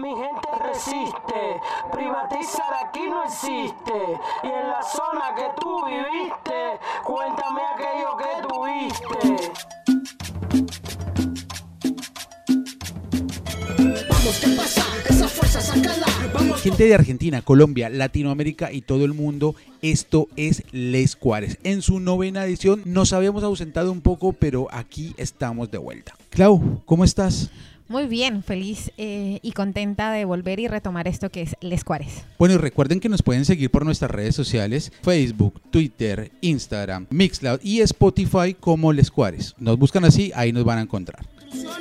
mi 0.00 0.08
gente 0.08 0.48
resiste. 0.66 1.60
Privatizar 1.92 2.72
aquí 2.86 3.00
no 3.08 3.22
existe. 3.24 4.18
Y 4.42 4.46
en 4.46 4.68
la 4.68 4.82
zona 4.82 5.34
que 5.36 5.44
tú 5.60 5.84
viviste, 5.84 6.78
cuéntame 7.04 7.60
aquello 7.74 8.16
que 8.16 8.48
tuviste. 8.48 9.52
Vamos, 14.08 14.40
¿qué 14.40 14.48
pasa? 14.56 14.84
Esa 15.08 15.28
fuerza, 15.28 15.60
sácala. 15.60 16.06
Vamos. 16.32 16.62
Gente 16.62 16.84
de 16.84 16.94
Argentina, 16.94 17.42
Colombia, 17.42 17.90
Latinoamérica 17.90 18.72
y 18.72 18.82
todo 18.82 19.04
el 19.04 19.12
mundo, 19.12 19.54
esto 19.82 20.28
es 20.36 20.62
Les 20.72 21.16
Cuares. 21.16 21.58
En 21.62 21.82
su 21.82 22.00
novena 22.00 22.44
edición 22.44 22.82
nos 22.86 23.12
habíamos 23.12 23.42
ausentado 23.42 23.92
un 23.92 24.00
poco, 24.00 24.32
pero 24.32 24.68
aquí 24.70 25.14
estamos 25.18 25.70
de 25.70 25.78
vuelta. 25.78 26.14
Clau, 26.30 26.82
¿cómo 26.86 27.04
estás? 27.04 27.50
Muy 27.90 28.06
bien, 28.06 28.44
feliz 28.44 28.92
eh, 28.98 29.40
y 29.42 29.50
contenta 29.50 30.12
de 30.12 30.24
volver 30.24 30.60
y 30.60 30.68
retomar 30.68 31.08
esto 31.08 31.28
que 31.28 31.42
es 31.42 31.56
Les 31.60 31.82
Cuares. 31.82 32.22
Bueno, 32.38 32.54
y 32.54 32.58
recuerden 32.58 33.00
que 33.00 33.08
nos 33.08 33.20
pueden 33.20 33.44
seguir 33.44 33.68
por 33.68 33.84
nuestras 33.84 34.12
redes 34.12 34.36
sociales, 34.36 34.92
Facebook, 35.02 35.60
Twitter, 35.72 36.30
Instagram, 36.40 37.08
Mixcloud 37.10 37.58
y 37.64 37.80
Spotify 37.80 38.54
como 38.54 38.92
Les 38.92 39.10
Cuares. 39.10 39.56
Nos 39.58 39.76
buscan 39.76 40.04
así, 40.04 40.30
ahí 40.36 40.52
nos 40.52 40.62
van 40.62 40.78
a 40.78 40.82
encontrar. 40.82 41.26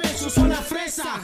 Eso 0.03 0.31
suena 0.31 0.55
fresa. 0.55 1.21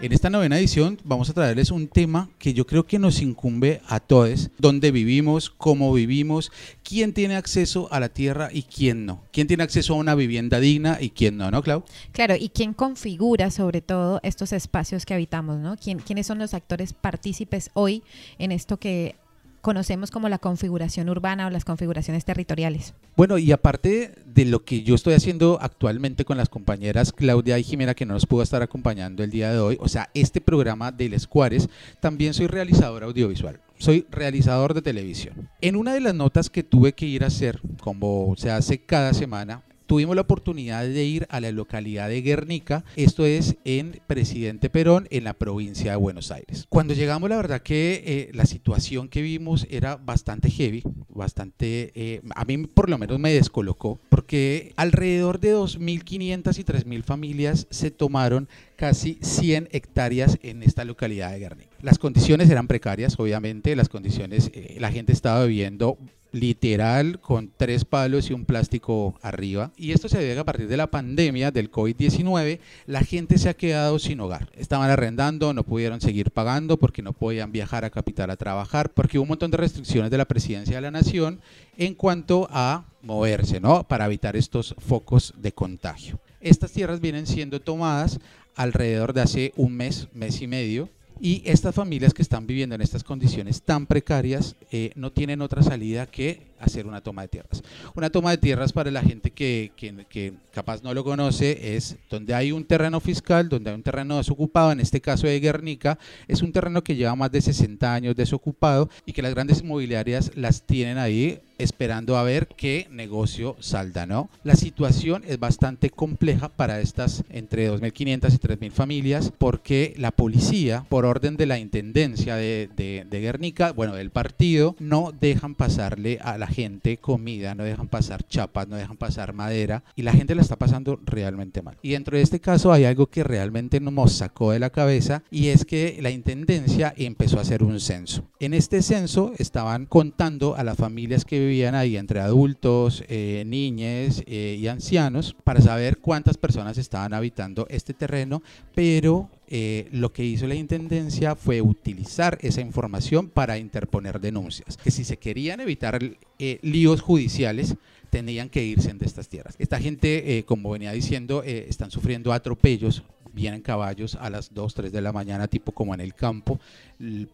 En 0.00 0.12
esta 0.12 0.28
novena 0.28 0.58
edición 0.58 0.98
vamos 1.04 1.30
a 1.30 1.32
traerles 1.32 1.70
un 1.70 1.88
tema 1.88 2.28
que 2.38 2.52
yo 2.52 2.66
creo 2.66 2.86
que 2.86 2.98
nos 2.98 3.22
incumbe 3.22 3.80
a 3.88 3.98
todos, 3.98 4.50
dónde 4.58 4.90
vivimos, 4.90 5.48
cómo 5.48 5.92
vivimos, 5.92 6.52
quién 6.82 7.14
tiene 7.14 7.36
acceso 7.36 7.88
a 7.90 7.98
la 7.98 8.10
tierra 8.10 8.50
y 8.52 8.62
quién 8.64 9.06
no, 9.06 9.22
quién 9.32 9.46
tiene 9.46 9.62
acceso 9.62 9.94
a 9.94 9.96
una 9.96 10.14
vivienda 10.14 10.60
digna 10.60 10.98
y 11.00 11.10
quién 11.10 11.38
no, 11.38 11.50
¿no, 11.50 11.62
Clau? 11.62 11.84
Claro, 12.12 12.34
y 12.36 12.50
quién 12.50 12.74
configura 12.74 13.50
sobre 13.50 13.80
todo 13.80 14.20
estos 14.22 14.52
espacios 14.52 15.06
que 15.06 15.14
habitamos, 15.14 15.58
¿no? 15.58 15.76
¿Quién, 15.76 15.98
¿Quiénes 15.98 16.26
son 16.26 16.38
los 16.38 16.52
actores 16.52 16.92
partícipes 16.92 17.70
hoy 17.72 18.02
en 18.38 18.52
esto 18.52 18.78
que 18.78 19.16
conocemos 19.60 20.10
como 20.10 20.28
la 20.28 20.38
configuración 20.38 21.08
urbana 21.08 21.46
o 21.46 21.50
las 21.50 21.64
configuraciones 21.64 22.24
territoriales? 22.24 22.94
Bueno, 23.16 23.38
y 23.38 23.52
aparte 23.52 24.14
de 24.24 24.44
lo 24.44 24.64
que 24.64 24.82
yo 24.82 24.94
estoy 24.94 25.14
haciendo 25.14 25.58
actualmente 25.60 26.24
con 26.24 26.36
las 26.36 26.48
compañeras 26.48 27.12
Claudia 27.12 27.58
y 27.58 27.64
Jimena, 27.64 27.94
que 27.94 28.06
no 28.06 28.14
nos 28.14 28.26
pudo 28.26 28.42
estar 28.42 28.62
acompañando 28.62 29.22
el 29.22 29.30
día 29.30 29.52
de 29.52 29.58
hoy, 29.58 29.76
o 29.80 29.88
sea, 29.88 30.10
este 30.14 30.40
programa 30.40 30.92
de 30.92 31.08
Les 31.08 31.26
Cuares, 31.26 31.68
también 32.00 32.34
soy 32.34 32.46
realizador 32.46 33.04
audiovisual. 33.04 33.60
Soy 33.78 34.06
realizador 34.10 34.74
de 34.74 34.82
televisión. 34.82 35.48
En 35.62 35.74
una 35.74 35.94
de 35.94 36.00
las 36.00 36.14
notas 36.14 36.50
que 36.50 36.62
tuve 36.62 36.92
que 36.92 37.06
ir 37.06 37.24
a 37.24 37.28
hacer, 37.28 37.62
como 37.80 38.34
se 38.36 38.50
hace 38.50 38.78
cada 38.78 39.14
semana, 39.14 39.62
tuvimos 39.90 40.14
la 40.14 40.22
oportunidad 40.22 40.84
de 40.84 41.04
ir 41.04 41.26
a 41.30 41.40
la 41.40 41.50
localidad 41.50 42.08
de 42.08 42.22
Guernica, 42.22 42.84
esto 42.94 43.26
es 43.26 43.56
en 43.64 44.00
Presidente 44.06 44.70
Perón, 44.70 45.08
en 45.10 45.24
la 45.24 45.34
provincia 45.34 45.90
de 45.90 45.96
Buenos 45.96 46.30
Aires. 46.30 46.64
Cuando 46.68 46.94
llegamos, 46.94 47.28
la 47.28 47.34
verdad 47.34 47.60
que 47.60 48.00
eh, 48.06 48.30
la 48.32 48.46
situación 48.46 49.08
que 49.08 49.20
vimos 49.20 49.66
era 49.68 49.96
bastante 49.96 50.48
heavy, 50.48 50.84
bastante, 51.08 51.90
eh, 51.96 52.22
a 52.36 52.44
mí 52.44 52.68
por 52.68 52.88
lo 52.88 52.98
menos 52.98 53.18
me 53.18 53.32
descolocó, 53.32 53.98
porque 54.10 54.74
alrededor 54.76 55.40
de 55.40 55.56
2.500 55.56 56.58
y 56.58 56.62
3.000 56.62 57.02
familias 57.02 57.66
se 57.70 57.90
tomaron 57.90 58.48
casi 58.76 59.18
100 59.20 59.70
hectáreas 59.72 60.38
en 60.44 60.62
esta 60.62 60.84
localidad 60.84 61.32
de 61.32 61.40
Guernica. 61.40 61.76
Las 61.82 61.98
condiciones 61.98 62.48
eran 62.48 62.68
precarias, 62.68 63.18
obviamente, 63.18 63.74
las 63.74 63.88
condiciones, 63.88 64.52
eh, 64.54 64.76
la 64.78 64.92
gente 64.92 65.12
estaba 65.12 65.44
viviendo 65.44 65.98
literal 66.32 67.20
con 67.20 67.50
tres 67.56 67.84
palos 67.84 68.30
y 68.30 68.32
un 68.32 68.44
plástico 68.44 69.18
arriba. 69.22 69.72
Y 69.76 69.92
esto 69.92 70.08
se 70.08 70.18
debe 70.18 70.40
a 70.40 70.44
partir 70.44 70.68
de 70.68 70.76
la 70.76 70.90
pandemia 70.90 71.50
del 71.50 71.70
COVID-19 71.70 72.60
la 72.86 73.02
gente 73.02 73.38
se 73.38 73.48
ha 73.48 73.54
quedado 73.54 73.98
sin 73.98 74.20
hogar. 74.20 74.48
Estaban 74.56 74.90
arrendando, 74.90 75.52
no 75.52 75.64
pudieron 75.64 76.00
seguir 76.00 76.30
pagando 76.30 76.76
porque 76.76 77.02
no 77.02 77.12
podían 77.12 77.52
viajar 77.52 77.84
a 77.84 77.90
capital 77.90 78.30
a 78.30 78.36
trabajar, 78.36 78.90
porque 78.90 79.18
hubo 79.18 79.24
un 79.24 79.30
montón 79.30 79.50
de 79.50 79.56
restricciones 79.56 80.10
de 80.10 80.18
la 80.18 80.24
presidencia 80.24 80.76
de 80.76 80.82
la 80.82 80.90
nación 80.90 81.40
en 81.76 81.94
cuanto 81.94 82.48
a 82.50 82.84
moverse, 83.02 83.60
¿no? 83.60 83.84
Para 83.84 84.06
evitar 84.06 84.36
estos 84.36 84.74
focos 84.78 85.34
de 85.36 85.52
contagio. 85.52 86.18
Estas 86.40 86.72
tierras 86.72 87.00
vienen 87.00 87.26
siendo 87.26 87.60
tomadas 87.60 88.18
alrededor 88.56 89.12
de 89.12 89.22
hace 89.22 89.52
un 89.56 89.76
mes, 89.76 90.08
mes 90.12 90.42
y 90.42 90.46
medio, 90.46 90.88
y 91.20 91.42
estas 91.44 91.74
familias 91.74 92.14
que 92.14 92.22
están 92.22 92.46
viviendo 92.46 92.74
en 92.74 92.80
estas 92.80 93.04
condiciones 93.04 93.62
tan 93.62 93.86
precarias 93.86 94.56
eh, 94.70 94.92
no 94.94 95.12
tienen 95.12 95.42
otra 95.42 95.62
salida 95.62 96.06
que 96.06 96.49
hacer 96.60 96.86
una 96.86 97.00
toma 97.00 97.22
de 97.22 97.28
tierras. 97.28 97.62
Una 97.94 98.10
toma 98.10 98.30
de 98.30 98.38
tierras 98.38 98.72
para 98.72 98.90
la 98.90 99.02
gente 99.02 99.30
que, 99.30 99.72
que, 99.76 100.04
que, 100.08 100.34
capaz 100.52 100.82
no 100.82 100.94
lo 100.94 101.04
conoce 101.04 101.76
es 101.76 101.96
donde 102.08 102.34
hay 102.34 102.52
un 102.52 102.64
terreno 102.64 103.00
fiscal, 103.00 103.48
donde 103.48 103.70
hay 103.70 103.76
un 103.76 103.82
terreno 103.82 104.18
desocupado, 104.18 104.72
en 104.72 104.80
este 104.80 105.00
caso 105.00 105.26
de 105.26 105.40
Guernica, 105.40 105.98
es 106.28 106.42
un 106.42 106.52
terreno 106.52 106.82
que 106.82 106.96
lleva 106.96 107.14
más 107.14 107.32
de 107.32 107.40
60 107.40 107.92
años 107.92 108.16
desocupado 108.16 108.88
y 109.06 109.12
que 109.12 109.22
las 109.22 109.34
grandes 109.34 109.60
inmobiliarias 109.60 110.32
las 110.36 110.62
tienen 110.62 110.98
ahí 110.98 111.40
esperando 111.60 112.16
a 112.16 112.22
ver 112.22 112.48
qué 112.56 112.88
negocio 112.90 113.56
salda, 113.60 114.06
¿no? 114.06 114.30
La 114.44 114.54
situación 114.54 115.22
es 115.26 115.38
bastante 115.38 115.90
compleja 115.90 116.48
para 116.48 116.80
estas 116.80 117.24
entre 117.28 117.70
2.500 117.70 118.34
y 118.34 118.38
3.000 118.38 118.70
familias 118.70 119.32
porque 119.36 119.94
la 119.96 120.10
policía, 120.10 120.84
por 120.88 121.04
orden 121.04 121.36
de 121.36 121.46
la 121.46 121.58
intendencia 121.58 122.36
de, 122.36 122.70
de, 122.76 123.06
de 123.08 123.20
Guernica, 123.20 123.72
bueno, 123.72 123.94
del 123.94 124.10
partido, 124.10 124.74
no 124.78 125.12
dejan 125.18 125.54
pasarle 125.54 126.18
a 126.22 126.38
la 126.38 126.46
gente 126.50 126.98
comida, 126.98 127.54
no 127.54 127.64
dejan 127.64 127.88
pasar 127.88 128.26
chapas, 128.26 128.68
no 128.68 128.76
dejan 128.76 128.96
pasar 128.96 129.32
madera 129.32 129.82
y 129.96 130.02
la 130.02 130.12
gente 130.12 130.34
la 130.34 130.42
está 130.42 130.56
pasando 130.56 131.00
realmente 131.04 131.62
mal. 131.62 131.76
Y 131.82 131.90
dentro 131.90 132.16
de 132.16 132.22
este 132.22 132.40
caso 132.40 132.72
hay 132.72 132.84
algo 132.84 133.06
que 133.06 133.24
realmente 133.24 133.80
nos 133.80 134.12
sacó 134.12 134.52
de 134.52 134.58
la 134.58 134.70
cabeza 134.70 135.22
y 135.30 135.48
es 135.48 135.64
que 135.64 135.98
la 136.00 136.10
intendencia 136.10 136.92
empezó 136.96 137.38
a 137.38 137.42
hacer 137.42 137.62
un 137.62 137.80
censo. 137.80 138.24
En 138.38 138.54
este 138.54 138.82
censo 138.82 139.32
estaban 139.38 139.86
contando 139.86 140.56
a 140.56 140.64
las 140.64 140.76
familias 140.76 141.24
que 141.24 141.38
vivían 141.38 141.74
ahí 141.74 141.96
entre 141.96 142.20
adultos, 142.20 143.04
eh, 143.08 143.44
niñes 143.46 144.22
eh, 144.26 144.56
y 144.58 144.66
ancianos 144.68 145.36
para 145.44 145.60
saber 145.60 145.98
cuántas 145.98 146.36
personas 146.36 146.78
estaban 146.78 147.14
habitando 147.14 147.66
este 147.70 147.94
terreno, 147.94 148.42
pero 148.74 149.28
eh, 149.52 149.88
lo 149.90 150.12
que 150.12 150.24
hizo 150.24 150.46
la 150.46 150.54
Intendencia 150.54 151.34
fue 151.34 151.60
utilizar 151.60 152.38
esa 152.40 152.60
información 152.60 153.28
para 153.28 153.58
interponer 153.58 154.20
denuncias, 154.20 154.76
que 154.76 154.92
si 154.92 155.02
se 155.02 155.16
querían 155.16 155.58
evitar 155.58 156.00
eh, 156.38 156.60
líos 156.62 157.00
judiciales, 157.00 157.74
tenían 158.10 158.48
que 158.48 158.62
irse 158.62 158.94
de 158.94 159.04
estas 159.04 159.28
tierras. 159.28 159.56
Esta 159.58 159.80
gente, 159.80 160.38
eh, 160.38 160.44
como 160.44 160.70
venía 160.70 160.92
diciendo, 160.92 161.42
están 161.42 161.90
sufriendo 161.90 162.32
atropellos, 162.32 163.02
vienen 163.32 163.60
caballos 163.60 164.14
a 164.14 164.30
las 164.30 164.54
2, 164.54 164.72
3 164.72 164.92
de 164.92 165.00
la 165.00 165.12
mañana, 165.12 165.48
tipo 165.48 165.72
como 165.72 165.94
en 165.94 166.00
el 166.00 166.14
campo, 166.14 166.60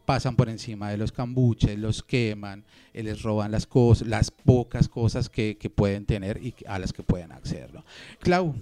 pasan 0.07 0.37
por 0.37 0.49
encima 0.49 0.91
de 0.91 0.97
los 0.97 1.13
cambuches, 1.13 1.79
los 1.79 2.03
queman, 2.03 2.65
les 2.95 3.21
roban 3.21 3.51
las 3.51 3.67
cosas, 3.67 4.09
las 4.09 4.31
pocas 4.31 4.89
cosas 4.89 5.29
que, 5.29 5.59
que 5.59 5.69
pueden 5.69 6.07
tener 6.07 6.43
y 6.43 6.55
a 6.67 6.79
las 6.79 6.95
que 6.95 7.03
pueden 7.03 7.33
acceder. 7.33 7.75
¿no? 7.75 7.85
Clau, 8.21 8.55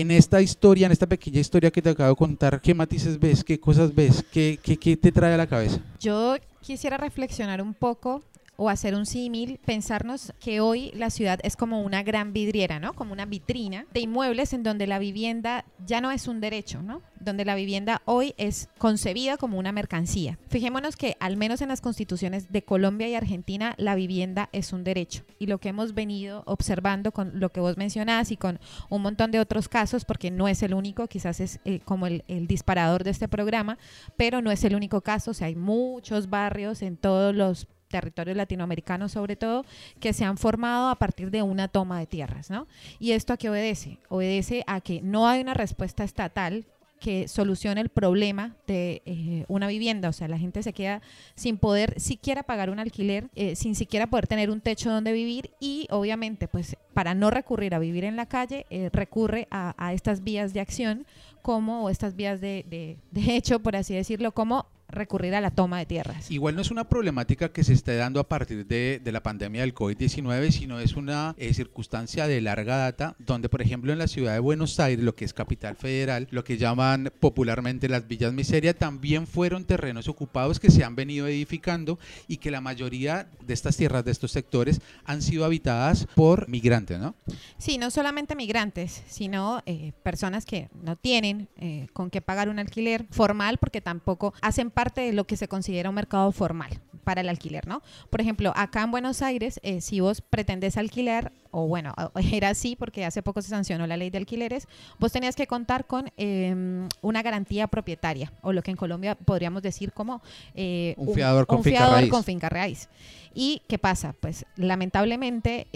en 0.00 0.10
esta 0.10 0.42
historia, 0.42 0.84
en 0.84 0.92
esta 0.92 1.06
pequeña 1.06 1.40
historia 1.40 1.70
que 1.70 1.80
te 1.80 1.88
acabo 1.88 2.10
de 2.10 2.16
contar, 2.16 2.60
¿qué 2.60 2.74
matices 2.74 3.18
ves? 3.18 3.42
¿Qué 3.42 3.58
cosas 3.58 3.94
ves? 3.94 4.22
¿Qué, 4.30 4.58
qué, 4.62 4.76
qué 4.76 4.94
te 4.94 5.10
trae 5.10 5.32
a 5.32 5.38
la 5.38 5.46
cabeza? 5.46 5.80
Yo 5.98 6.36
quisiera 6.60 6.98
reflexionar 6.98 7.62
un 7.62 7.72
poco 7.72 8.22
o 8.56 8.68
hacer 8.68 8.94
un 8.94 9.06
símil, 9.06 9.60
pensarnos 9.64 10.32
que 10.40 10.60
hoy 10.60 10.90
la 10.94 11.10
ciudad 11.10 11.38
es 11.42 11.56
como 11.56 11.82
una 11.82 12.02
gran 12.02 12.32
vidriera, 12.32 12.80
¿no? 12.80 12.94
Como 12.94 13.12
una 13.12 13.26
vitrina 13.26 13.86
de 13.92 14.00
inmuebles 14.00 14.52
en 14.52 14.62
donde 14.62 14.86
la 14.86 14.98
vivienda 14.98 15.64
ya 15.86 16.00
no 16.00 16.10
es 16.10 16.26
un 16.26 16.40
derecho, 16.40 16.82
¿no? 16.82 17.02
Donde 17.20 17.44
la 17.44 17.54
vivienda 17.54 18.02
hoy 18.04 18.34
es 18.38 18.68
concebida 18.78 19.36
como 19.36 19.58
una 19.58 19.72
mercancía. 19.72 20.38
Fijémonos 20.48 20.96
que 20.96 21.16
al 21.20 21.36
menos 21.36 21.60
en 21.60 21.68
las 21.68 21.80
constituciones 21.80 22.50
de 22.52 22.62
Colombia 22.62 23.08
y 23.08 23.14
Argentina 23.14 23.74
la 23.78 23.94
vivienda 23.94 24.48
es 24.52 24.72
un 24.72 24.84
derecho. 24.84 25.24
Y 25.38 25.46
lo 25.46 25.58
que 25.58 25.68
hemos 25.68 25.94
venido 25.94 26.42
observando 26.46 27.12
con 27.12 27.38
lo 27.40 27.50
que 27.50 27.60
vos 27.60 27.76
mencionás 27.76 28.30
y 28.30 28.36
con 28.36 28.58
un 28.88 29.02
montón 29.02 29.30
de 29.30 29.40
otros 29.40 29.68
casos, 29.68 30.04
porque 30.04 30.30
no 30.30 30.48
es 30.48 30.62
el 30.62 30.74
único, 30.74 31.06
quizás 31.08 31.40
es 31.40 31.60
eh, 31.64 31.80
como 31.84 32.06
el, 32.06 32.24
el 32.28 32.46
disparador 32.46 33.04
de 33.04 33.10
este 33.10 33.28
programa, 33.28 33.78
pero 34.16 34.40
no 34.40 34.50
es 34.50 34.64
el 34.64 34.74
único 34.74 35.00
caso, 35.00 35.32
o 35.32 35.34
sea, 35.34 35.48
hay 35.48 35.56
muchos 35.56 36.30
barrios 36.30 36.82
en 36.82 36.96
todos 36.96 37.34
los 37.34 37.66
territorios 37.96 38.36
latinoamericanos 38.36 39.12
sobre 39.12 39.36
todo, 39.36 39.64
que 40.00 40.12
se 40.12 40.24
han 40.24 40.36
formado 40.36 40.90
a 40.90 40.96
partir 40.96 41.30
de 41.30 41.42
una 41.42 41.68
toma 41.68 41.98
de 41.98 42.06
tierras, 42.06 42.50
¿no? 42.50 42.66
¿Y 42.98 43.12
esto 43.12 43.32
a 43.32 43.36
qué 43.36 43.48
obedece? 43.48 43.98
Obedece 44.08 44.64
a 44.66 44.80
que 44.80 45.00
no 45.00 45.26
hay 45.26 45.40
una 45.40 45.54
respuesta 45.54 46.04
estatal 46.04 46.66
que 47.00 47.28
solucione 47.28 47.80
el 47.80 47.88
problema 47.88 48.56
de 48.66 49.02
eh, 49.04 49.44
una 49.48 49.68
vivienda. 49.68 50.08
O 50.08 50.12
sea, 50.12 50.28
la 50.28 50.38
gente 50.38 50.62
se 50.62 50.72
queda 50.72 51.02
sin 51.34 51.58
poder 51.58 51.98
siquiera 52.00 52.42
pagar 52.42 52.70
un 52.70 52.78
alquiler, 52.78 53.28
eh, 53.34 53.54
sin 53.54 53.74
siquiera 53.74 54.06
poder 54.06 54.26
tener 54.26 54.50
un 54.50 54.60
techo 54.60 54.90
donde 54.90 55.12
vivir 55.12 55.50
y 55.60 55.86
obviamente, 55.90 56.48
pues 56.48 56.76
para 56.94 57.14
no 57.14 57.30
recurrir 57.30 57.74
a 57.74 57.78
vivir 57.78 58.04
en 58.04 58.16
la 58.16 58.26
calle, 58.26 58.66
eh, 58.70 58.88
recurre 58.92 59.46
a, 59.50 59.92
estas 59.92 60.24
vías 60.24 60.54
de 60.54 60.60
acción 60.60 61.06
como, 61.42 61.84
o 61.84 61.90
estas 61.90 62.16
vías 62.16 62.40
de, 62.40 62.64
de 63.10 63.36
hecho, 63.36 63.60
por 63.60 63.76
así 63.76 63.94
decirlo, 63.94 64.32
como 64.32 64.66
recurrir 64.88 65.34
a 65.34 65.40
la 65.40 65.50
toma 65.50 65.78
de 65.78 65.86
tierras. 65.86 66.30
Igual 66.30 66.54
no 66.54 66.62
es 66.62 66.70
una 66.70 66.88
problemática 66.88 67.50
que 67.50 67.64
se 67.64 67.72
esté 67.72 67.96
dando 67.96 68.20
a 68.20 68.28
partir 68.28 68.66
de, 68.66 69.00
de 69.02 69.12
la 69.12 69.22
pandemia 69.22 69.62
del 69.62 69.74
COVID-19, 69.74 70.50
sino 70.50 70.80
es 70.80 70.94
una 70.94 71.34
eh, 71.38 71.52
circunstancia 71.54 72.26
de 72.26 72.40
larga 72.40 72.76
data, 72.76 73.16
donde 73.18 73.48
por 73.48 73.62
ejemplo 73.62 73.92
en 73.92 73.98
la 73.98 74.06
ciudad 74.06 74.34
de 74.34 74.40
Buenos 74.40 74.78
Aires, 74.80 75.04
lo 75.04 75.14
que 75.14 75.24
es 75.24 75.32
capital 75.32 75.76
federal, 75.76 76.28
lo 76.30 76.44
que 76.44 76.56
llaman 76.56 77.12
popularmente 77.20 77.88
las 77.88 78.06
villas 78.06 78.32
miseria, 78.32 78.74
también 78.74 79.26
fueron 79.26 79.64
terrenos 79.64 80.08
ocupados 80.08 80.60
que 80.60 80.70
se 80.70 80.84
han 80.84 80.96
venido 80.96 81.26
edificando 81.26 81.98
y 82.28 82.38
que 82.38 82.50
la 82.50 82.60
mayoría 82.60 83.28
de 83.44 83.54
estas 83.54 83.76
tierras, 83.76 84.04
de 84.04 84.12
estos 84.12 84.32
sectores, 84.32 84.80
han 85.04 85.22
sido 85.22 85.44
habitadas 85.44 86.06
por 86.14 86.48
migrantes, 86.48 86.98
¿no? 86.98 87.14
Sí, 87.58 87.78
no 87.78 87.90
solamente 87.90 88.34
migrantes, 88.34 89.02
sino 89.06 89.62
eh, 89.66 89.92
personas 90.02 90.44
que 90.44 90.68
no 90.82 90.96
tienen 90.96 91.48
eh, 91.56 91.86
con 91.92 92.10
qué 92.10 92.20
pagar 92.20 92.48
un 92.48 92.58
alquiler 92.58 93.06
formal 93.10 93.58
porque 93.58 93.80
tampoco 93.80 94.34
hacen 94.42 94.70
parte 94.76 95.00
de 95.00 95.14
lo 95.14 95.26
que 95.26 95.38
se 95.38 95.48
considera 95.48 95.88
un 95.88 95.94
mercado 95.94 96.30
formal 96.32 96.68
para 97.02 97.22
el 97.22 97.30
alquiler, 97.30 97.66
¿no? 97.66 97.80
Por 98.10 98.20
ejemplo, 98.20 98.52
acá 98.54 98.82
en 98.82 98.90
Buenos 98.90 99.22
Aires, 99.22 99.58
eh, 99.62 99.80
si 99.80 100.00
vos 100.00 100.20
pretendes 100.20 100.76
alquilar, 100.76 101.32
o 101.50 101.66
bueno, 101.66 101.94
era 102.30 102.50
así 102.50 102.76
porque 102.76 103.06
hace 103.06 103.22
poco 103.22 103.40
se 103.40 103.48
sancionó 103.48 103.86
la 103.86 103.96
ley 103.96 104.10
de 104.10 104.18
alquileres, 104.18 104.68
vos 104.98 105.12
tenías 105.12 105.34
que 105.34 105.46
contar 105.46 105.86
con 105.86 106.12
em, 106.18 106.86
una 107.00 107.22
garantía 107.22 107.68
propietaria, 107.68 108.34
o 108.42 108.52
lo 108.52 108.60
que 108.60 108.70
en 108.70 108.76
Colombia 108.76 109.14
podríamos 109.14 109.62
decir 109.62 109.92
como 109.92 110.20
eh, 110.54 110.92
un 110.98 111.14
fiador, 111.14 111.46
con, 111.46 111.58
un 111.58 111.64
finca 111.64 111.78
fiador 111.78 111.94
raíz. 111.94 112.10
con 112.10 112.22
finca 112.22 112.48
raíz. 112.50 112.90
¿Y 113.32 113.62
qué 113.68 113.78
pasa? 113.78 114.14
Pues 114.20 114.44
lamentablemente... 114.56 115.68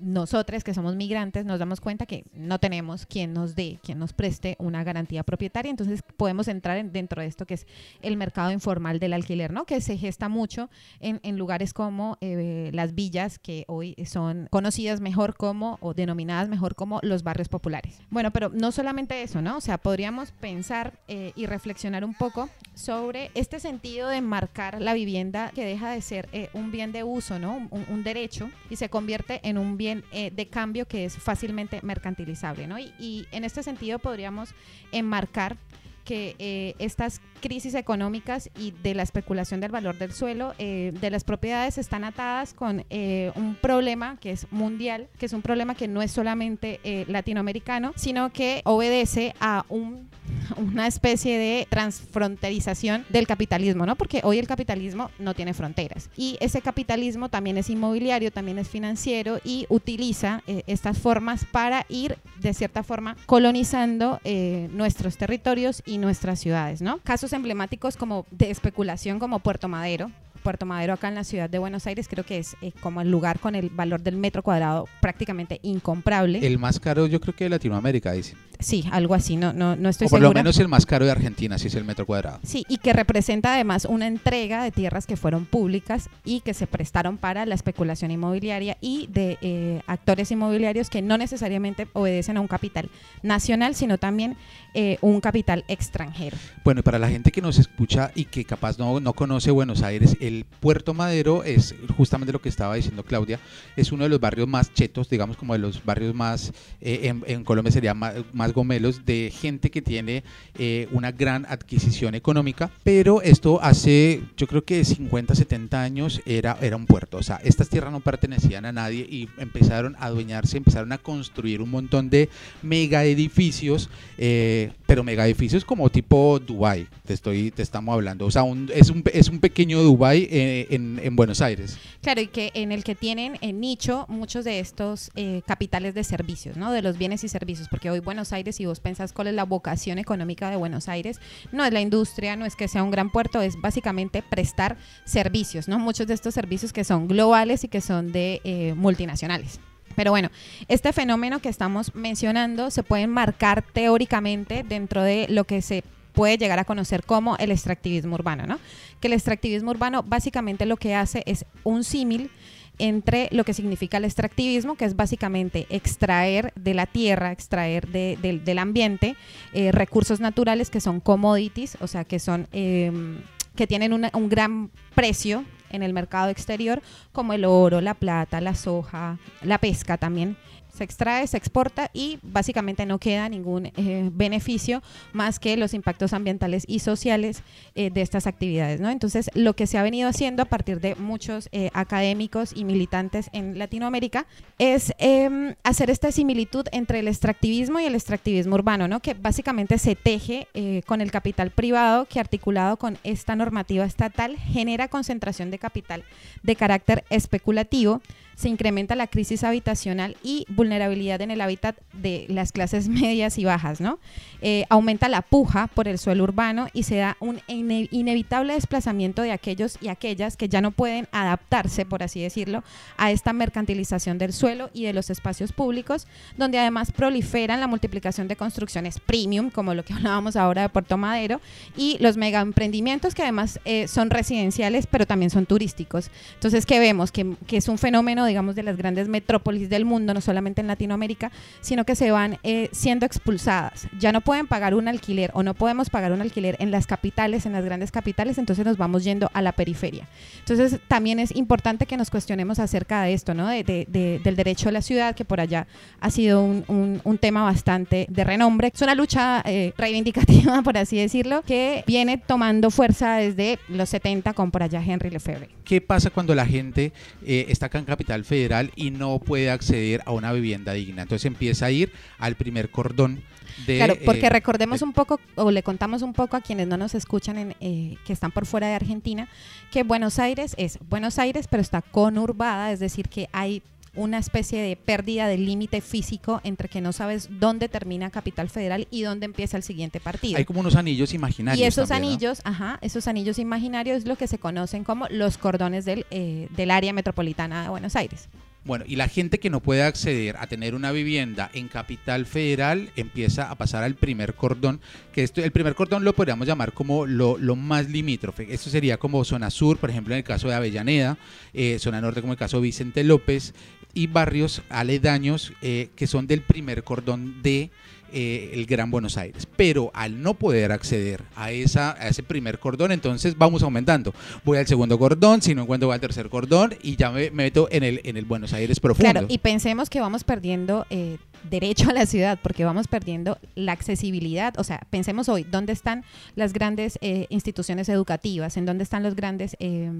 Nosotros 0.00 0.64
que 0.64 0.72
somos 0.74 0.96
migrantes 0.96 1.44
nos 1.44 1.58
damos 1.58 1.80
cuenta 1.80 2.06
que 2.06 2.24
no 2.32 2.58
tenemos 2.58 3.06
quien 3.06 3.32
nos 3.34 3.54
dé, 3.54 3.78
quien 3.82 3.98
nos 3.98 4.12
preste 4.14 4.56
una 4.58 4.82
garantía 4.82 5.22
propietaria, 5.22 5.70
entonces 5.70 6.00
podemos 6.16 6.48
entrar 6.48 6.78
en- 6.78 6.90
dentro 6.92 7.20
de 7.20 7.28
esto 7.28 7.44
que 7.46 7.54
es 7.54 7.66
el 8.00 8.16
mercado 8.16 8.50
informal 8.50 8.98
del 8.98 9.12
alquiler, 9.12 9.52
¿no? 9.52 9.66
Que 9.66 9.80
se 9.80 9.98
gesta 9.98 10.28
mucho 10.28 10.70
en, 11.00 11.20
en 11.22 11.36
lugares 11.36 11.74
como 11.74 12.16
eh, 12.22 12.70
las 12.72 12.94
villas, 12.94 13.38
que 13.38 13.64
hoy 13.68 13.94
son 14.06 14.48
conocidas 14.50 15.00
mejor 15.00 15.36
como 15.36 15.76
o 15.82 15.92
denominadas 15.92 16.48
mejor 16.48 16.74
como 16.74 17.00
los 17.02 17.22
barrios 17.22 17.48
populares. 17.48 17.98
Bueno, 18.10 18.30
pero 18.30 18.48
no 18.48 18.72
solamente 18.72 19.22
eso, 19.22 19.42
¿no? 19.42 19.58
O 19.58 19.60
sea, 19.60 19.76
podríamos 19.78 20.32
pensar 20.32 20.94
eh, 21.08 21.32
y 21.36 21.44
reflexionar 21.46 22.04
un 22.04 22.14
poco 22.14 22.48
sobre 22.74 23.30
este 23.34 23.60
sentido 23.60 24.08
de 24.08 24.20
marcar 24.22 24.80
la 24.80 24.94
vivienda 24.94 25.50
que 25.54 25.64
deja 25.64 25.90
de 25.90 26.00
ser 26.00 26.28
eh, 26.32 26.48
un 26.54 26.70
bien 26.70 26.92
de 26.92 27.04
uso, 27.04 27.38
¿no? 27.38 27.68
Un, 27.70 27.84
un 27.90 28.02
derecho 28.02 28.48
y 28.70 28.76
se 28.76 28.88
convierte 28.88 29.40
en 29.46 29.58
un 29.58 29.76
bien 29.76 29.89
eh, 30.12 30.30
de 30.34 30.48
cambio 30.48 30.86
que 30.86 31.04
es 31.04 31.16
fácilmente 31.16 31.80
mercantilizable, 31.82 32.66
¿no? 32.66 32.78
Y, 32.78 33.26
en 33.32 33.44
este 33.44 33.62
sentido 33.62 33.98
podríamos 33.98 34.54
enmarcar 34.92 35.56
que 36.04 36.34
eh, 36.38 36.74
estas 36.78 37.20
crisis 37.40 37.74
económicas 37.74 38.50
y 38.58 38.72
de 38.82 38.94
la 38.94 39.02
especulación 39.02 39.60
del 39.60 39.70
valor 39.70 39.96
del 39.98 40.12
suelo, 40.12 40.54
eh, 40.58 40.92
de 41.00 41.10
las 41.10 41.24
propiedades, 41.24 41.78
están 41.78 42.04
atadas 42.04 42.54
con 42.54 42.84
un 42.90 43.56
problema 43.60 44.16
que 44.18 44.32
es 44.32 44.50
mundial, 44.50 45.08
que 45.18 45.26
es 45.26 45.32
un 45.32 45.42
problema 45.42 45.74
que 45.74 45.88
no 45.88 46.02
es 46.02 46.10
solamente 46.10 46.80
latinoamericano, 47.06 47.92
sino 47.96 48.32
que 48.32 48.62
obedece 48.64 49.34
a 49.40 49.64
un, 49.68 50.08
una 50.56 50.86
especie 50.86 51.38
de 51.38 51.66
transfronterización 51.68 53.04
del 53.08 53.26
capitalismo, 53.26 53.86
¿no? 53.86 53.96
Porque 53.96 54.20
hoy 54.24 54.38
el 54.38 54.46
capitalismo 54.46 55.10
no 55.18 55.34
tiene 55.34 55.54
fronteras. 55.54 56.10
Y 56.16 56.36
ese 56.40 56.60
capitalismo 56.60 57.28
también 57.28 57.58
es 57.58 57.70
inmobiliario, 57.70 58.30
también 58.30 58.58
es 58.58 58.68
financiero 58.68 59.40
y 59.44 59.66
utiliza 59.68 60.42
eh, 60.46 60.62
estas 60.66 60.98
formas 60.98 61.44
para 61.44 61.86
ir, 61.88 62.18
de 62.40 62.54
cierta 62.54 62.82
forma, 62.82 63.16
colonizando 63.26 64.20
eh, 64.24 64.68
nuestros 64.72 65.16
territorios 65.16 65.82
y 65.86 65.98
nuestras 65.98 66.40
ciudades, 66.40 66.82
¿no? 66.82 66.98
Casos 66.98 67.32
emblemáticos 67.32 67.96
como 67.96 68.26
de 68.30 68.50
especulación 68.50 69.18
como 69.18 69.40
Puerto 69.40 69.68
Madero. 69.68 70.10
Puerto 70.40 70.66
Madero 70.66 70.92
acá 70.92 71.08
en 71.08 71.14
la 71.14 71.24
ciudad 71.24 71.48
de 71.48 71.58
Buenos 71.58 71.86
Aires 71.86 72.08
creo 72.08 72.24
que 72.24 72.38
es 72.38 72.56
eh, 72.62 72.72
como 72.80 73.00
el 73.00 73.10
lugar 73.10 73.38
con 73.38 73.54
el 73.54 73.70
valor 73.70 74.02
del 74.02 74.16
metro 74.16 74.42
cuadrado 74.42 74.88
prácticamente 75.00 75.60
incomparable. 75.62 76.44
El 76.46 76.58
más 76.58 76.80
caro 76.80 77.06
yo 77.06 77.20
creo 77.20 77.34
que 77.34 77.44
de 77.44 77.50
Latinoamérica, 77.50 78.12
dice. 78.12 78.34
sí, 78.58 78.84
algo 78.90 79.14
así, 79.14 79.36
no, 79.36 79.52
no, 79.52 79.76
no 79.76 79.88
estoy 79.88 80.06
o 80.06 80.10
por 80.10 80.20
lo 80.20 80.32
menos 80.32 80.58
el 80.58 80.68
más 80.68 80.86
caro 80.86 81.04
de 81.04 81.10
Argentina, 81.10 81.58
si 81.58 81.68
es 81.68 81.74
el 81.74 81.84
metro 81.84 82.06
cuadrado. 82.06 82.40
Sí, 82.42 82.64
y 82.68 82.78
que 82.78 82.92
representa 82.92 83.54
además 83.54 83.84
una 83.84 84.06
entrega 84.06 84.62
de 84.62 84.70
tierras 84.70 85.06
que 85.06 85.16
fueron 85.16 85.46
públicas 85.46 86.08
y 86.24 86.40
que 86.40 86.54
se 86.54 86.66
prestaron 86.66 87.16
para 87.16 87.46
la 87.46 87.54
especulación 87.54 88.10
inmobiliaria 88.10 88.76
y 88.80 89.06
de 89.08 89.38
eh, 89.40 89.82
actores 89.86 90.30
inmobiliarios 90.30 90.90
que 90.90 91.02
no 91.02 91.18
necesariamente 91.18 91.88
obedecen 91.92 92.36
a 92.36 92.40
un 92.40 92.48
capital 92.48 92.90
nacional, 93.22 93.74
sino 93.74 93.98
también 93.98 94.36
eh, 94.74 94.98
un 95.00 95.20
capital 95.20 95.64
extranjero. 95.68 96.36
Bueno, 96.64 96.80
y 96.80 96.82
para 96.82 96.98
la 96.98 97.08
gente 97.08 97.32
que 97.32 97.42
nos 97.42 97.58
escucha 97.58 98.12
y 98.14 98.26
que 98.26 98.44
capaz 98.44 98.78
no, 98.78 99.00
no 99.00 99.12
conoce 99.12 99.50
Buenos 99.50 99.82
Aires, 99.82 100.16
el 100.20 100.29
Puerto 100.60 100.94
Madero 100.94 101.44
es 101.44 101.74
justamente 101.96 102.32
lo 102.32 102.40
que 102.40 102.48
estaba 102.48 102.74
diciendo 102.74 103.04
Claudia, 103.04 103.40
es 103.76 103.92
uno 103.92 104.04
de 104.04 104.10
los 104.10 104.20
barrios 104.20 104.48
más 104.48 104.72
chetos, 104.72 105.08
digamos 105.08 105.36
como 105.36 105.52
de 105.52 105.58
los 105.58 105.84
barrios 105.84 106.14
más, 106.14 106.52
eh, 106.80 107.14
en, 107.26 107.44
Colombia 107.44 107.72
sería 107.72 107.94
más, 107.94 108.14
más 108.32 108.52
gomelos, 108.52 109.04
de 109.04 109.32
gente 109.34 109.70
que 109.70 109.82
tiene 109.82 110.24
eh, 110.58 110.88
una 110.92 111.12
gran 111.12 111.46
adquisición 111.48 112.14
económica, 112.14 112.70
pero 112.84 113.22
esto 113.22 113.60
hace, 113.62 114.22
yo 114.36 114.46
creo 114.46 114.64
que 114.64 114.84
50, 114.84 115.34
70 115.34 115.82
años 115.82 116.20
era, 116.26 116.56
era 116.60 116.76
un 116.76 116.86
puerto, 116.86 117.18
o 117.18 117.22
sea, 117.22 117.36
estas 117.44 117.68
tierras 117.68 117.92
no 117.92 118.00
pertenecían 118.00 118.64
a 118.66 118.72
nadie 118.72 119.06
y 119.08 119.28
empezaron 119.38 119.96
a 119.96 120.06
adueñarse, 120.06 120.56
empezaron 120.56 120.92
a 120.92 120.98
construir 120.98 121.62
un 121.62 121.70
montón 121.70 122.10
de 122.10 122.28
mega 122.62 123.04
edificios, 123.04 123.90
eh, 124.18 124.72
pero 124.90 125.04
mega 125.04 125.24
edificios 125.24 125.64
como 125.64 125.88
tipo 125.88 126.40
Dubai, 126.40 126.88
te 127.06 127.14
estoy, 127.14 127.52
te 127.52 127.62
estamos 127.62 127.92
hablando, 127.92 128.26
o 128.26 128.30
sea, 128.32 128.42
un- 128.42 128.68
es, 128.74 128.90
un, 128.90 129.04
es 129.14 129.28
un 129.28 129.38
pequeño 129.38 129.80
Dubai 129.84 130.26
eh, 130.28 130.66
en, 130.70 130.98
en 131.00 131.14
Buenos 131.14 131.40
Aires. 131.40 131.78
Claro, 132.02 132.20
y 132.22 132.26
que 132.26 132.50
en 132.54 132.72
el 132.72 132.82
que 132.82 132.96
tienen 132.96 133.38
en 133.40 133.60
nicho 133.60 134.04
muchos 134.08 134.44
de 134.44 134.58
estos 134.58 135.12
eh, 135.14 135.42
capitales 135.46 135.94
de 135.94 136.02
servicios, 136.02 136.56
¿no? 136.56 136.72
De 136.72 136.82
los 136.82 136.98
bienes 136.98 137.22
y 137.22 137.28
servicios, 137.28 137.68
porque 137.68 137.88
hoy 137.88 138.00
Buenos 138.00 138.32
Aires, 138.32 138.56
si 138.56 138.66
vos 138.66 138.80
pensás 138.80 139.12
cuál 139.12 139.28
es 139.28 139.34
la 139.34 139.44
vocación 139.44 140.00
económica 140.00 140.50
de 140.50 140.56
Buenos 140.56 140.88
Aires, 140.88 141.20
no 141.52 141.64
es 141.64 141.72
la 141.72 141.80
industria, 141.80 142.34
no 142.34 142.44
es 142.44 142.56
que 142.56 142.66
sea 142.66 142.82
un 142.82 142.90
gran 142.90 143.10
puerto, 143.10 143.40
es 143.42 143.54
básicamente 143.60 144.24
prestar 144.28 144.76
servicios, 145.04 145.68
¿no? 145.68 145.78
Muchos 145.78 146.08
de 146.08 146.14
estos 146.14 146.34
servicios 146.34 146.72
que 146.72 146.82
son 146.82 147.06
globales 147.06 147.62
y 147.62 147.68
que 147.68 147.80
son 147.80 148.10
de 148.10 148.40
eh, 148.42 148.74
multinacionales. 148.76 149.60
Pero 150.00 150.12
bueno, 150.12 150.30
este 150.68 150.94
fenómeno 150.94 151.40
que 151.40 151.50
estamos 151.50 151.94
mencionando 151.94 152.70
se 152.70 152.82
puede 152.82 153.06
marcar 153.06 153.60
teóricamente 153.60 154.64
dentro 154.66 155.02
de 155.02 155.26
lo 155.28 155.44
que 155.44 155.60
se 155.60 155.84
puede 156.14 156.38
llegar 156.38 156.58
a 156.58 156.64
conocer 156.64 157.04
como 157.04 157.36
el 157.36 157.50
extractivismo 157.50 158.14
urbano, 158.14 158.46
¿no? 158.46 158.58
Que 158.98 159.08
el 159.08 159.12
extractivismo 159.12 159.72
urbano 159.72 160.02
básicamente 160.02 160.64
lo 160.64 160.78
que 160.78 160.94
hace 160.94 161.22
es 161.26 161.44
un 161.64 161.84
símil 161.84 162.30
entre 162.78 163.28
lo 163.30 163.44
que 163.44 163.52
significa 163.52 163.98
el 163.98 164.06
extractivismo, 164.06 164.74
que 164.74 164.86
es 164.86 164.96
básicamente 164.96 165.66
extraer 165.68 166.54
de 166.56 166.72
la 166.72 166.86
tierra, 166.86 167.30
extraer 167.30 167.86
de- 167.88 168.16
del- 168.42 168.58
ambiente 168.58 169.16
eh, 169.52 169.70
recursos 169.70 170.18
naturales 170.18 170.70
que 170.70 170.80
son 170.80 171.00
commodities, 171.00 171.76
o 171.82 171.86
sea, 171.86 172.04
que 172.04 172.18
son 172.20 172.48
em, 172.52 173.18
que 173.54 173.66
tienen 173.66 173.92
un 173.92 174.28
gran 174.30 174.70
precio 174.94 175.44
en 175.70 175.82
el 175.82 175.92
mercado 175.92 176.28
exterior, 176.30 176.82
como 177.12 177.32
el 177.32 177.44
oro, 177.44 177.80
la 177.80 177.94
plata, 177.94 178.40
la 178.40 178.54
soja, 178.54 179.18
la 179.42 179.58
pesca 179.58 179.96
también. 179.96 180.36
Se 180.74 180.84
extrae, 180.84 181.26
se 181.26 181.36
exporta 181.36 181.90
y 181.92 182.18
básicamente 182.22 182.86
no 182.86 182.98
queda 182.98 183.28
ningún 183.28 183.66
eh, 183.66 184.10
beneficio 184.12 184.82
más 185.12 185.38
que 185.38 185.56
los 185.56 185.74
impactos 185.74 186.12
ambientales 186.12 186.64
y 186.66 186.80
sociales 186.80 187.42
eh, 187.74 187.90
de 187.90 188.02
estas 188.02 188.26
actividades. 188.26 188.80
¿no? 188.80 188.90
Entonces, 188.90 189.30
lo 189.34 189.54
que 189.54 189.66
se 189.66 189.78
ha 189.78 189.82
venido 189.82 190.08
haciendo 190.08 190.42
a 190.42 190.46
partir 190.46 190.80
de 190.80 190.94
muchos 190.94 191.48
eh, 191.52 191.70
académicos 191.74 192.52
y 192.54 192.64
militantes 192.64 193.30
en 193.32 193.58
Latinoamérica 193.58 194.26
es 194.58 194.92
em, 194.98 195.54
hacer 195.64 195.90
esta 195.90 196.12
similitud 196.12 196.66
entre 196.72 197.00
el 197.00 197.08
extractivismo 197.08 197.80
y 197.80 197.84
el 197.84 197.94
extractivismo 197.94 198.54
urbano, 198.54 198.88
¿no? 198.88 199.00
que 199.00 199.14
básicamente 199.14 199.78
se 199.78 199.96
teje 199.96 200.46
con 200.86 201.00
el 201.00 201.10
capital 201.10 201.50
privado 201.50 202.06
que 202.06 202.20
articulado 202.20 202.76
con 202.76 202.98
esta 203.04 203.36
normativa 203.36 203.84
estatal 203.84 204.36
genera 204.36 204.88
concentración 204.88 205.50
de 205.50 205.58
capital 205.58 206.04
de 206.42 206.56
carácter 206.56 207.04
especulativo 207.10 208.00
se 208.36 208.48
incrementa 208.48 208.94
la 208.94 209.06
crisis 209.06 209.44
habitacional 209.44 210.16
y 210.22 210.46
vulnerabilidad 210.48 211.20
en 211.20 211.30
el 211.30 211.40
hábitat 211.40 211.76
de 211.92 212.26
las 212.28 212.52
clases 212.52 212.88
medias 212.88 213.38
y 213.38 213.44
bajas, 213.44 213.80
¿no? 213.80 213.98
Eh, 214.42 214.64
aumenta 214.70 215.08
la 215.08 215.20
puja 215.22 215.66
por 215.68 215.86
el 215.88 215.98
suelo 215.98 216.24
urbano 216.24 216.68
y 216.72 216.84
se 216.84 216.96
da 216.96 217.16
un 217.20 217.40
ine- 217.46 217.88
inevitable 217.90 218.54
desplazamiento 218.54 219.22
de 219.22 219.32
aquellos 219.32 219.76
y 219.82 219.88
aquellas 219.88 220.36
que 220.36 220.48
ya 220.48 220.60
no 220.60 220.70
pueden 220.70 221.06
adaptarse, 221.12 221.84
por 221.84 222.02
así 222.02 222.22
decirlo, 222.22 222.64
a 222.96 223.10
esta 223.10 223.32
mercantilización 223.32 224.16
del 224.18 224.32
suelo 224.32 224.70
y 224.72 224.84
de 224.84 224.92
los 224.94 225.10
espacios 225.10 225.52
públicos, 225.52 226.06
donde 226.38 226.58
además 226.58 226.92
proliferan 226.92 227.60
la 227.60 227.66
multiplicación 227.66 228.28
de 228.28 228.36
construcciones 228.36 228.98
premium, 229.00 229.50
como 229.50 229.74
lo 229.74 229.84
que 229.84 229.92
hablábamos 229.94 230.36
ahora 230.36 230.62
de 230.62 230.68
Puerto 230.70 230.96
Madero, 230.96 231.40
y 231.76 231.98
los 232.00 232.16
mega 232.16 232.40
emprendimientos 232.40 233.14
que 233.14 233.22
además 233.22 233.60
eh, 233.64 233.88
son 233.88 234.08
residenciales, 234.10 234.86
pero 234.86 235.06
también 235.06 235.30
son 235.30 235.44
turísticos. 235.46 236.10
Entonces, 236.34 236.64
¿qué 236.64 236.78
vemos? 236.78 237.12
Que, 237.12 237.34
que 237.46 237.58
es 237.58 237.68
un 237.68 237.76
fenómeno 237.76 238.24
digamos, 238.30 238.54
de 238.54 238.62
las 238.62 238.76
grandes 238.76 239.08
metrópolis 239.08 239.68
del 239.68 239.84
mundo, 239.84 240.14
no 240.14 240.20
solamente 240.20 240.60
en 240.62 240.66
Latinoamérica, 240.66 241.30
sino 241.60 241.84
que 241.84 241.94
se 241.94 242.10
van 242.10 242.38
eh, 242.42 242.68
siendo 242.72 243.04
expulsadas. 243.06 243.86
Ya 243.98 244.12
no 244.12 244.22
pueden 244.22 244.46
pagar 244.46 244.74
un 244.74 244.88
alquiler 244.88 245.30
o 245.34 245.42
no 245.42 245.54
podemos 245.54 245.90
pagar 245.90 246.12
un 246.12 246.20
alquiler 246.22 246.56
en 246.58 246.70
las 246.70 246.86
capitales, 246.86 247.44
en 247.46 247.52
las 247.52 247.64
grandes 247.64 247.90
capitales, 247.90 248.38
entonces 248.38 248.64
nos 248.64 248.76
vamos 248.78 249.04
yendo 249.04 249.30
a 249.34 249.42
la 249.42 249.52
periferia. 249.52 250.08
Entonces 250.38 250.80
también 250.88 251.18
es 251.18 251.34
importante 251.36 251.86
que 251.86 251.96
nos 251.96 252.10
cuestionemos 252.10 252.58
acerca 252.58 253.02
de 253.02 253.12
esto, 253.12 253.34
¿no? 253.34 253.46
De, 253.48 253.62
de- 253.64 253.86
de- 253.88 254.20
del 254.24 254.36
derecho 254.36 254.68
a 254.68 254.72
la 254.72 254.82
ciudad, 254.82 255.14
que 255.14 255.24
por 255.24 255.40
allá 255.40 255.66
ha 256.00 256.10
sido 256.10 256.42
un, 256.42 256.64
un- 256.68 257.00
un 257.04 257.18
tema 257.18 257.42
bastante 257.42 258.06
de 258.08 258.24
renombre. 258.24 258.70
Es 258.74 258.80
una 258.82 258.94
lucha 258.94 259.42
eh, 259.44 259.72
reivindicativa, 259.76 260.62
por 260.64 260.78
así 260.78 260.96
decirlo, 260.96 261.42
que 261.42 261.84
viene 261.86 262.16
tomando 262.18 262.70
fuerza 262.70 263.16
desde 263.16 263.58
los 263.68 263.88
70 263.88 264.32
con 264.32 264.50
por 264.50 264.62
allá 264.62 264.82
Henry 264.84 265.10
Lefebvre. 265.10 265.48
¿Qué 265.64 265.80
pasa 265.80 266.10
cuando 266.10 266.34
la 266.34 266.46
gente 266.46 266.92
eh, 267.24 267.46
está 267.48 267.66
acá 267.66 267.78
en 267.78 267.84
Capital 267.84 268.09
Federal 268.24 268.70
y 268.76 268.90
no 268.90 269.18
puede 269.18 269.50
acceder 269.50 270.02
a 270.06 270.12
una 270.12 270.32
vivienda 270.32 270.72
digna? 270.72 271.02
Entonces 271.02 271.26
empieza 271.26 271.66
a 271.66 271.70
ir 271.70 271.92
al 272.18 272.34
primer 272.34 272.70
cordón 272.70 273.22
de... 273.66 273.76
Claro, 273.76 273.94
porque 274.04 274.26
eh, 274.26 274.30
recordemos 274.30 274.80
de- 274.80 274.86
un 274.86 274.92
poco, 274.92 275.20
o 275.36 275.50
le 275.50 275.62
contamos 275.62 276.02
un 276.02 276.12
poco 276.12 276.36
a 276.36 276.40
quienes 276.40 276.66
no 276.68 276.76
nos 276.76 276.94
escuchan, 276.94 277.36
en, 277.38 277.56
eh, 277.60 277.96
que 278.06 278.12
están 278.12 278.30
por 278.32 278.46
fuera 278.46 278.68
de 278.68 278.74
Argentina, 278.74 279.28
que 279.70 279.82
Buenos 279.82 280.18
Aires 280.18 280.54
es 280.58 280.78
Buenos 280.88 281.18
Aires, 281.18 281.46
pero 281.48 281.60
está 281.60 281.82
conurbada, 281.82 282.72
es 282.72 282.80
decir, 282.80 283.08
que 283.08 283.28
hay 283.32 283.62
una 283.94 284.18
especie 284.18 284.62
de 284.62 284.76
pérdida 284.76 285.26
del 285.26 285.46
límite 285.46 285.80
físico 285.80 286.40
entre 286.44 286.68
que 286.68 286.80
no 286.80 286.92
sabes 286.92 287.28
dónde 287.40 287.68
termina 287.68 288.10
Capital 288.10 288.48
Federal 288.48 288.86
y 288.90 289.02
dónde 289.02 289.26
empieza 289.26 289.56
el 289.56 289.62
siguiente 289.62 290.00
partido. 290.00 290.38
Hay 290.38 290.44
como 290.44 290.60
unos 290.60 290.76
anillos 290.76 291.12
imaginarios. 291.12 291.60
Y 291.60 291.64
esos 291.64 291.88
también, 291.88 292.12
¿no? 292.12 292.16
anillos, 292.16 292.40
ajá, 292.44 292.78
esos 292.82 293.08
anillos 293.08 293.38
imaginarios 293.38 293.98
es 293.98 294.06
lo 294.06 294.16
que 294.16 294.26
se 294.26 294.38
conocen 294.38 294.84
como 294.84 295.06
los 295.08 295.38
cordones 295.38 295.84
del, 295.84 296.06
eh, 296.10 296.48
del 296.56 296.70
área 296.70 296.92
metropolitana 296.92 297.62
de 297.62 297.68
Buenos 297.68 297.96
Aires. 297.96 298.28
Bueno, 298.62 298.84
y 298.86 298.96
la 298.96 299.08
gente 299.08 299.40
que 299.40 299.48
no 299.48 299.60
puede 299.60 299.82
acceder 299.82 300.36
a 300.36 300.46
tener 300.46 300.74
una 300.74 300.92
vivienda 300.92 301.50
en 301.54 301.68
Capital 301.68 302.26
Federal 302.26 302.90
empieza 302.94 303.50
a 303.50 303.54
pasar 303.54 303.82
al 303.84 303.94
primer 303.94 304.34
cordón, 304.34 304.82
que 305.14 305.22
esto, 305.22 305.42
el 305.42 305.50
primer 305.50 305.74
cordón 305.74 306.04
lo 306.04 306.12
podríamos 306.12 306.46
llamar 306.46 306.74
como 306.74 307.06
lo, 307.06 307.38
lo 307.38 307.56
más 307.56 307.88
limítrofe. 307.88 308.52
Esto 308.52 308.68
sería 308.68 308.98
como 308.98 309.24
zona 309.24 309.48
sur, 309.48 309.78
por 309.78 309.88
ejemplo, 309.88 310.12
en 310.12 310.18
el 310.18 310.24
caso 310.24 310.48
de 310.48 310.54
Avellaneda, 310.54 311.16
eh, 311.54 311.78
zona 311.78 312.02
norte 312.02 312.20
como 312.20 312.34
el 312.34 312.38
caso 312.38 312.58
de 312.58 312.64
Vicente 312.64 313.02
López, 313.02 313.54
y 313.94 314.06
barrios 314.06 314.62
aledaños 314.68 315.52
eh, 315.62 315.88
que 315.96 316.06
son 316.06 316.26
del 316.26 316.42
primer 316.42 316.84
cordón 316.84 317.42
de 317.42 317.70
eh, 318.12 318.50
el 318.54 318.66
Gran 318.66 318.90
Buenos 318.90 319.16
Aires. 319.16 319.46
Pero 319.56 319.90
al 319.94 320.20
no 320.20 320.34
poder 320.34 320.72
acceder 320.72 321.22
a, 321.36 321.52
esa, 321.52 321.92
a 321.92 322.08
ese 322.08 322.22
primer 322.22 322.58
cordón, 322.58 322.90
entonces 322.90 323.38
vamos 323.38 323.62
aumentando. 323.62 324.12
Voy 324.44 324.58
al 324.58 324.66
segundo 324.66 324.98
cordón, 324.98 325.42
si 325.42 325.54
no 325.54 325.62
encuentro 325.62 325.88
voy 325.88 325.94
al 325.94 326.00
tercer 326.00 326.28
cordón 326.28 326.74
y 326.82 326.96
ya 326.96 327.10
me, 327.10 327.30
me 327.30 327.44
meto 327.44 327.68
en 327.70 327.84
el, 327.84 328.00
en 328.04 328.16
el 328.16 328.24
Buenos 328.24 328.52
Aires 328.52 328.80
profundo. 328.80 329.12
Claro, 329.12 329.26
y 329.28 329.38
pensemos 329.38 329.88
que 329.88 330.00
vamos 330.00 330.24
perdiendo 330.24 330.86
eh, 330.90 331.18
derecho 331.44 331.90
a 331.90 331.92
la 331.92 332.06
ciudad 332.06 332.38
porque 332.42 332.64
vamos 332.64 332.88
perdiendo 332.88 333.38
la 333.54 333.72
accesibilidad. 333.72 334.54
O 334.58 334.64
sea, 334.64 334.80
pensemos 334.90 335.28
hoy, 335.28 335.44
¿dónde 335.44 335.72
están 335.72 336.04
las 336.36 336.52
grandes 336.52 336.98
eh, 337.00 337.26
instituciones 337.30 337.88
educativas? 337.88 338.56
¿En 338.56 338.66
dónde 338.66 338.84
están 338.84 339.02
los 339.02 339.14
grandes 339.14 339.56
eh, 339.58 339.90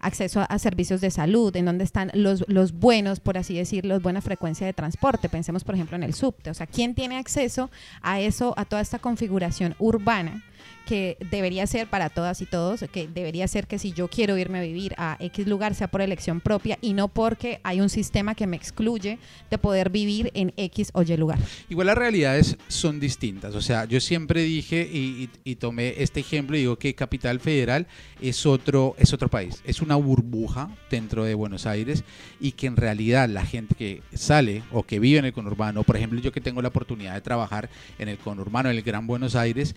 acceso 0.00 0.40
a, 0.40 0.44
a 0.44 0.58
servicios 0.58 1.00
de 1.00 1.10
salud? 1.10 1.54
¿En 1.56 1.64
dónde 1.64 1.84
están 1.84 2.10
los, 2.14 2.44
los 2.48 2.72
buenos, 2.72 3.20
por 3.20 3.38
así 3.38 3.54
decirlo, 3.54 3.98
buena 4.00 4.20
frecuencia 4.20 4.66
de 4.66 4.72
transporte? 4.72 5.28
Pensemos, 5.28 5.64
por 5.64 5.74
ejemplo, 5.74 5.96
en 5.96 6.02
el 6.02 6.14
subte. 6.14 6.50
O 6.50 6.54
sea, 6.54 6.66
¿quién 6.66 6.94
tiene 6.94 7.18
acceso 7.18 7.70
a 8.02 8.20
eso, 8.20 8.54
a 8.56 8.64
toda 8.64 8.82
esta 8.82 8.98
configuración 8.98 9.74
urbana? 9.78 10.44
Que 10.86 11.18
debería 11.30 11.66
ser 11.66 11.86
para 11.88 12.08
todas 12.08 12.40
y 12.40 12.46
todos, 12.46 12.84
que 12.90 13.08
debería 13.08 13.46
ser 13.46 13.66
que 13.66 13.78
si 13.78 13.92
yo 13.92 14.08
quiero 14.08 14.38
irme 14.38 14.58
a 14.58 14.62
vivir 14.62 14.94
a 14.96 15.16
X 15.20 15.46
lugar 15.46 15.74
sea 15.74 15.88
por 15.88 16.00
elección 16.00 16.40
propia 16.40 16.78
y 16.80 16.94
no 16.94 17.08
porque 17.08 17.60
hay 17.62 17.80
un 17.80 17.90
sistema 17.90 18.34
que 18.34 18.46
me 18.46 18.56
excluye 18.56 19.18
de 19.50 19.58
poder 19.58 19.90
vivir 19.90 20.30
en 20.34 20.54
X 20.56 20.90
o 20.94 21.02
Y 21.02 21.16
lugar. 21.16 21.38
Igual 21.68 21.88
las 21.88 21.98
realidades 21.98 22.56
son 22.68 23.00
distintas. 23.00 23.54
O 23.54 23.60
sea, 23.60 23.84
yo 23.84 24.00
siempre 24.00 24.42
dije 24.42 24.88
y, 24.90 25.28
tomé 25.56 25.94
este 25.98 26.20
ejemplo 26.20 26.56
y 26.56 26.60
digo 26.60 26.78
que 26.78 26.94
Capital 26.94 27.40
Federal 27.40 27.86
es 28.20 28.46
otro, 28.46 28.94
es 28.98 29.12
otro 29.12 29.28
país. 29.28 29.60
Es 29.64 29.82
una 29.82 29.96
burbuja 29.96 30.70
dentro 30.88 31.24
de 31.24 31.34
Buenos 31.34 31.66
Aires 31.66 32.04
y 32.40 32.52
que 32.52 32.68
en 32.68 32.76
realidad 32.76 33.28
la 33.28 33.44
gente 33.44 33.74
que 33.74 34.02
sale 34.14 34.62
o 34.70 34.84
que 34.84 35.00
vive 35.00 35.18
en 35.18 35.24
el 35.24 35.32
conurbano, 35.32 35.82
por 35.82 35.96
ejemplo, 35.96 36.20
yo 36.20 36.32
que 36.32 36.40
tengo 36.40 36.62
la 36.62 36.68
oportunidad 36.68 37.14
de 37.14 37.20
trabajar 37.20 37.68
en 37.98 38.08
el 38.08 38.18
conurbano, 38.18 38.70
en 38.70 38.76
el 38.76 38.82
Gran 38.82 39.06
Buenos 39.06 39.34
Aires, 39.34 39.74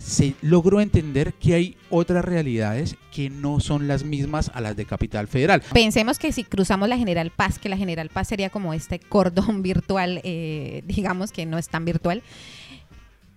se 0.00 0.34
logró 0.40 0.80
entender 0.80 1.34
que 1.34 1.54
hay 1.54 1.76
otras 1.90 2.24
realidades 2.24 2.96
que 3.12 3.28
no 3.28 3.60
son 3.60 3.86
las 3.86 4.02
mismas 4.02 4.50
a 4.54 4.60
las 4.60 4.74
de 4.74 4.86
Capital 4.86 5.28
Federal. 5.28 5.62
Pensemos 5.72 6.18
que 6.18 6.32
si 6.32 6.42
cruzamos 6.42 6.88
la 6.88 6.96
General 6.96 7.30
Paz, 7.30 7.58
que 7.58 7.68
la 7.68 7.76
General 7.76 8.08
Paz 8.08 8.28
sería 8.28 8.50
como 8.50 8.72
este 8.72 8.98
cordón 8.98 9.62
virtual, 9.62 10.20
eh, 10.24 10.82
digamos 10.86 11.32
que 11.32 11.44
no 11.44 11.58
es 11.58 11.68
tan 11.68 11.84
virtual, 11.84 12.22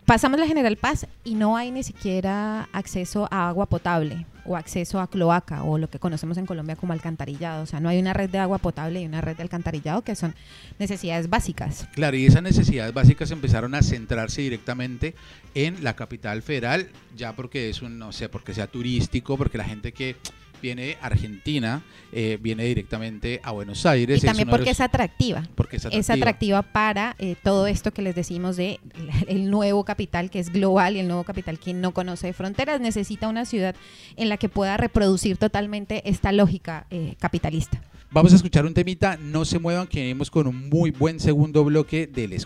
pasamos 0.05 0.39
la 0.39 0.47
General 0.47 0.77
Paz 0.77 1.05
y 1.23 1.35
no 1.35 1.57
hay 1.57 1.69
ni 1.69 1.83
siquiera 1.83 2.69
acceso 2.71 3.27
a 3.29 3.49
agua 3.49 3.65
potable 3.65 4.25
o 4.45 4.55
acceso 4.55 4.99
a 4.99 5.07
cloaca 5.07 5.63
o 5.63 5.77
lo 5.77 5.89
que 5.89 5.99
conocemos 5.99 6.37
en 6.37 6.45
Colombia 6.45 6.75
como 6.75 6.93
alcantarillado. 6.93 7.63
O 7.63 7.65
sea, 7.65 7.79
no 7.79 7.89
hay 7.89 7.99
una 7.99 8.13
red 8.13 8.29
de 8.29 8.37
agua 8.37 8.57
potable 8.57 9.01
y 9.01 9.05
una 9.05 9.21
red 9.21 9.37
de 9.37 9.43
alcantarillado 9.43 10.01
que 10.01 10.15
son 10.15 10.35
necesidades 10.79 11.29
básicas. 11.29 11.87
Claro, 11.93 12.17
y 12.17 12.25
esas 12.25 12.43
necesidades 12.43 12.93
básicas 12.93 13.31
empezaron 13.31 13.75
a 13.75 13.81
centrarse 13.81 14.41
directamente 14.41 15.15
en 15.55 15.83
la 15.83 15.95
capital 15.95 16.41
federal, 16.41 16.89
ya 17.15 17.33
porque 17.33 17.69
es 17.69 17.81
un, 17.81 17.97
no 17.99 18.11
sé, 18.11 18.29
porque 18.29 18.53
sea 18.53 18.67
turístico, 18.67 19.37
porque 19.37 19.57
la 19.57 19.65
gente 19.65 19.91
que 19.91 20.15
viene 20.63 20.97
Argentina 21.01 21.83
eh, 22.13 22.39
viene 22.41 22.63
directamente 22.63 23.41
a 23.43 23.51
Buenos 23.51 23.85
Aires. 23.85 24.23
Y 24.23 24.25
también 24.25 24.47
porque 24.49 24.65
los- 24.69 24.77
es 24.77 24.81
atractiva. 24.81 25.43
porque 25.55 25.75
es 25.75 25.85
es 25.91 26.09
atractiva 26.09 26.61
para 26.61 27.15
eh, 27.19 27.35
todo 27.43 27.67
esto 27.67 27.91
que 27.91 28.01
les 28.01 28.15
decimos 28.15 28.55
de 28.55 28.79
el 29.27 29.51
nuevo 29.51 29.83
capital 29.83 30.29
que 30.29 30.39
es 30.39 30.49
global 30.51 30.95
y 30.95 30.99
el 30.99 31.07
nuevo 31.07 31.23
capital 31.23 31.59
que 31.59 31.73
no 31.73 31.93
conoce 31.93 32.27
de 32.27 32.33
fronteras 32.33 32.79
necesita 32.79 33.27
una 33.27 33.45
ciudad 33.45 33.75
en 34.15 34.29
la 34.29 34.37
que 34.37 34.47
pueda 34.49 34.77
reproducir 34.77 35.37
totalmente 35.37 36.07
esta 36.09 36.31
lógica 36.31 36.87
eh, 36.89 37.15
capitalista. 37.19 37.81
Vamos 38.11 38.31
a 38.31 38.35
escuchar 38.35 38.65
un 38.65 38.73
temita, 38.73 39.17
no 39.17 39.43
se 39.43 39.57
muevan, 39.59 39.87
que 39.87 39.99
venimos 39.99 40.29
con 40.31 40.47
un 40.47 40.69
muy 40.69 40.91
buen 40.91 41.19
segundo 41.19 41.63
bloque 41.63 42.07
de 42.07 42.27
Les 42.27 42.45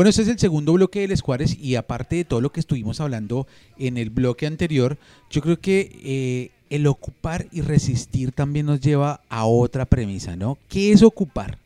Bueno, 0.00 0.08
este 0.08 0.22
es 0.22 0.28
el 0.28 0.38
segundo 0.38 0.72
bloque 0.72 1.00
del 1.00 1.10
Escuares 1.10 1.58
y 1.60 1.74
aparte 1.74 2.16
de 2.16 2.24
todo 2.24 2.40
lo 2.40 2.52
que 2.52 2.60
estuvimos 2.60 3.02
hablando 3.02 3.46
en 3.78 3.98
el 3.98 4.08
bloque 4.08 4.46
anterior, 4.46 4.96
yo 5.28 5.42
creo 5.42 5.60
que 5.60 5.92
eh, 6.02 6.50
el 6.70 6.86
ocupar 6.86 7.48
y 7.52 7.60
resistir 7.60 8.32
también 8.32 8.64
nos 8.64 8.80
lleva 8.80 9.20
a 9.28 9.44
otra 9.44 9.84
premisa, 9.84 10.36
¿no? 10.36 10.56
¿Qué 10.70 10.92
es 10.92 11.02
ocupar? 11.02 11.58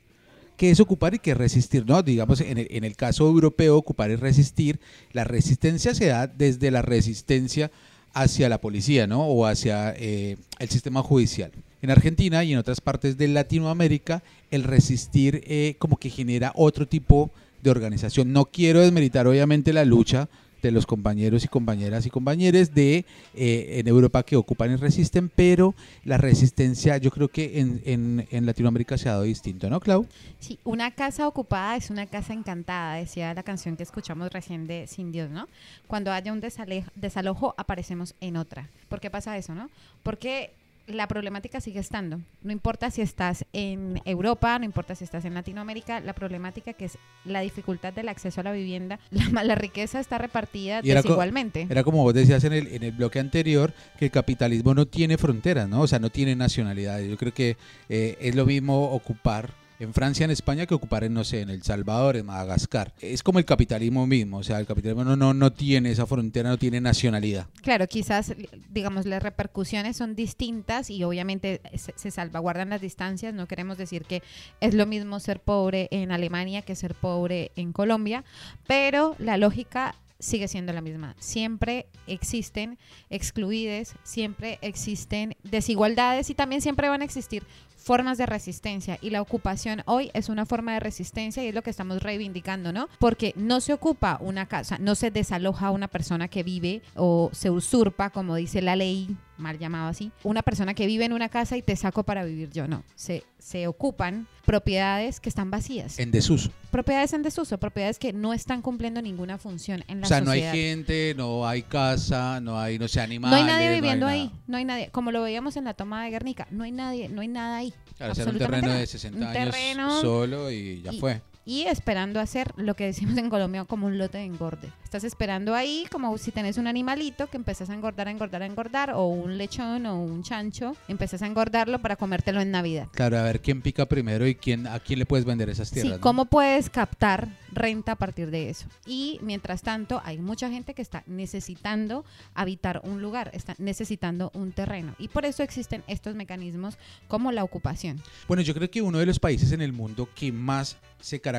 ¿Qué 0.56 0.72
es 0.72 0.80
ocupar 0.80 1.14
y 1.14 1.20
qué 1.20 1.30
es 1.30 1.36
resistir? 1.36 1.86
¿no? 1.86 2.02
Digamos, 2.02 2.40
en 2.40 2.58
el, 2.58 2.66
en 2.70 2.82
el 2.82 2.96
caso 2.96 3.24
europeo, 3.24 3.76
ocupar 3.76 4.10
y 4.10 4.16
resistir, 4.16 4.80
la 5.12 5.22
resistencia 5.22 5.94
se 5.94 6.06
da 6.06 6.26
desde 6.26 6.72
la 6.72 6.82
resistencia 6.82 7.70
hacia 8.14 8.48
la 8.48 8.60
policía, 8.60 9.06
¿no? 9.06 9.28
O 9.28 9.46
hacia 9.46 9.94
eh, 9.96 10.38
el 10.58 10.68
sistema 10.68 11.04
judicial. 11.04 11.52
En 11.82 11.90
Argentina 11.92 12.42
y 12.42 12.52
en 12.52 12.58
otras 12.58 12.80
partes 12.80 13.16
de 13.16 13.28
Latinoamérica, 13.28 14.24
el 14.50 14.64
resistir 14.64 15.44
eh, 15.46 15.76
como 15.78 15.98
que 15.98 16.10
genera 16.10 16.50
otro 16.56 16.88
tipo 16.88 17.26
de 17.26 17.43
organización. 17.70 18.32
No 18.32 18.46
quiero 18.46 18.80
desmeritar 18.80 19.26
obviamente 19.26 19.72
la 19.72 19.84
lucha 19.84 20.28
de 20.64 20.72
los 20.72 20.86
compañeros 20.86 21.44
y 21.44 21.48
compañeras 21.48 22.06
y 22.06 22.10
compañeros 22.10 22.74
de 22.74 23.04
eh, 23.34 23.76
en 23.78 23.86
Europa 23.86 24.22
que 24.22 24.34
ocupan 24.34 24.72
y 24.72 24.76
resisten, 24.76 25.28
pero 25.28 25.74
la 26.04 26.16
resistencia 26.16 26.96
yo 26.96 27.10
creo 27.10 27.28
que 27.28 27.60
en, 27.60 27.82
en, 27.84 28.26
en 28.30 28.46
Latinoamérica 28.46 28.96
se 28.96 29.08
ha 29.08 29.12
dado 29.12 29.24
distinto, 29.24 29.68
¿no, 29.68 29.78
Clau? 29.78 30.06
Sí, 30.40 30.58
una 30.64 30.90
casa 30.90 31.28
ocupada 31.28 31.76
es 31.76 31.90
una 31.90 32.06
casa 32.06 32.32
encantada, 32.32 32.94
decía 32.94 33.34
la 33.34 33.42
canción 33.42 33.76
que 33.76 33.82
escuchamos 33.82 34.32
recién 34.32 34.66
de 34.66 34.86
Sin 34.86 35.12
Dios, 35.12 35.30
¿no? 35.30 35.48
Cuando 35.86 36.10
haya 36.12 36.32
un 36.32 36.40
desalojo, 36.40 37.54
aparecemos 37.58 38.14
en 38.22 38.38
otra. 38.38 38.70
¿Por 38.88 39.00
qué 39.00 39.10
pasa 39.10 39.36
eso, 39.36 39.54
no? 39.54 39.68
Porque 40.02 40.52
la 40.86 41.08
problemática 41.08 41.60
sigue 41.60 41.80
estando. 41.80 42.20
No 42.42 42.52
importa 42.52 42.90
si 42.90 43.00
estás 43.02 43.44
en 43.52 44.00
Europa, 44.04 44.58
no 44.58 44.64
importa 44.64 44.94
si 44.94 45.04
estás 45.04 45.24
en 45.24 45.34
Latinoamérica, 45.34 46.00
la 46.00 46.12
problemática 46.12 46.72
que 46.74 46.84
es 46.86 46.98
la 47.24 47.40
dificultad 47.40 47.92
del 47.92 48.08
acceso 48.08 48.40
a 48.40 48.44
la 48.44 48.52
vivienda, 48.52 48.98
la, 49.10 49.44
la 49.44 49.54
riqueza 49.54 50.00
está 50.00 50.18
repartida 50.18 50.80
co- 50.82 50.86
desigualmente. 50.86 51.66
Era 51.70 51.84
como 51.84 52.02
vos 52.02 52.12
decías 52.14 52.44
en 52.44 52.52
el, 52.52 52.66
en 52.68 52.82
el 52.82 52.92
bloque 52.92 53.18
anterior, 53.18 53.72
que 53.98 54.06
el 54.06 54.10
capitalismo 54.10 54.74
no 54.74 54.86
tiene 54.86 55.16
fronteras, 55.18 55.68
¿no? 55.68 55.80
O 55.82 55.86
sea, 55.86 55.98
no 55.98 56.10
tiene 56.10 56.36
nacionalidades. 56.36 57.08
Yo 57.10 57.16
creo 57.16 57.32
que 57.32 57.56
eh, 57.88 58.16
es 58.20 58.34
lo 58.34 58.44
mismo 58.46 58.90
ocupar 58.90 59.50
en 59.84 59.94
Francia, 59.94 60.24
en 60.24 60.30
España, 60.30 60.66
que 60.66 60.74
ocupar 60.74 61.04
en, 61.04 61.14
no 61.14 61.24
sé, 61.24 61.40
en 61.40 61.50
El 61.50 61.62
Salvador, 61.62 62.16
en 62.16 62.26
Madagascar. 62.26 62.92
Es 63.00 63.22
como 63.22 63.38
el 63.38 63.44
capitalismo 63.44 64.06
mismo, 64.06 64.38
o 64.38 64.42
sea, 64.42 64.58
el 64.58 64.66
capitalismo 64.66 65.04
no, 65.04 65.16
no, 65.16 65.32
no 65.32 65.52
tiene 65.52 65.90
esa 65.90 66.06
frontera, 66.06 66.48
no 66.48 66.58
tiene 66.58 66.80
nacionalidad. 66.80 67.46
Claro, 67.62 67.86
quizás, 67.86 68.34
digamos, 68.70 69.06
las 69.06 69.22
repercusiones 69.22 69.96
son 69.96 70.14
distintas 70.14 70.90
y 70.90 71.04
obviamente 71.04 71.60
se, 71.76 71.92
se 71.96 72.10
salvaguardan 72.10 72.70
las 72.70 72.80
distancias. 72.80 73.32
No 73.32 73.46
queremos 73.46 73.78
decir 73.78 74.04
que 74.04 74.22
es 74.60 74.74
lo 74.74 74.86
mismo 74.86 75.20
ser 75.20 75.40
pobre 75.40 75.88
en 75.90 76.10
Alemania 76.10 76.62
que 76.62 76.74
ser 76.74 76.94
pobre 76.94 77.52
en 77.56 77.72
Colombia, 77.72 78.24
pero 78.66 79.14
la 79.18 79.36
lógica 79.36 79.94
sigue 80.18 80.48
siendo 80.48 80.72
la 80.72 80.80
misma. 80.80 81.14
Siempre 81.18 81.86
existen 82.06 82.78
excluides, 83.10 83.94
siempre 84.02 84.58
existen 84.62 85.36
desigualdades 85.42 86.30
y 86.30 86.34
también 86.34 86.62
siempre 86.62 86.88
van 86.88 87.02
a 87.02 87.04
existir 87.04 87.44
formas 87.84 88.16
de 88.18 88.24
resistencia 88.26 88.98
y 89.02 89.10
la 89.10 89.20
ocupación 89.20 89.82
hoy 89.84 90.10
es 90.14 90.28
una 90.30 90.46
forma 90.46 90.72
de 90.72 90.80
resistencia 90.80 91.44
y 91.44 91.48
es 91.48 91.54
lo 91.54 91.62
que 91.62 91.68
estamos 91.70 92.02
reivindicando, 92.02 92.72
¿no? 92.72 92.88
Porque 92.98 93.34
no 93.36 93.60
se 93.60 93.74
ocupa 93.74 94.16
una 94.22 94.46
casa, 94.46 94.78
no 94.78 94.94
se 94.94 95.10
desaloja 95.10 95.66
a 95.66 95.70
una 95.70 95.88
persona 95.88 96.28
que 96.28 96.42
vive 96.42 96.80
o 96.96 97.28
se 97.32 97.50
usurpa, 97.50 98.08
como 98.10 98.36
dice 98.36 98.62
la 98.62 98.74
ley, 98.74 99.14
mal 99.36 99.58
llamado 99.58 99.88
así, 99.88 100.10
una 100.22 100.42
persona 100.42 100.72
que 100.74 100.86
vive 100.86 101.04
en 101.04 101.12
una 101.12 101.28
casa 101.28 101.56
y 101.58 101.62
te 101.62 101.76
saco 101.76 102.04
para 102.04 102.24
vivir 102.24 102.50
yo, 102.50 102.66
no. 102.66 102.84
Se, 102.94 103.22
se 103.38 103.66
ocupan 103.66 104.26
propiedades 104.46 105.20
que 105.20 105.28
están 105.28 105.50
vacías, 105.50 105.98
En 105.98 106.10
desuso. 106.10 106.50
propiedades 106.70 107.12
en 107.12 107.22
desuso, 107.22 107.58
propiedades 107.58 107.98
que 107.98 108.12
no 108.12 108.32
están 108.32 108.62
cumpliendo 108.62 109.02
ninguna 109.02 109.36
función 109.36 109.84
en 109.88 110.00
la 110.00 110.06
O 110.06 110.08
sea, 110.08 110.20
no 110.20 110.30
hay 110.30 110.40
sociedad. 110.40 110.52
gente, 110.54 111.14
no 111.16 111.46
hay 111.46 111.62
casa, 111.62 112.40
no 112.40 112.58
hay, 112.58 112.78
no 112.78 112.86
sé, 112.88 113.00
No 113.00 113.04
animales. 113.04 113.38
hay 113.40 113.44
nadie 113.44 113.70
viviendo 113.74 114.06
ahí, 114.06 114.30
no 114.46 114.56
hay 114.56 114.64
nadie, 114.64 114.88
como 114.90 115.10
lo 115.10 115.20
veíamos 115.22 115.56
en 115.56 115.64
la 115.64 115.74
toma 115.74 116.04
de 116.04 116.10
Guernica, 116.10 116.46
no 116.50 116.64
hay 116.64 116.72
nadie, 116.72 117.08
no 117.10 117.20
hay 117.20 117.28
nada 117.28 117.56
ahí. 117.58 117.73
Claro, 117.96 118.12
sea, 118.14 118.22
era 118.22 118.30
un 118.30 118.36
absolutamente 118.36 118.66
terreno 118.66 118.80
de 118.80 118.86
60 118.86 119.18
Un 119.18 119.24
años 119.24 120.00
solo 120.00 120.50
y 120.50 120.82
ya 120.82 120.92
y- 120.92 120.98
fue. 121.00 121.20
Y 121.44 121.62
esperando 121.62 122.20
hacer 122.20 122.52
lo 122.56 122.74
que 122.74 122.86
decimos 122.86 123.16
en 123.18 123.30
Colombia 123.30 123.64
como 123.64 123.86
un 123.86 123.98
lote 123.98 124.18
de 124.18 124.24
engorde. 124.24 124.70
Estás 124.82 125.04
esperando 125.04 125.54
ahí 125.54 125.86
como 125.90 126.16
si 126.18 126.30
tenés 126.30 126.56
un 126.56 126.66
animalito 126.66 127.26
que 127.28 127.36
empezás 127.36 127.70
a 127.70 127.74
engordar, 127.74 128.08
a 128.08 128.10
engordar, 128.10 128.42
a 128.42 128.46
engordar, 128.46 128.92
o 128.94 129.08
un 129.08 129.36
lechón 129.36 129.86
o 129.86 130.00
un 130.00 130.22
chancho, 130.22 130.76
empezás 130.88 131.22
a 131.22 131.26
engordarlo 131.26 131.80
para 131.80 131.96
comértelo 131.96 132.40
en 132.40 132.50
Navidad. 132.50 132.88
Claro, 132.92 133.18
a 133.18 133.22
ver 133.22 133.40
quién 133.40 133.60
pica 133.60 133.86
primero 133.86 134.26
y 134.26 134.34
quién, 134.34 134.66
a 134.66 134.78
quién 134.78 134.98
le 134.98 135.06
puedes 135.06 135.24
vender 135.24 135.48
esas 135.48 135.70
tierras. 135.70 135.92
Sí, 135.92 135.96
¿no? 135.96 136.00
¿cómo 136.00 136.26
puedes 136.26 136.70
captar 136.70 137.28
renta 137.52 137.92
a 137.92 137.96
partir 137.96 138.30
de 138.30 138.50
eso? 138.50 138.66
Y 138.86 139.18
mientras 139.22 139.62
tanto, 139.62 140.00
hay 140.04 140.18
mucha 140.18 140.48
gente 140.48 140.74
que 140.74 140.82
está 140.82 141.02
necesitando 141.06 142.04
habitar 142.34 142.80
un 142.84 143.02
lugar, 143.02 143.30
está 143.34 143.54
necesitando 143.58 144.30
un 144.34 144.52
terreno. 144.52 144.94
Y 144.98 145.08
por 145.08 145.24
eso 145.24 145.42
existen 145.42 145.82
estos 145.88 146.14
mecanismos 146.14 146.78
como 147.08 147.32
la 147.32 147.42
ocupación. 147.42 148.00
Bueno, 148.28 148.42
yo 148.42 148.54
creo 148.54 148.70
que 148.70 148.80
uno 148.80 148.98
de 148.98 149.06
los 149.06 149.18
países 149.18 149.52
en 149.52 149.60
el 149.60 149.72
mundo 149.72 150.08
que 150.14 150.30
más 150.30 150.76
se 151.00 151.20
caracteriza 151.20 151.33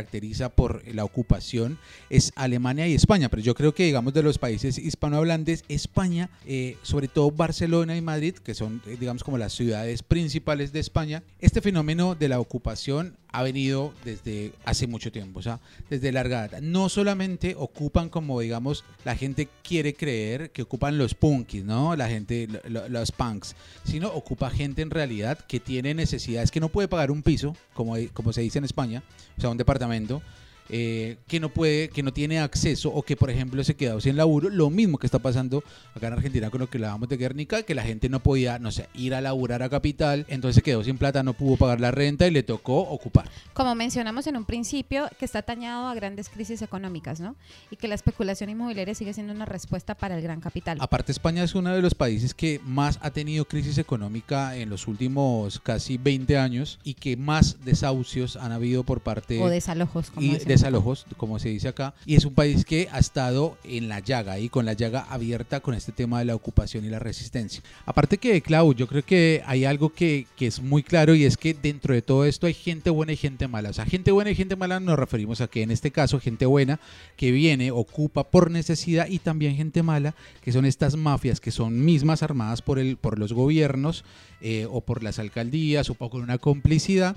por 0.55 0.83
la 0.87 1.03
ocupación 1.03 1.77
es 2.09 2.31
Alemania 2.35 2.87
y 2.87 2.93
España, 2.93 3.29
pero 3.29 3.41
yo 3.41 3.55
creo 3.55 3.73
que 3.73 3.85
digamos 3.85 4.13
de 4.13 4.23
los 4.23 4.37
países 4.37 4.77
hispanohablantes, 4.77 5.63
España, 5.69 6.29
eh, 6.45 6.77
sobre 6.81 7.07
todo 7.07 7.31
Barcelona 7.31 7.95
y 7.95 8.01
Madrid, 8.01 8.35
que 8.35 8.53
son 8.53 8.81
eh, 8.85 8.97
digamos 8.99 9.23
como 9.23 9.37
las 9.37 9.53
ciudades 9.53 10.03
principales 10.03 10.73
de 10.73 10.79
España, 10.79 11.23
este 11.39 11.61
fenómeno 11.61 12.15
de 12.15 12.29
la 12.29 12.39
ocupación 12.39 13.17
ha 13.37 13.43
venido 13.43 13.93
desde 14.03 14.53
hace 14.65 14.87
mucho 14.87 15.11
tiempo, 15.11 15.39
o 15.39 15.41
sea, 15.43 15.59
desde 15.89 16.11
larga 16.11 16.41
data. 16.41 16.61
No 16.61 16.89
solamente 16.89 17.55
ocupan 17.57 18.09
como 18.09 18.39
digamos 18.39 18.83
la 19.03 19.15
gente 19.15 19.47
quiere 19.63 19.93
creer 19.93 20.51
que 20.51 20.61
ocupan 20.61 20.97
los 20.97 21.13
punkis, 21.15 21.63
¿no? 21.63 21.95
La 21.95 22.07
gente, 22.07 22.47
lo- 22.47 22.69
lo- 22.69 22.89
los 22.89 23.11
punks, 23.11 23.55
sino 23.83 24.07
ocupa 24.09 24.49
gente 24.49 24.81
en 24.81 24.89
realidad 24.89 25.37
que 25.47 25.59
tiene 25.59 25.93
necesidades, 25.93 26.51
que 26.51 26.59
no 26.59 26.69
puede 26.69 26.87
pagar 26.87 27.11
un 27.11 27.21
piso, 27.23 27.55
como, 27.73 27.95
como 28.13 28.31
se 28.33 28.41
dice 28.41 28.57
en 28.59 28.65
España, 28.65 29.03
o 29.37 29.41
sea, 29.41 29.49
un 29.49 29.57
departamento, 29.57 30.21
eh, 30.69 31.17
que 31.27 31.39
no 31.39 31.49
puede, 31.49 31.89
que 31.89 32.03
no 32.03 32.13
tiene 32.13 32.39
acceso 32.39 32.89
o 32.89 33.03
que 33.03 33.15
por 33.15 33.29
ejemplo 33.29 33.63
se 33.63 33.75
quedó 33.75 34.01
sin 34.01 34.17
laburo, 34.17 34.49
lo 34.49 34.69
mismo 34.69 34.97
que 34.97 35.07
está 35.07 35.19
pasando 35.19 35.63
acá 35.93 36.07
en 36.07 36.13
Argentina 36.13 36.49
con 36.49 36.61
lo 36.61 36.69
que 36.69 36.77
hablábamos 36.77 37.09
de 37.09 37.17
Guernica, 37.17 37.63
que 37.63 37.75
la 37.75 37.83
gente 37.83 38.09
no 38.09 38.19
podía, 38.21 38.59
no 38.59 38.71
sé, 38.71 38.87
ir 38.93 39.13
a 39.13 39.21
laburar 39.21 39.63
a 39.63 39.69
capital, 39.69 40.25
entonces 40.27 40.55
se 40.55 40.61
quedó 40.61 40.83
sin 40.83 40.97
plata, 40.97 41.23
no 41.23 41.33
pudo 41.33 41.57
pagar 41.57 41.79
la 41.79 41.91
renta 41.91 42.27
y 42.27 42.31
le 42.31 42.43
tocó 42.43 42.79
ocupar. 42.79 43.29
Como 43.53 43.75
mencionamos 43.75 44.27
en 44.27 44.37
un 44.37 44.45
principio, 44.45 45.07
que 45.19 45.25
está 45.25 45.39
atañado 45.39 45.87
a 45.87 45.93
grandes 45.93 46.29
crisis 46.29 46.61
económicas, 46.61 47.19
¿no? 47.19 47.35
Y 47.69 47.75
que 47.75 47.87
la 47.87 47.95
especulación 47.95 48.49
inmobiliaria 48.49 48.95
sigue 48.95 49.13
siendo 49.13 49.33
una 49.33 49.45
respuesta 49.45 49.95
para 49.95 50.15
el 50.15 50.21
gran 50.21 50.41
capital. 50.41 50.77
Aparte 50.81 51.11
España 51.11 51.43
es 51.43 51.55
uno 51.55 51.73
de 51.73 51.81
los 51.81 51.95
países 51.95 52.33
que 52.33 52.59
más 52.65 52.99
ha 53.01 53.11
tenido 53.11 53.45
crisis 53.45 53.77
económica 53.77 54.55
en 54.55 54.69
los 54.69 54.87
últimos 54.87 55.59
casi 55.59 55.97
20 55.97 56.37
años 56.37 56.79
y 56.83 56.95
que 56.95 57.17
más 57.17 57.63
desahucios 57.63 58.35
han 58.35 58.51
habido 58.51 58.83
por 58.83 59.01
parte 59.01 59.41
o 59.41 59.49
desalojos, 59.49 60.11
como 60.11 60.25
y 60.25 60.37
decimos. 60.55 60.65
desalojos, 60.65 61.05
como 61.17 61.39
se 61.39 61.49
dice 61.49 61.67
acá, 61.67 61.93
y 62.05 62.15
es 62.15 62.25
un 62.25 62.33
país 62.33 62.65
que 62.65 62.87
ha 62.91 62.99
estado 62.99 63.57
en 63.63 63.87
la 63.87 63.99
llaga 63.99 64.39
y 64.39 64.49
con 64.49 64.65
la 64.65 64.73
llaga 64.73 65.05
abierta 65.09 65.59
con 65.59 65.73
este 65.73 65.91
tema 65.91 66.19
de 66.19 66.25
la 66.25 66.35
ocupación 66.35 66.85
y 66.85 66.89
la 66.89 66.99
resistencia. 66.99 67.61
Aparte 67.85 68.17
que, 68.17 68.41
Clau, 68.41 68.73
yo 68.73 68.87
creo 68.87 69.03
que 69.03 69.43
hay 69.45 69.65
algo 69.65 69.89
que, 69.89 70.27
que 70.35 70.47
es 70.47 70.61
muy 70.61 70.83
claro 70.83 71.15
y 71.15 71.25
es 71.25 71.37
que 71.37 71.53
dentro 71.53 71.93
de 71.93 72.01
todo 72.01 72.25
esto 72.25 72.47
hay 72.47 72.53
gente 72.53 72.89
buena 72.89 73.13
y 73.13 73.17
gente 73.17 73.47
mala. 73.47 73.69
O 73.69 73.73
sea, 73.73 73.85
gente 73.85 74.11
buena 74.11 74.31
y 74.31 74.35
gente 74.35 74.55
mala 74.55 74.79
nos 74.79 74.97
referimos 74.97 75.41
a 75.41 75.47
que 75.47 75.61
en 75.61 75.71
este 75.71 75.91
caso 75.91 76.19
gente 76.19 76.45
buena 76.45 76.79
que 77.15 77.31
viene, 77.31 77.71
ocupa 77.71 78.23
por 78.23 78.51
necesidad 78.51 79.07
y 79.07 79.19
también 79.19 79.55
gente 79.55 79.83
mala, 79.83 80.15
que 80.41 80.51
son 80.51 80.65
estas 80.65 80.95
mafias 80.95 81.39
que 81.39 81.51
son 81.51 81.83
mismas 81.83 82.23
armadas 82.23 82.61
por, 82.61 82.79
el, 82.79 82.97
por 82.97 83.19
los 83.19 83.33
gobiernos 83.33 84.03
eh, 84.41 84.67
o 84.69 84.81
por 84.81 85.03
las 85.03 85.19
alcaldías 85.19 85.89
o 85.89 85.95
con 85.95 86.21
una 86.21 86.37
complicidad 86.37 87.15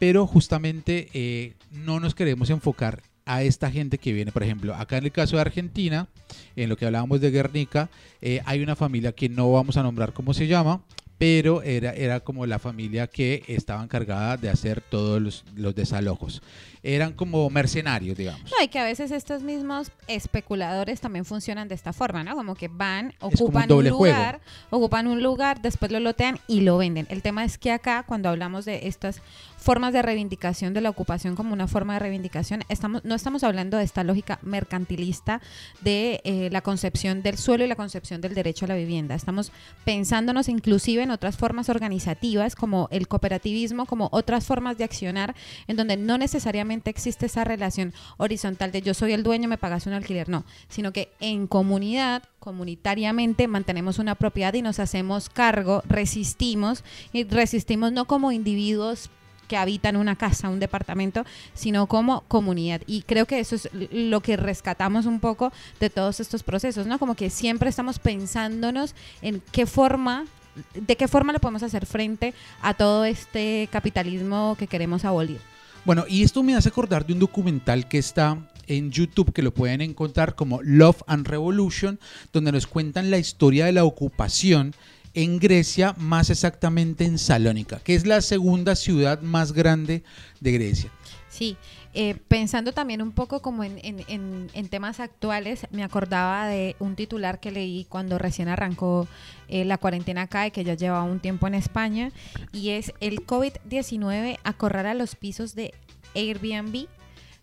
pero 0.00 0.26
justamente 0.26 1.08
eh, 1.12 1.52
no 1.70 2.00
nos 2.00 2.14
queremos 2.14 2.48
enfocar 2.48 3.02
a 3.26 3.42
esta 3.42 3.70
gente 3.70 3.98
que 3.98 4.14
viene, 4.14 4.32
por 4.32 4.42
ejemplo, 4.42 4.74
acá 4.74 4.96
en 4.96 5.04
el 5.04 5.12
caso 5.12 5.36
de 5.36 5.42
Argentina, 5.42 6.08
en 6.56 6.70
lo 6.70 6.76
que 6.78 6.86
hablábamos 6.86 7.20
de 7.20 7.30
Guernica, 7.30 7.90
eh, 8.22 8.40
hay 8.46 8.62
una 8.62 8.74
familia 8.74 9.12
que 9.12 9.28
no 9.28 9.52
vamos 9.52 9.76
a 9.76 9.82
nombrar 9.82 10.14
cómo 10.14 10.32
se 10.32 10.46
llama, 10.46 10.80
pero 11.20 11.62
era, 11.62 11.90
era 11.92 12.20
como 12.20 12.46
la 12.46 12.58
familia 12.58 13.06
que 13.06 13.44
estaba 13.46 13.82
encargada 13.82 14.38
de 14.38 14.48
hacer 14.48 14.80
todos 14.80 15.20
los, 15.20 15.44
los 15.54 15.74
desalojos. 15.74 16.40
Eran 16.82 17.12
como 17.12 17.50
mercenarios, 17.50 18.16
digamos. 18.16 18.44
No, 18.44 18.64
y 18.64 18.68
que 18.68 18.78
a 18.78 18.84
veces 18.84 19.10
estos 19.10 19.42
mismos 19.42 19.92
especuladores 20.08 20.98
también 21.02 21.26
funcionan 21.26 21.68
de 21.68 21.74
esta 21.74 21.92
forma, 21.92 22.24
¿no? 22.24 22.34
Como 22.34 22.54
que 22.54 22.68
van, 22.68 23.12
un 23.20 23.34
ocupan 23.34 23.70
un, 23.70 23.90
juego. 23.90 23.98
lugar, 23.98 24.40
ocupan 24.70 25.06
un 25.08 25.22
lugar, 25.22 25.60
después 25.60 25.92
lo 25.92 26.00
lotean 26.00 26.38
y 26.48 26.62
lo 26.62 26.78
venden. 26.78 27.06
El 27.10 27.20
tema 27.20 27.44
es 27.44 27.58
que 27.58 27.70
acá, 27.70 28.02
cuando 28.04 28.30
hablamos 28.30 28.64
de 28.64 28.88
estas 28.88 29.20
formas 29.60 29.92
de 29.92 30.02
reivindicación 30.02 30.74
de 30.74 30.80
la 30.80 30.90
ocupación 30.90 31.36
como 31.36 31.52
una 31.52 31.68
forma 31.68 31.94
de 31.94 32.00
reivindicación. 32.00 32.62
Estamos, 32.68 33.04
no 33.04 33.14
estamos 33.14 33.44
hablando 33.44 33.76
de 33.76 33.84
esta 33.84 34.02
lógica 34.04 34.38
mercantilista 34.42 35.40
de 35.82 36.20
eh, 36.24 36.48
la 36.50 36.62
concepción 36.62 37.22
del 37.22 37.36
suelo 37.36 37.64
y 37.64 37.68
la 37.68 37.76
concepción 37.76 38.20
del 38.20 38.34
derecho 38.34 38.64
a 38.64 38.68
la 38.68 38.74
vivienda. 38.74 39.14
Estamos 39.14 39.52
pensándonos 39.84 40.48
inclusive 40.48 41.02
en 41.02 41.10
otras 41.10 41.36
formas 41.36 41.68
organizativas 41.68 42.56
como 42.56 42.88
el 42.90 43.06
cooperativismo, 43.06 43.86
como 43.86 44.08
otras 44.12 44.46
formas 44.46 44.78
de 44.78 44.84
accionar 44.84 45.34
en 45.68 45.76
donde 45.76 45.96
no 45.96 46.16
necesariamente 46.18 46.90
existe 46.90 47.26
esa 47.26 47.44
relación 47.44 47.92
horizontal 48.16 48.72
de 48.72 48.82
yo 48.82 48.94
soy 48.94 49.12
el 49.12 49.22
dueño, 49.22 49.48
me 49.48 49.58
pagas 49.58 49.86
un 49.86 49.92
alquiler, 49.92 50.28
no, 50.28 50.44
sino 50.68 50.92
que 50.92 51.12
en 51.20 51.46
comunidad, 51.46 52.22
comunitariamente, 52.38 53.46
mantenemos 53.46 53.98
una 53.98 54.14
propiedad 54.14 54.54
y 54.54 54.62
nos 54.62 54.78
hacemos 54.78 55.28
cargo, 55.28 55.82
resistimos, 55.86 56.82
y 57.12 57.24
resistimos 57.24 57.92
no 57.92 58.06
como 58.06 58.32
individuos 58.32 59.10
que 59.50 59.56
habitan 59.56 59.96
una 59.96 60.14
casa, 60.14 60.48
un 60.48 60.60
departamento, 60.60 61.24
sino 61.54 61.88
como 61.88 62.20
comunidad. 62.28 62.82
Y 62.86 63.02
creo 63.02 63.26
que 63.26 63.40
eso 63.40 63.56
es 63.56 63.68
lo 63.72 64.20
que 64.20 64.36
rescatamos 64.36 65.06
un 65.06 65.18
poco 65.18 65.52
de 65.80 65.90
todos 65.90 66.20
estos 66.20 66.44
procesos, 66.44 66.86
¿no? 66.86 67.00
Como 67.00 67.16
que 67.16 67.30
siempre 67.30 67.68
estamos 67.68 67.98
pensándonos 67.98 68.94
en 69.22 69.42
qué 69.50 69.66
forma 69.66 70.26
de 70.74 70.96
qué 70.96 71.08
forma 71.08 71.32
le 71.32 71.40
podemos 71.40 71.64
hacer 71.64 71.84
frente 71.84 72.32
a 72.62 72.74
todo 72.74 73.04
este 73.04 73.68
capitalismo 73.72 74.56
que 74.56 74.68
queremos 74.68 75.04
abolir. 75.04 75.40
Bueno, 75.84 76.04
y 76.08 76.22
esto 76.22 76.42
me 76.44 76.54
hace 76.54 76.68
acordar 76.68 77.04
de 77.04 77.12
un 77.12 77.18
documental 77.18 77.88
que 77.88 77.98
está 77.98 78.38
en 78.68 78.92
YouTube 78.92 79.32
que 79.32 79.42
lo 79.42 79.52
pueden 79.52 79.80
encontrar 79.80 80.36
como 80.36 80.60
Love 80.62 81.02
and 81.08 81.26
Revolution, 81.26 81.98
donde 82.32 82.52
nos 82.52 82.68
cuentan 82.68 83.10
la 83.10 83.18
historia 83.18 83.66
de 83.66 83.72
la 83.72 83.84
ocupación 83.84 84.74
en 85.14 85.38
Grecia, 85.38 85.94
más 85.98 86.30
exactamente 86.30 87.04
en 87.04 87.18
Salónica, 87.18 87.80
que 87.80 87.94
es 87.94 88.06
la 88.06 88.20
segunda 88.20 88.76
ciudad 88.76 89.20
más 89.22 89.52
grande 89.52 90.02
de 90.40 90.52
Grecia. 90.52 90.90
Sí, 91.28 91.56
eh, 91.94 92.16
pensando 92.28 92.72
también 92.72 93.02
un 93.02 93.12
poco 93.12 93.40
como 93.40 93.62
en, 93.64 93.78
en- 93.82 94.48
en- 94.52 94.68
temas 94.68 94.98
actuales, 95.00 95.66
me 95.70 95.82
acordaba 95.84 96.46
de 96.48 96.74
un 96.80 96.96
titular 96.96 97.38
que 97.40 97.50
leí 97.52 97.86
cuando 97.88 98.18
recién 98.18 98.48
arrancó 98.48 99.06
eh, 99.48 99.64
la 99.64 99.78
cuarentena 99.78 100.22
acá 100.22 100.46
y 100.46 100.50
que 100.50 100.64
ya 100.64 100.74
llevaba 100.74 101.04
un 101.04 101.20
tiempo 101.20 101.46
en 101.46 101.54
España, 101.54 102.10
y 102.52 102.70
es 102.70 102.92
el 103.00 103.24
COVID-19 103.26 104.38
acorrala 104.44 104.94
los 104.94 105.14
pisos 105.16 105.54
de 105.54 105.72
Airbnb, 106.14 106.86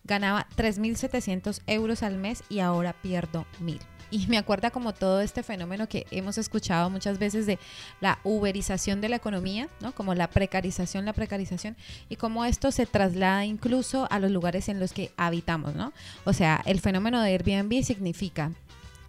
ganaba 0.04 0.46
3.700 0.56 1.60
euros 1.66 2.02
al 2.02 2.16
mes 2.18 2.42
y 2.48 2.60
ahora 2.60 2.94
pierdo 2.94 3.46
1.000. 3.62 3.78
Y 4.10 4.26
me 4.26 4.38
acuerda 4.38 4.70
como 4.70 4.94
todo 4.94 5.20
este 5.20 5.42
fenómeno 5.42 5.88
que 5.88 6.06
hemos 6.10 6.38
escuchado 6.38 6.88
muchas 6.88 7.18
veces 7.18 7.46
de 7.46 7.58
la 8.00 8.18
uberización 8.24 9.00
de 9.00 9.08
la 9.10 9.16
economía, 9.16 9.68
¿no? 9.80 9.92
Como 9.92 10.14
la 10.14 10.30
precarización, 10.30 11.04
la 11.04 11.12
precarización, 11.12 11.76
y 12.08 12.16
cómo 12.16 12.44
esto 12.44 12.70
se 12.70 12.86
traslada 12.86 13.44
incluso 13.44 14.08
a 14.10 14.18
los 14.18 14.30
lugares 14.30 14.68
en 14.68 14.80
los 14.80 14.92
que 14.92 15.12
habitamos, 15.16 15.74
¿no? 15.74 15.92
O 16.24 16.32
sea, 16.32 16.62
el 16.64 16.80
fenómeno 16.80 17.20
de 17.20 17.32
Airbnb 17.32 17.82
significa 17.82 18.52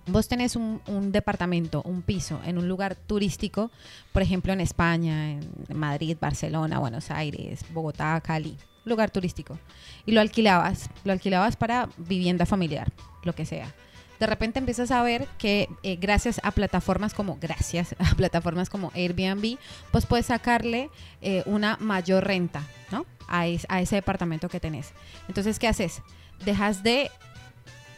Vos 0.07 0.27
tenés 0.27 0.55
un, 0.55 0.81
un 0.87 1.11
departamento, 1.11 1.83
un 1.83 2.01
piso 2.01 2.39
en 2.43 2.57
un 2.57 2.67
lugar 2.67 2.95
turístico, 2.95 3.69
por 4.11 4.23
ejemplo 4.23 4.51
en 4.51 4.59
España, 4.59 5.33
en 5.33 5.47
Madrid, 5.71 6.17
Barcelona, 6.19 6.79
Buenos 6.79 7.11
Aires, 7.11 7.63
Bogotá, 7.71 8.19
Cali, 8.21 8.57
lugar 8.85 9.11
turístico, 9.11 9.59
y 10.07 10.11
lo 10.13 10.21
alquilabas, 10.21 10.89
lo 11.03 11.11
alquilabas 11.11 11.55
para 11.57 11.89
vivienda 11.97 12.47
familiar, 12.47 12.91
lo 13.23 13.33
que 13.33 13.45
sea. 13.45 13.71
De 14.19 14.25
repente 14.25 14.59
empiezas 14.59 14.91
a 14.91 15.01
ver 15.01 15.27
que 15.37 15.69
eh, 15.83 15.95
gracias 15.95 16.39
a 16.43 16.51
plataformas 16.51 17.13
como, 17.13 17.37
gracias 17.39 17.95
a 17.99 18.15
plataformas 18.15 18.69
como 18.69 18.91
Airbnb, 18.95 19.57
pues 19.91 20.05
puedes 20.05 20.25
sacarle 20.27 20.89
eh, 21.21 21.43
una 21.45 21.77
mayor 21.79 22.25
renta, 22.25 22.63
¿no? 22.91 23.05
A, 23.27 23.47
es- 23.47 23.65
a 23.69 23.81
ese 23.81 23.95
departamento 23.95 24.49
que 24.49 24.59
tenés. 24.59 24.91
Entonces, 25.27 25.57
¿qué 25.59 25.67
haces? 25.67 26.01
Dejas 26.43 26.83
de 26.83 27.09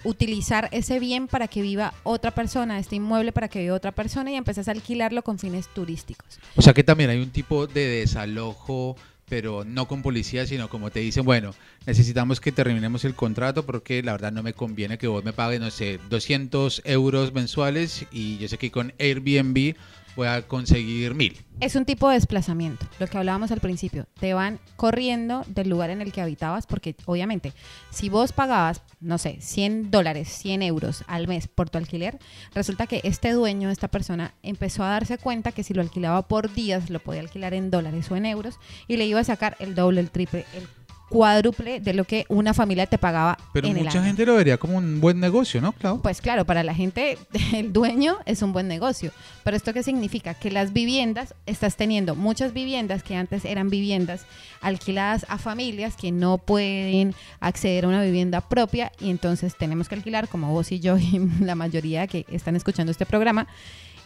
utilizar 0.04 0.68
ese 0.72 1.00
bien 1.00 1.28
para 1.28 1.48
que 1.48 1.62
viva 1.62 1.94
otra 2.04 2.32
persona, 2.32 2.80
este 2.80 2.96
inmueble 2.96 3.32
para 3.32 3.48
que 3.48 3.60
viva 3.60 3.76
otra 3.76 3.92
persona 3.92 4.32
y 4.32 4.36
empezás 4.36 4.68
a 4.68 4.72
alquilarlo 4.72 5.22
con 5.24 5.38
fines 5.38 5.68
turísticos. 5.68 6.40
O 6.56 6.62
sea 6.62 6.74
que 6.74 6.84
también 6.84 7.12
hay 7.12 7.20
un 7.20 7.30
tipo 7.30 7.68
de 7.68 7.86
desalojo, 7.88 8.96
pero 9.32 9.64
no 9.64 9.88
con 9.88 10.02
policía, 10.02 10.46
sino 10.46 10.68
como 10.68 10.92
te 10.92 11.00
dicen, 11.00 11.24
bueno, 11.24 11.56
necesitamos 11.86 12.42
que 12.42 12.52
terminemos 12.52 13.06
el 13.06 13.16
contrato 13.16 13.66
porque 13.66 14.04
la 14.04 14.12
verdad 14.12 14.34
no 14.34 14.44
me 14.44 14.52
conviene 14.52 14.98
que 14.98 15.08
vos 15.08 15.24
me 15.24 15.32
pagues, 15.32 15.62
no 15.62 15.72
sé, 15.72 16.02
200 16.10 16.82
euros 16.84 17.34
mensuales 17.34 18.06
y 18.12 18.40
yo 18.40 18.50
sé 18.50 18.58
que 18.58 18.72
con 18.72 18.92
Airbnb 19.00 19.76
voy 20.16 20.28
a 20.28 20.42
conseguir 20.42 21.16
mil. 21.16 21.38
Es 21.60 21.76
un 21.76 21.86
tipo 21.86 22.10
de 22.10 22.16
desplazamiento, 22.16 22.88
lo 23.00 23.06
que 23.06 23.18
hablábamos 23.20 23.52
al 23.52 23.60
principio. 23.60 24.08
Te 24.20 24.34
van 24.34 24.60
corriendo 24.78 25.44
del 25.48 25.70
lugar 25.70 25.92
en 25.92 26.02
el 26.02 26.12
que 26.12 26.22
habitabas 26.22 26.66
porque 26.66 26.96
obviamente 27.06 27.54
si 27.92 28.10
vos 28.10 28.32
pagabas, 28.32 28.82
no 29.00 29.20
sé, 29.20 29.38
100 29.42 29.92
dólares, 29.92 30.28
100 30.30 30.64
euros 30.64 31.04
al 31.08 31.28
mes 31.28 31.48
por 31.48 31.70
tu 31.70 31.78
alquiler, 31.78 32.18
resulta 32.56 32.88
que 32.88 33.02
este 33.04 33.32
dueño, 33.32 33.70
esta 33.70 33.90
persona, 33.90 34.34
empezó 34.42 34.84
a 34.84 34.90
darse 34.90 35.20
cuenta 35.20 35.52
que 35.52 35.64
si 35.64 35.76
lo 35.76 35.82
alquilaba 35.82 36.28
por 36.28 36.52
días, 36.52 36.90
lo 36.90 37.00
podía 37.00 37.22
alquilar 37.22 37.54
en 37.54 37.70
dólares 37.70 38.10
o 38.10 38.16
en 38.16 38.26
euros 38.26 38.56
y 38.88 38.98
le 38.98 39.06
iba 39.06 39.20
a 39.20 39.24
sacar 39.24 39.56
el 39.60 39.76
doble, 39.76 40.02
el 40.02 40.10
triple, 40.10 40.46
el 40.56 40.68
cuádruple 41.12 41.82
de 41.82 41.94
lo 41.94 42.06
que 42.06 42.26
una 42.30 42.54
familia 42.54 42.88
te 42.88 42.98
pagaba 42.98 43.38
Pero 43.52 43.68
en 43.68 43.76
el 43.76 43.84
mucha 43.84 44.00
año. 44.00 44.08
gente 44.08 44.26
lo 44.26 44.36
vería 44.36 44.58
como 44.58 44.78
un 44.78 45.02
buen 45.02 45.20
negocio, 45.20 45.60
¿no, 45.60 45.74
Clau? 45.74 46.02
Pues 46.02 46.22
claro, 46.22 46.46
para 46.46 46.64
la 46.64 46.74
gente, 46.74 47.18
el 47.54 47.74
dueño 47.74 48.18
es 48.26 48.42
un 48.42 48.54
buen 48.54 48.70
negocio. 48.70 49.12
Pero 49.44 49.58
esto 49.58 49.74
qué 49.74 49.84
significa? 49.84 50.34
Que 50.36 50.50
las 50.52 50.72
viviendas, 50.72 51.36
estás 51.46 51.76
teniendo 51.76 52.16
muchas 52.16 52.54
viviendas 52.54 53.04
que 53.04 53.18
antes 53.18 53.44
eran 53.44 53.70
viviendas 53.70 54.26
alquiladas 54.62 55.26
a 55.28 55.38
familias 55.38 55.98
que 55.98 56.14
no 56.14 56.38
pueden 56.38 57.14
acceder 57.42 57.84
a 57.84 57.90
una 57.90 58.02
vivienda 58.02 58.40
propia 58.40 58.94
y 59.02 59.10
entonces 59.10 59.56
tenemos 59.58 59.90
que 59.90 59.96
alquilar, 59.96 60.30
como 60.30 60.54
vos 60.54 60.72
y 60.72 60.80
yo 60.80 60.98
y 60.98 61.20
la 61.42 61.56
mayoría 61.56 62.08
que 62.08 62.26
están 62.32 62.56
escuchando 62.56 62.90
este 62.90 63.06
programa. 63.06 63.48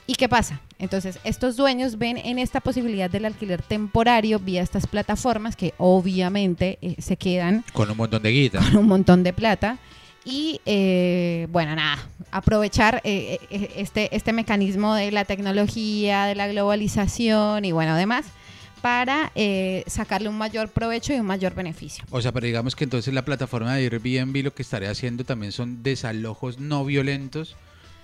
¿Y 0.08 0.16
qué 0.16 0.30
pasa? 0.30 0.62
Entonces, 0.78 1.20
estos 1.24 1.56
dueños 1.56 1.98
ven 1.98 2.18
en 2.18 2.38
esta 2.38 2.60
posibilidad 2.62 3.10
del 3.10 3.26
alquiler 3.26 3.62
temporario 3.62 4.40
vía 4.40 4.62
estas 4.62 4.86
plataformas 4.88 5.56
que 5.56 5.74
obviamente 5.78 6.78
eh, 6.82 6.96
se 7.00 7.18
quedan 7.18 7.64
Con 7.74 7.90
un 7.90 7.98
montón 7.98 8.22
de 8.22 8.32
guita. 8.32 8.60
con 8.60 8.78
un 8.78 8.88
montón 8.88 9.24
de 9.24 9.34
plata. 9.34 9.78
Y 10.24 10.60
eh, 10.66 11.48
bueno, 11.52 11.76
nada, 11.76 11.98
aprovechar 12.32 13.00
eh, 13.04 13.38
eh, 13.50 13.74
este, 13.78 14.16
este 14.16 14.34
mecanismo 14.34 14.96
de 14.96 15.12
la 15.12 15.24
tecnología, 15.26 16.26
de 16.26 16.36
la 16.36 16.48
globalización 16.48 17.64
y 17.64 17.72
bueno, 17.72 17.92
además, 17.94 18.26
para 18.82 19.32
eh, 19.36 19.84
sacarle 19.88 20.30
un 20.30 20.38
mayor 20.38 20.70
provecho 20.70 21.14
y 21.14 21.20
un 21.20 21.26
mayor 21.26 21.54
beneficio. 21.56 22.04
O 22.12 22.22
sea, 22.22 22.32
pero 22.32 22.46
digamos 22.46 22.76
que 22.76 22.84
entonces 22.84 23.14
la 23.14 23.24
plataforma 23.26 23.76
de 23.76 23.84
Airbnb 23.84 24.44
lo 24.44 24.54
que 24.54 24.62
estaría 24.64 24.90
haciendo 24.92 25.24
también 25.24 25.52
son 25.52 25.82
desalojos 25.84 26.60
no 26.60 26.86
violentos 26.86 27.56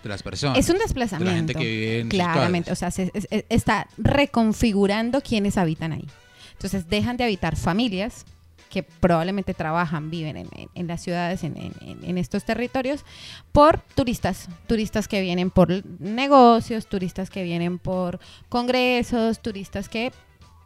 de 0.04 0.10
las 0.10 0.24
personas. 0.24 0.58
Es 0.58 0.68
un 0.70 0.74
de 0.76 0.80
la 0.80 0.86
desplazamiento. 0.86 1.36
gente 1.36 1.56
que 1.56 1.66
vive 1.66 2.00
en 2.00 2.10
Claramente, 2.10 2.72
o 2.72 2.76
sea, 2.76 2.92
se, 2.92 3.12
es- 3.14 3.28
es- 3.32 3.46
está 3.50 3.88
reconfigurando 3.98 5.22
quienes 5.22 5.58
habitan 5.58 5.94
ahí. 5.94 6.08
Entonces 6.54 6.88
dejan 6.90 7.18
de 7.18 7.24
habitar 7.26 7.56
familias 7.56 8.26
que 8.70 8.84
probablemente 8.84 9.54
trabajan, 9.54 10.10
viven 10.10 10.38
en, 10.38 10.48
en- 10.56 10.70
en 10.74 10.88
las 10.88 11.02
ciudades, 11.02 11.44
en 11.44 12.18
estos 12.18 12.46
territorios, 12.46 13.04
por 13.52 13.82
turistas, 13.96 14.48
turistas 14.68 15.08
que 15.10 15.20
vienen 15.22 15.50
por 15.52 15.84
negocios, 16.00 16.88
turistas 16.88 17.30
que 17.30 17.44
vienen 17.44 17.80
por 17.80 18.20
congresos, 18.48 19.42
turistas 19.42 19.90
que 19.90 20.12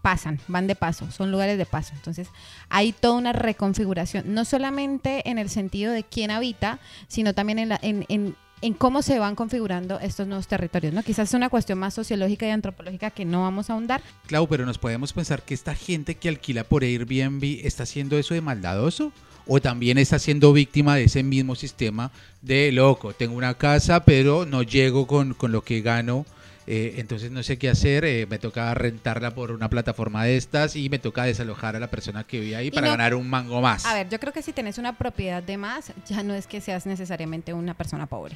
pasan, 0.03 0.39
van 0.47 0.67
de 0.67 0.75
paso, 0.75 1.09
son 1.09 1.31
lugares 1.31 1.57
de 1.57 1.65
paso. 1.65 1.93
Entonces 1.95 2.27
hay 2.69 2.91
toda 2.91 3.15
una 3.15 3.33
reconfiguración, 3.33 4.35
no 4.35 4.45
solamente 4.45 5.27
en 5.27 5.39
el 5.39 5.49
sentido 5.49 5.91
de 5.91 6.03
quién 6.03 6.29
habita, 6.29 6.77
sino 7.07 7.33
también 7.33 7.57
en, 7.57 7.69
la- 7.69 7.79
en- 7.81 8.05
en- 8.65 8.73
cómo 8.73 9.01
se 9.01 9.19
van 9.19 9.35
configurando 9.35 9.99
estos 9.99 10.27
nuevos 10.27 10.47
territorios. 10.47 10.93
¿no? 10.93 11.03
Quizás 11.03 11.29
es 11.29 11.33
una 11.33 11.49
cuestión 11.49 11.79
más 11.79 11.93
sociológica 11.93 12.45
y 12.47 12.49
antropológica 12.51 13.09
que 13.11 13.25
no 13.25 13.41
vamos 13.43 13.69
a 13.69 13.73
ahondar, 13.73 14.01
Clau, 14.27 14.47
pero 14.47 14.65
nos 14.65 14.77
podemos 14.77 15.13
pensar 15.13 15.41
que 15.43 15.53
esta 15.53 15.75
gente 15.75 16.15
que 16.15 16.29
alquila 16.29 16.63
por 16.63 16.83
Airbnb 16.83 17.43
está 17.65 17.83
haciendo 17.83 18.17
eso 18.17 18.33
de 18.33 18.41
maldadoso 18.41 19.11
o 19.47 19.61
también 19.61 19.97
está 19.99 20.17
siendo 20.17 20.53
víctima 20.53 20.95
de 20.95 21.03
ese 21.03 21.21
mismo 21.21 21.53
sistema 21.55 22.11
de 22.41 22.71
loco. 22.71 23.13
Tengo 23.13 23.35
una 23.35 23.53
casa, 23.53 24.03
pero 24.03 24.45
no 24.45 24.63
llego 24.63 25.05
con, 25.05 25.33
con 25.35 25.51
lo 25.51 25.63
que 25.63 25.81
gano. 25.81 26.25
eh, 26.67 26.95
entonces 26.97 27.29
no 27.29 27.43
sé 27.43 27.59
qué 27.59 27.69
hacer, 27.69 28.05
eh, 28.05 28.25
me 28.27 28.39
toca 28.39 28.73
rentarla 28.73 29.35
por 29.35 29.51
una 29.51 29.69
plataforma 29.69 30.23
de 30.23 30.35
estas 30.35 30.75
y 30.75 30.89
me 30.89 30.97
toca 30.97 31.23
desalojar 31.25 31.75
a 31.75 31.79
la 31.79 31.91
persona 31.91 32.23
que 32.23 32.39
vive 32.39 32.55
ahí 32.55 32.67
Y 32.69 32.71
para 32.71 32.87
no- 32.87 32.93
ganar 32.93 33.13
un 33.13 33.29
mango 33.29 33.61
más. 33.61 33.85
A 33.85 33.93
ver, 33.93 34.09
yo 34.09 34.19
creo 34.19 34.33
que 34.33 34.41
si 34.41 34.51
tenés 34.51 34.79
una 34.79 34.93
propiedad 34.97 35.43
de 35.43 35.57
más, 35.57 35.93
ya 36.09 36.23
no 36.23 36.33
es 36.33 36.47
que 36.47 36.61
seas 36.61 36.87
necesariamente 36.87 37.53
una 37.53 37.75
persona 37.75 38.07
pobre. 38.07 38.35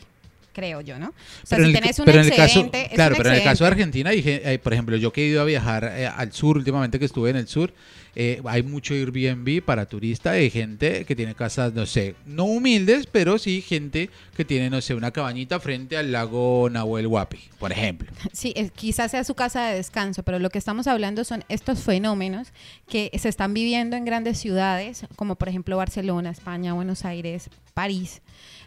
Creo 0.59 0.81
yo, 0.81 0.99
¿no? 0.99 1.07
O 1.07 1.13
sea, 1.45 1.57
Pero 1.57 1.63
si 1.63 1.69
el- 1.75 1.79
tenés 1.81 1.99
un 1.99 2.05
pero 2.05 2.19
en 2.21 2.25
el 2.25 2.35
caso, 2.35 2.59
excedente, 2.61 2.89
claro, 2.95 3.15
pero 3.17 3.29
en 3.29 3.35
el 3.35 3.43
caso 3.43 3.63
de 3.63 3.69
excedente. 3.69 3.81
Argentina, 3.81 4.09
dije, 4.11 4.53
eh, 4.53 4.59
por 4.59 4.73
ejemplo, 4.73 4.97
yo 4.97 5.11
que 5.13 5.23
he 5.23 5.27
ido 5.27 5.41
a 5.41 5.45
viajar 5.45 5.83
eh, 5.95 6.05
al 6.07 6.31
sur 6.33 6.57
últimamente 6.57 6.99
que 6.99 7.05
estuve 7.05 7.29
en 7.29 7.37
el 7.37 7.47
sur, 7.47 7.73
eh, 8.15 8.41
hay 8.45 8.63
mucho 8.63 8.93
Airbnb 8.95 9.61
para 9.63 9.85
turistas 9.85 10.33
de 10.33 10.49
gente 10.49 11.05
que 11.05 11.15
tiene 11.15 11.35
casas, 11.35 11.73
no 11.73 11.85
sé, 11.85 12.15
no 12.25 12.45
humildes, 12.45 13.05
pero 13.05 13.37
sí 13.37 13.61
gente 13.61 14.09
que 14.35 14.43
tiene, 14.43 14.69
no 14.69 14.81
sé, 14.81 14.95
una 14.95 15.11
cabañita 15.11 15.59
frente 15.59 15.95
al 15.95 16.11
lago 16.11 16.69
Nahuel 16.71 17.07
Huapi, 17.07 17.39
por 17.59 17.71
ejemplo. 17.71 18.11
Sí, 18.33 18.53
es- 18.55 18.71
quizás 18.71 19.11
sea 19.11 19.23
su 19.23 19.35
casa 19.35 19.67
de 19.67 19.75
descanso, 19.75 20.23
pero 20.23 20.39
lo 20.39 20.49
que 20.49 20.57
estamos 20.57 20.87
hablando 20.87 21.23
son 21.23 21.43
estos 21.49 21.79
fenómenos 21.83 22.47
que 22.87 23.11
se 23.17 23.29
están 23.29 23.53
viviendo 23.53 23.95
en 23.95 24.05
grandes 24.05 24.39
ciudades, 24.39 25.05
como 25.15 25.35
por 25.35 25.47
ejemplo 25.49 25.77
Barcelona, 25.77 26.31
España, 26.31 26.73
Buenos 26.73 27.05
Aires, 27.05 27.49
París, 27.73 28.21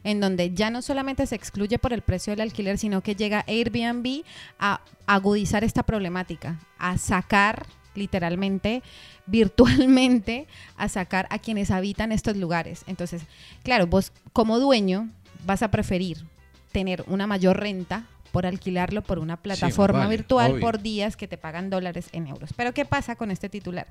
en 0.04 0.20
donde 0.20 0.52
ya 0.52 0.70
no 0.70 0.82
solamente 0.82 1.26
se 1.26 1.34
excluye 1.34 1.78
por 1.78 1.92
el 1.92 2.02
precio 2.02 2.32
del 2.32 2.40
alquiler, 2.40 2.78
sino 2.78 3.02
que 3.02 3.14
llega 3.14 3.44
Airbnb 3.46 4.24
a 4.58 4.80
agudizar 5.06 5.64
esta 5.64 5.82
problemática, 5.82 6.58
a 6.78 6.98
sacar 6.98 7.66
literalmente, 7.94 8.82
virtualmente, 9.26 10.46
a 10.76 10.88
sacar 10.88 11.26
a 11.30 11.38
quienes 11.38 11.70
habitan 11.70 12.12
estos 12.12 12.36
lugares. 12.36 12.84
Entonces, 12.86 13.22
claro, 13.62 13.86
vos 13.86 14.12
como 14.32 14.58
dueño 14.58 15.08
vas 15.44 15.62
a 15.62 15.70
preferir 15.70 16.24
tener 16.72 17.04
una 17.06 17.26
mayor 17.26 17.60
renta 17.60 18.06
por 18.32 18.46
alquilarlo 18.46 19.02
por 19.02 19.18
una 19.18 19.36
plataforma 19.36 20.00
vale, 20.00 20.16
virtual 20.16 20.52
obvio. 20.52 20.60
por 20.60 20.80
días 20.80 21.16
que 21.16 21.28
te 21.28 21.36
pagan 21.36 21.68
dólares 21.68 22.08
en 22.12 22.26
euros. 22.26 22.50
Pero 22.56 22.72
¿qué 22.72 22.86
pasa 22.86 23.14
con 23.14 23.30
este 23.30 23.50
titular? 23.50 23.88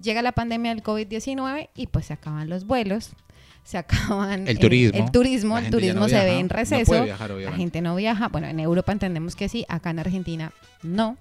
Llega 0.00 0.20
la 0.20 0.32
pandemia 0.32 0.74
del 0.74 0.82
COVID-19 0.82 1.68
y 1.76 1.86
pues 1.86 2.06
se 2.06 2.12
acaban 2.12 2.50
los 2.50 2.66
vuelos, 2.66 3.12
se 3.64 3.78
acaban 3.78 4.46
El 4.46 4.58
turismo. 4.58 4.98
el 5.04 5.10
turismo, 5.10 5.56
el 5.58 5.64
gente 5.64 5.76
ya 5.76 5.80
turismo 5.80 6.00
no 6.00 6.08
se 6.08 6.14
viaja, 6.14 6.26
ve 6.30 6.38
en 6.38 6.46
no 6.48 6.54
receso, 6.54 6.84
puede 6.84 7.04
viajar, 7.04 7.30
la 7.30 7.52
gente 7.52 7.80
no 7.80 7.96
viaja, 7.96 8.28
bueno, 8.28 8.46
en 8.46 8.60
Europa 8.60 8.92
entendemos 8.92 9.34
que 9.34 9.48
sí, 9.48 9.64
acá 9.68 9.90
en 9.90 9.98
Argentina 9.98 10.52
no. 10.82 11.16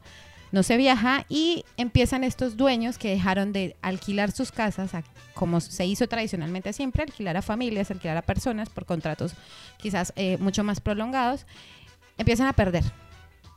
No 0.52 0.62
se 0.62 0.78
viaja 0.78 1.26
y 1.30 1.66
empiezan 1.78 2.24
estos 2.24 2.58
dueños 2.58 3.00
que 3.00 3.10
dejaron 3.10 3.54
de 3.54 3.76
alquilar 3.82 4.32
sus 4.32 4.52
casas, 4.52 4.94
a- 4.94 5.04
como 5.34 5.60
se 5.62 5.84
hizo 5.88 6.08
tradicionalmente 6.08 6.74
siempre, 6.74 7.02
alquilar 7.02 7.36
a 7.38 7.42
familias, 7.42 7.90
alquilar 7.90 8.18
a 8.18 8.22
personas 8.22 8.70
por 8.70 8.86
contratos 8.86 9.34
quizás 9.80 10.14
eh, 10.16 10.38
mucho 10.40 10.64
más 10.64 10.80
prolongados, 10.80 11.48
empiezan 12.20 12.46
a 12.46 12.54
perder. 12.54 12.84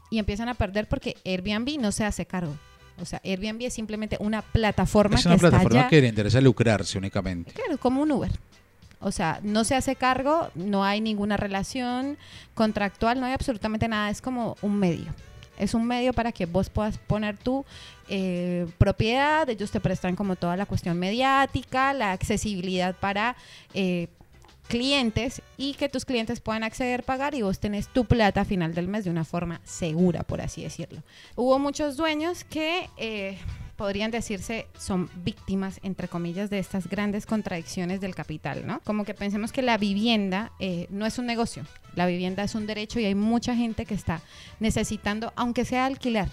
Y 0.09 0.19
empiezan 0.21 0.49
a 0.49 0.55
perder 0.55 0.89
porque 0.89 1.17
Airbnb 1.27 1.79
no 1.81 1.93
se 1.93 2.05
hace 2.05 2.25
cargo. 2.25 2.57
O 2.99 3.05
sea, 3.05 3.21
Airbnb 3.25 3.61
es 3.67 3.75
simplemente 3.75 4.17
una 4.21 4.41
plataforma 4.41 5.17
Es 5.17 5.27
una 5.27 5.35
que 5.35 5.37
está 5.37 5.49
plataforma 5.51 5.81
allá. 5.81 5.89
que 5.91 6.01
le 6.01 6.09
interesa 6.09 6.41
lucrarse 6.41 6.97
únicamente. 6.97 7.53
Claro, 7.53 7.77
como 7.77 8.01
un 8.01 8.11
Uber. 8.13 8.31
O 9.01 9.13
sea, 9.13 9.41
no 9.43 9.65
se 9.65 9.75
hace 9.75 9.95
cargo, 9.97 10.49
no 10.55 10.85
hay 10.85 11.01
ninguna 11.01 11.37
relación 11.37 12.17
contractual, 12.55 13.21
no 13.21 13.27
hay 13.27 13.33
absolutamente 13.33 13.89
nada, 13.89 14.11
es 14.11 14.21
como 14.21 14.57
un 14.63 14.79
medio. 14.79 15.15
Es 15.59 15.75
un 15.75 15.87
medio 15.87 16.13
para 16.13 16.33
que 16.33 16.47
vos 16.47 16.69
puedas 16.69 16.99
poner 16.99 17.37
tu 17.39 17.65
eh, 18.09 18.67
propiedad, 18.79 19.49
ellos 19.49 19.71
te 19.71 19.81
prestan 19.81 20.15
como 20.17 20.37
toda 20.37 20.57
la 20.57 20.67
cuestión 20.67 20.99
mediática, 20.99 21.93
la 21.93 22.13
accesibilidad 22.13 22.95
para 22.95 23.37
eh, 23.73 24.09
clientes 24.69 25.43
y 25.57 25.75
que 25.75 25.89
tus 25.89 26.05
clientes 26.05 26.41
puedan 26.41 26.63
acceder, 26.63 27.05
pagar 27.05 27.35
y 27.35 27.43
vos 27.43 27.59
tenés 27.59 27.89
tu 27.89 28.05
plata 28.05 28.43
a 28.43 28.45
final 28.45 28.75
del 28.75 28.89
mes 28.89 29.05
de 29.05 29.11
una 29.11 29.25
forma 29.25 29.61
segura, 29.65 30.23
por 30.25 30.41
así 30.41 30.63
decirlo. 30.63 31.03
Hubo 31.37 31.59
muchos 31.59 31.97
dueños 31.97 32.45
que 32.45 32.91
eh, 32.97 33.39
podrían 33.77 34.11
decirse 34.11 34.67
son 34.79 35.09
víctimas, 35.25 35.79
entre 35.83 36.09
comillas, 36.09 36.51
de 36.51 36.59
estas 36.59 36.89
grandes 36.89 37.27
contradicciones 37.27 38.01
del 38.01 38.15
capital, 38.15 38.67
¿no? 38.67 38.81
Como 38.81 39.05
que 39.05 39.15
pensemos 39.15 39.53
que 39.53 39.63
la 39.63 39.79
vivienda 39.79 40.53
eh, 40.59 40.87
no 40.91 41.07
es 41.07 41.19
un 41.19 41.27
negocio, 41.27 41.65
la 41.95 42.07
vivienda 42.07 42.43
es 42.43 42.55
un 42.55 42.67
derecho 42.67 42.99
y 42.99 43.05
hay 43.05 43.15
mucha 43.15 43.55
gente 43.55 43.85
que 43.87 43.95
está 43.95 44.23
necesitando, 44.61 45.33
aunque 45.37 45.65
sea 45.65 45.87
alquilar. 45.87 46.29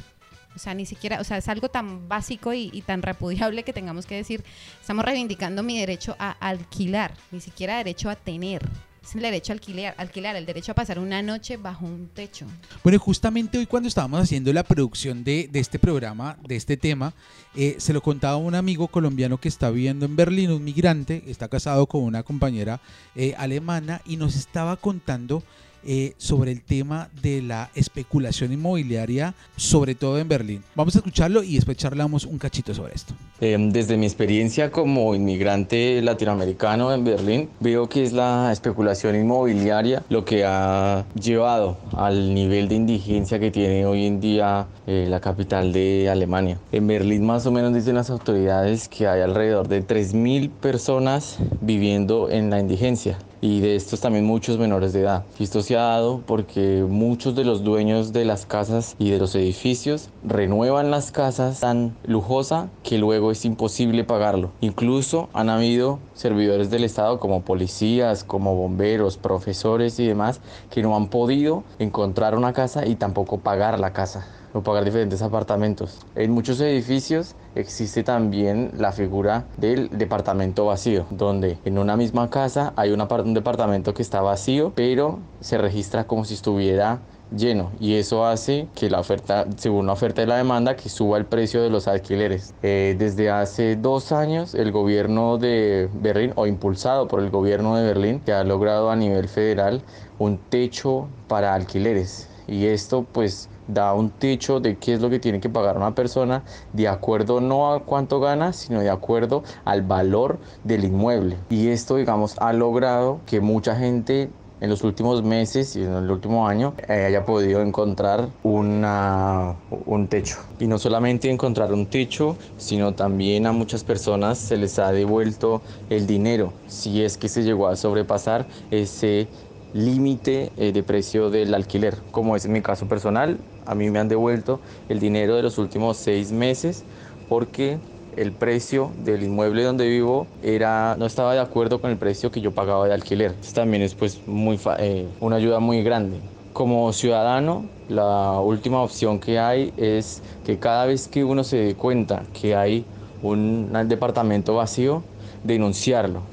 O 0.56 0.60
sea, 0.60 0.74
ni 0.76 0.86
siquiera, 0.86 1.20
o 1.20 1.24
sea, 1.24 1.38
es 1.38 1.48
algo 1.48 1.70
tan 1.70 2.08
básico 2.08 2.54
y, 2.54 2.70
y 2.72 2.84
tan 2.84 3.02
repudiable 3.02 3.64
que 3.64 3.74
tengamos 3.74 4.06
que 4.06 4.16
decir, 4.16 4.44
estamos 4.80 5.04
reivindicando 5.04 5.64
mi 5.64 5.80
derecho 5.80 6.16
a 6.20 6.32
alquilar, 6.32 7.14
ni 7.32 7.42
siquiera 7.42 7.78
derecho 7.78 8.10
a 8.10 8.16
tener. 8.16 8.62
Es 9.04 9.16
el 9.16 9.22
derecho 9.22 9.52
a 9.52 9.56
alquilar, 9.56 9.94
alquilar, 9.98 10.36
el 10.38 10.46
derecho 10.46 10.72
a 10.72 10.76
pasar 10.76 10.98
una 10.98 11.22
noche 11.22 11.58
bajo 11.58 11.86
un 11.86 12.08
techo. 12.08 12.46
Bueno, 12.84 12.98
justamente 13.00 13.58
hoy 13.58 13.66
cuando 13.66 13.90
estábamos 13.90 14.22
haciendo 14.22 14.54
la 14.54 14.64
producción 14.64 15.26
de, 15.26 15.50
de 15.52 15.60
este 15.60 15.78
programa, 15.78 16.38
de 16.48 16.56
este 16.56 16.78
tema, 16.78 17.14
eh, 17.54 17.76
se 17.80 17.92
lo 17.92 18.02
contaba 18.02 18.38
un 18.38 18.56
amigo 18.56 18.88
colombiano 18.88 19.38
que 19.38 19.50
está 19.50 19.70
viviendo 19.70 20.06
en 20.06 20.16
Berlín, 20.16 20.52
un 20.52 20.64
migrante, 20.64 21.22
está 21.28 21.50
casado 21.50 21.86
con 21.86 22.02
una 22.02 22.24
compañera 22.24 22.80
eh, 23.14 23.36
alemana 23.38 24.02
y 24.06 24.16
nos 24.16 24.36
estaba 24.38 24.78
contando 24.78 25.44
eh, 25.86 26.14
sobre 26.18 26.52
el 26.52 26.62
tema 26.62 27.10
de 27.22 27.42
la 27.42 27.70
especulación 27.76 28.54
inmobiliaria, 28.54 29.34
sobre 29.56 29.96
todo 29.96 30.18
en 30.20 30.28
Berlín. 30.28 30.64
Vamos 30.76 30.96
a 30.96 31.00
escucharlo 31.00 31.44
y 31.44 31.56
después 31.56 31.78
charlamos 31.78 32.26
un 32.26 32.38
cachito 32.38 32.74
sobre 32.74 32.96
esto. 32.96 33.14
Eh, 33.42 33.58
Desde 33.60 33.98
mi 33.98 34.06
experiencia 34.06 34.72
como 34.72 35.16
inmigrante 35.16 36.02
latinoamericano 36.02 36.94
en 36.94 37.04
Berlín, 37.04 37.50
veo 37.60 37.90
que 37.90 38.04
es 38.04 38.14
la 38.14 38.52
especulación 38.52 39.16
inmobiliaria 39.16 40.04
lo 40.10 40.24
que 40.24 40.46
ha 40.46 41.06
llevado 41.20 41.78
al 41.94 42.34
nivel 42.34 42.68
de 42.68 42.76
indigencia 42.76 43.40
que 43.40 43.52
tiene 43.52 43.86
hoy 43.86 44.06
en 44.06 44.20
día 44.22 44.68
eh, 44.88 45.06
la 45.10 45.20
capital 45.20 45.74
de 45.74 46.10
Alemania. 46.10 46.58
En 46.72 46.88
Berlín 46.88 47.26
más 47.26 47.46
o 47.46 47.52
menos 47.52 47.74
dicen 47.74 47.96
las 47.96 48.10
autoridades 48.10 48.88
que 48.88 49.08
hay 49.08 49.22
alrededor 49.22 49.68
de 49.68 49.86
3.000 49.86 50.50
personas 50.50 51.38
viviendo 51.62 52.30
en 52.30 52.50
la 52.50 52.60
indigencia 52.60 53.18
y 53.44 53.60
de 53.60 53.76
estos 53.76 54.00
también 54.00 54.24
muchos 54.24 54.58
menores 54.58 54.94
de 54.94 55.02
edad. 55.02 55.26
Esto 55.38 55.62
se 55.62 55.76
ha 55.76 55.82
dado 55.82 56.24
porque 56.26 56.86
muchos 56.88 57.36
de 57.36 57.44
los 57.44 57.62
dueños 57.62 58.14
de 58.14 58.24
las 58.24 58.46
casas 58.46 58.96
y 59.00 59.10
de 59.10 59.20
los 59.20 59.36
edificios 59.36 60.10
renuevan 60.24 60.92
las 60.92 61.12
casas 61.12 61.60
tan 61.60 61.94
lujosa 62.06 62.70
que 62.84 62.98
luego 62.98 63.32
es 63.32 63.44
imposible 63.44 64.06
pagarlo. 64.06 64.52
Incluso 64.62 65.28
han 65.34 65.50
habido 65.50 66.00
servidores 66.14 66.70
del 66.70 66.86
Estado 66.86 67.20
como 67.20 67.42
policías, 67.42 68.24
como 68.24 68.56
bomberos, 68.56 69.18
profesores 69.18 70.00
y 70.00 70.08
demás 70.08 70.40
que 70.70 70.82
no 70.82 70.96
han 70.96 71.10
podido 71.10 71.66
encontrar 71.80 72.38
una 72.38 72.54
casa 72.54 72.88
y 72.88 72.96
tampoco 72.96 73.40
pagar 73.40 73.78
la 73.78 73.92
casa 73.92 74.26
o 74.54 74.62
pagar 74.62 74.86
diferentes 74.86 75.22
apartamentos. 75.22 76.00
En 76.16 76.32
muchos 76.32 76.60
edificios 76.62 77.36
existe 77.56 78.04
también 78.04 78.72
la 78.78 78.92
figura 78.92 79.46
del 79.58 79.90
departamento 79.90 80.66
vacío, 80.66 81.06
donde 81.10 81.58
en 81.66 81.78
una 81.78 81.98
misma 81.98 82.30
casa 82.30 82.74
hay 82.76 82.92
una 82.92 83.08
un 83.14 83.34
departamento 83.34 83.94
que 83.94 84.02
está 84.02 84.22
vacío, 84.22 84.72
pero 84.76 85.20
se 85.40 85.58
registra 85.58 86.06
como 86.06 86.26
si 86.26 86.34
estuviera 86.34 87.00
lleno 87.36 87.72
y 87.80 87.96
eso 87.96 88.26
hace 88.26 88.68
que 88.76 88.90
la 88.90 89.00
oferta, 89.00 89.46
según 89.58 89.88
la 89.88 89.94
oferta 89.94 90.22
y 90.22 90.26
la 90.26 90.38
demanda, 90.38 90.76
que 90.76 90.90
suba 90.90 91.18
el 91.18 91.26
precio 91.26 91.62
de 91.62 91.70
los 91.70 91.88
alquileres. 91.88 92.54
Eh, 92.64 92.96
desde 92.98 93.30
hace 93.30 93.76
dos 93.76 94.12
años 94.12 94.56
el 94.56 94.72
gobierno 94.72 95.38
de 95.38 95.90
Berlín, 95.94 96.34
o 96.36 96.48
impulsado 96.48 97.08
por 97.08 97.22
el 97.22 97.30
gobierno 97.30 97.76
de 97.76 97.86
Berlín, 97.86 98.20
que 98.20 98.34
ha 98.34 98.44
logrado 98.44 98.90
a 98.90 98.96
nivel 98.96 99.28
federal 99.28 99.82
un 100.20 100.38
techo 100.38 101.08
para 101.28 101.54
alquileres 101.54 102.30
y 102.48 102.66
esto 102.66 103.06
pues 103.12 103.50
da 103.68 103.94
un 103.94 104.12
techo 104.12 104.60
de 104.60 104.78
qué 104.78 104.94
es 104.94 105.02
lo 105.02 105.10
que 105.10 105.20
tiene 105.20 105.40
que 105.40 105.50
pagar 105.50 105.78
una 105.78 105.96
persona 105.96 106.44
de 106.72 106.88
acuerdo 106.88 107.42
no 107.42 107.74
a 107.74 107.84
cuánto 107.84 108.20
gana, 108.20 108.54
sino 108.54 108.82
de 108.82 108.90
acuerdo 108.90 109.44
al 109.66 109.82
valor 109.82 110.40
del 110.64 110.84
inmueble. 110.86 111.38
Y 111.50 111.70
esto, 111.70 111.96
digamos, 111.96 112.36
ha 112.40 112.54
logrado 112.54 113.22
que 113.26 113.42
mucha 113.42 113.76
gente 113.76 114.30
en 114.64 114.70
los 114.70 114.82
últimos 114.84 115.24
meses 115.24 115.76
y 115.76 115.84
en 115.84 115.94
el 115.94 116.10
último 116.10 116.48
año 116.48 116.74
eh, 116.88 117.04
haya 117.06 117.26
podido 117.26 117.62
encontrar 117.62 118.30
una, 118.44 119.58
un 119.70 120.08
techo. 120.08 120.38
Y 120.58 120.68
no 120.68 120.80
solamente 120.80 121.30
encontrar 121.30 121.74
un 121.74 121.88
techo, 121.88 122.38
sino 122.56 122.94
también 122.94 123.46
a 123.46 123.52
muchas 123.52 123.84
personas 123.84 124.40
se 124.40 124.56
les 124.56 124.80
ha 124.80 124.94
devuelto 124.94 125.64
el 125.90 126.08
dinero, 126.08 126.54
si 126.66 127.04
es 127.04 127.18
que 127.18 127.28
se 127.28 127.44
llegó 127.44 127.68
a 127.68 127.76
sobrepasar 127.76 128.48
ese 128.72 129.28
límite 129.74 130.54
eh, 130.56 130.72
de 130.72 130.84
precio 130.84 131.30
del 131.30 131.54
alquiler, 131.54 132.06
como 132.12 132.36
es 132.36 132.46
en 132.46 132.54
mi 132.54 132.62
caso 132.62 132.88
personal. 132.88 133.46
A 133.66 133.76
mí 133.76 133.90
me 133.92 134.00
han 134.00 134.08
devuelto 134.08 134.62
el 134.88 135.00
dinero 135.00 135.36
de 135.36 135.44
los 135.44 135.58
últimos 135.58 135.98
seis 135.98 136.32
meses 136.32 136.88
porque 137.28 137.82
el 138.12 138.36
precio 138.36 138.94
del 138.98 139.24
inmueble 139.24 139.64
donde 139.64 139.88
vivo 139.90 140.36
era, 140.42 140.96
no 140.98 141.06
estaba 141.06 141.34
de 141.34 141.40
acuerdo 141.40 141.82
con 141.82 141.90
el 141.92 141.98
precio 141.98 142.32
que 142.32 142.42
yo 142.42 142.54
pagaba 142.54 142.88
de 142.88 142.94
alquiler. 142.94 143.40
También 143.54 143.82
es 143.84 143.96
pues 143.96 144.26
muy 144.28 144.60
eh, 144.80 145.16
una 145.20 145.38
ayuda 145.38 145.60
muy 145.60 145.84
grande. 145.84 146.30
Como 146.52 146.94
ciudadano, 146.94 147.72
la 147.88 148.40
última 148.40 148.82
opción 148.84 149.20
que 149.20 149.40
hay 149.40 149.74
es 149.78 150.24
que 150.44 150.60
cada 150.60 150.86
vez 150.86 151.08
que 151.08 151.24
uno 151.24 151.44
se 151.44 151.58
dé 151.58 151.76
cuenta 151.76 152.30
que 152.32 152.56
hay 152.56 152.92
un 153.22 153.72
departamento 153.88 154.56
vacío, 154.56 155.10
denunciarlo 155.42 156.30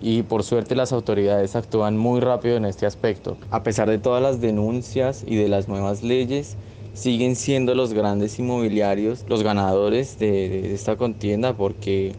y 0.00 0.22
por 0.22 0.44
suerte 0.44 0.74
las 0.74 0.92
autoridades 0.92 1.56
actúan 1.56 1.96
muy 1.96 2.20
rápido 2.20 2.56
en 2.56 2.64
este 2.64 2.86
aspecto. 2.86 3.36
A 3.50 3.62
pesar 3.62 3.88
de 3.88 3.98
todas 3.98 4.22
las 4.22 4.40
denuncias 4.40 5.24
y 5.26 5.36
de 5.36 5.48
las 5.48 5.68
nuevas 5.68 6.02
leyes, 6.02 6.56
siguen 6.92 7.36
siendo 7.36 7.74
los 7.74 7.92
grandes 7.92 8.38
inmobiliarios 8.38 9.24
los 9.28 9.42
ganadores 9.42 10.18
de, 10.18 10.74
esta 10.74 10.96
contienda 10.96 11.56
porque 11.56 12.12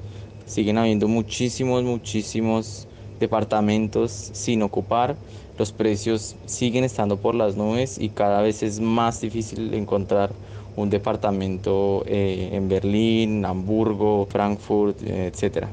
siguen 0.46 0.78
habiendo 0.78 1.08
muchísimos, 1.08 1.84
muchísimos 1.84 2.88
departamentos 3.20 4.12
sin 4.12 4.64
ocupar, 4.64 5.16
los 5.58 5.72
precios 5.72 6.36
siguen 6.46 6.84
estando 6.84 7.18
por 7.18 7.36
las 7.36 7.56
nubes 7.56 8.00
y 8.00 8.10
cada 8.10 8.42
vez 8.42 8.64
es 8.64 8.80
más 8.80 9.22
difícil 9.22 9.74
encontrar 9.74 10.32
un 10.76 10.90
departamento 10.90 12.04
eh, 12.08 12.50
en 12.54 12.68
Berlín, 12.70 13.46
Hamburgo, 13.46 14.26
Frankfurt, 14.32 15.02
eh, 15.04 15.28
etcétera. 15.32 15.70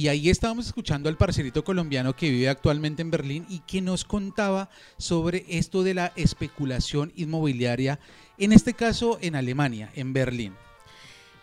Y 0.00 0.08
ahí 0.08 0.30
estábamos 0.30 0.64
escuchando 0.64 1.10
al 1.10 1.18
parcerito 1.18 1.62
colombiano 1.62 2.16
que 2.16 2.30
vive 2.30 2.48
actualmente 2.48 3.02
en 3.02 3.10
Berlín 3.10 3.44
y 3.50 3.58
que 3.58 3.82
nos 3.82 4.06
contaba 4.06 4.70
sobre 4.96 5.44
esto 5.46 5.82
de 5.82 5.92
la 5.92 6.14
especulación 6.16 7.12
inmobiliaria, 7.16 7.98
en 8.38 8.54
este 8.54 8.72
caso 8.72 9.18
en 9.20 9.36
Alemania, 9.36 9.90
en 9.94 10.14
Berlín. 10.14 10.54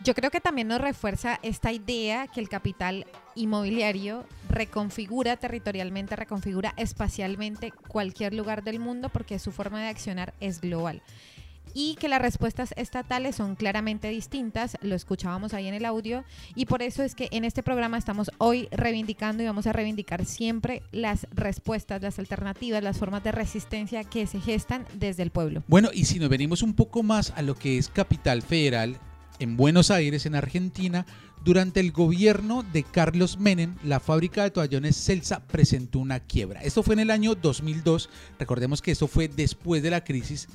Yo 0.03 0.15
creo 0.15 0.31
que 0.31 0.41
también 0.41 0.69
nos 0.69 0.81
refuerza 0.81 1.39
esta 1.43 1.71
idea 1.71 2.25
que 2.25 2.39
el 2.39 2.49
capital 2.49 3.05
inmobiliario 3.35 4.25
reconfigura 4.49 5.37
territorialmente, 5.37 6.15
reconfigura 6.15 6.73
espacialmente 6.77 7.71
cualquier 7.87 8.33
lugar 8.33 8.63
del 8.63 8.79
mundo 8.79 9.09
porque 9.09 9.37
su 9.37 9.51
forma 9.51 9.81
de 9.81 9.89
accionar 9.89 10.33
es 10.39 10.61
global 10.61 11.03
y 11.79 11.93
que 11.93 12.07
las 12.07 12.19
respuestas 12.19 12.73
estatales 12.75 13.35
son 13.35 13.55
claramente 13.55 14.09
distintas, 14.09 14.79
lo 14.81 14.95
escuchábamos 14.95 15.53
ahí 15.53 15.67
en 15.67 15.75
el 15.75 15.85
audio, 15.85 16.23
y 16.55 16.65
por 16.65 16.81
eso 16.81 17.03
es 17.03 17.13
que 17.13 17.27
en 17.29 17.45
este 17.45 17.61
programa 17.61 17.99
estamos 17.99 18.31
hoy 18.39 18.67
reivindicando 18.71 19.43
y 19.43 19.45
vamos 19.45 19.67
a 19.67 19.73
reivindicar 19.73 20.25
siempre 20.25 20.81
las 20.91 21.27
respuestas, 21.29 22.01
las 22.01 22.17
alternativas, 22.17 22.81
las 22.81 22.97
formas 22.97 23.23
de 23.23 23.31
resistencia 23.31 24.03
que 24.03 24.25
se 24.25 24.41
gestan 24.41 24.87
desde 24.95 25.21
el 25.21 25.29
pueblo. 25.29 25.61
Bueno, 25.67 25.89
y 25.93 26.05
si 26.05 26.17
nos 26.17 26.29
venimos 26.29 26.63
un 26.63 26.73
poco 26.73 27.03
más 27.03 27.31
a 27.35 27.43
lo 27.43 27.53
que 27.53 27.77
es 27.77 27.89
Capital 27.89 28.41
Federal, 28.41 28.97
en 29.37 29.55
Buenos 29.55 29.91
Aires, 29.91 30.25
en 30.25 30.33
Argentina, 30.33 31.05
durante 31.45 31.79
el 31.79 31.91
gobierno 31.91 32.63
de 32.63 32.81
Carlos 32.81 33.37
Menem, 33.37 33.75
la 33.83 33.99
fábrica 33.99 34.41
de 34.41 34.49
toallones 34.49 34.95
Celsa 34.97 35.45
presentó 35.45 35.99
una 35.99 36.21
quiebra. 36.21 36.61
Esto 36.61 36.81
fue 36.81 36.95
en 36.95 37.01
el 37.01 37.11
año 37.11 37.35
2002, 37.35 38.09
recordemos 38.39 38.81
que 38.81 38.89
esto 38.89 39.07
fue 39.07 39.27
después 39.27 39.83
de 39.83 39.91
la 39.91 40.03
crisis 40.03 40.47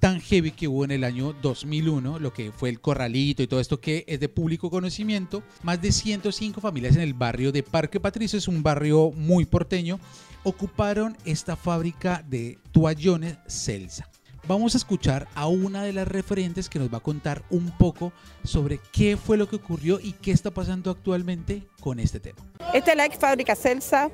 tan 0.00 0.20
heavy 0.20 0.50
que 0.50 0.66
hubo 0.66 0.84
en 0.84 0.90
el 0.90 1.04
año 1.04 1.34
2001, 1.42 2.18
lo 2.18 2.32
que 2.32 2.50
fue 2.50 2.70
el 2.70 2.80
corralito 2.80 3.42
y 3.42 3.46
todo 3.46 3.60
esto 3.60 3.80
que 3.80 4.04
es 4.08 4.18
de 4.18 4.30
público 4.30 4.70
conocimiento. 4.70 5.42
Más 5.62 5.80
de 5.80 5.92
105 5.92 6.60
familias 6.60 6.96
en 6.96 7.02
el 7.02 7.14
barrio 7.14 7.52
de 7.52 7.62
Parque 7.62 8.00
Patricio, 8.00 8.38
es 8.38 8.48
un 8.48 8.62
barrio 8.62 9.12
muy 9.14 9.44
porteño, 9.44 10.00
ocuparon 10.42 11.16
esta 11.26 11.54
fábrica 11.54 12.24
de 12.26 12.58
toallones 12.72 13.36
Celsa. 13.46 14.08
Vamos 14.48 14.74
a 14.74 14.78
escuchar 14.78 15.28
a 15.34 15.46
una 15.46 15.82
de 15.82 15.92
las 15.92 16.08
referentes 16.08 16.68
que 16.68 16.78
nos 16.78 16.92
va 16.92 16.98
a 16.98 17.00
contar 17.02 17.42
un 17.50 17.70
poco 17.76 18.12
sobre 18.42 18.80
qué 18.92 19.16
fue 19.16 19.36
lo 19.36 19.48
que 19.48 19.56
ocurrió 19.56 20.00
y 20.00 20.12
qué 20.12 20.32
está 20.32 20.50
pasando 20.50 20.90
actualmente 20.90 21.62
con 21.80 22.00
este 22.00 22.20
tema. 22.20 22.38
Esta 22.74 22.92
es 22.92 22.96
la 22.96 23.06
ex 23.06 23.18
fábrica 23.18 23.56
Celsa, 23.56 24.10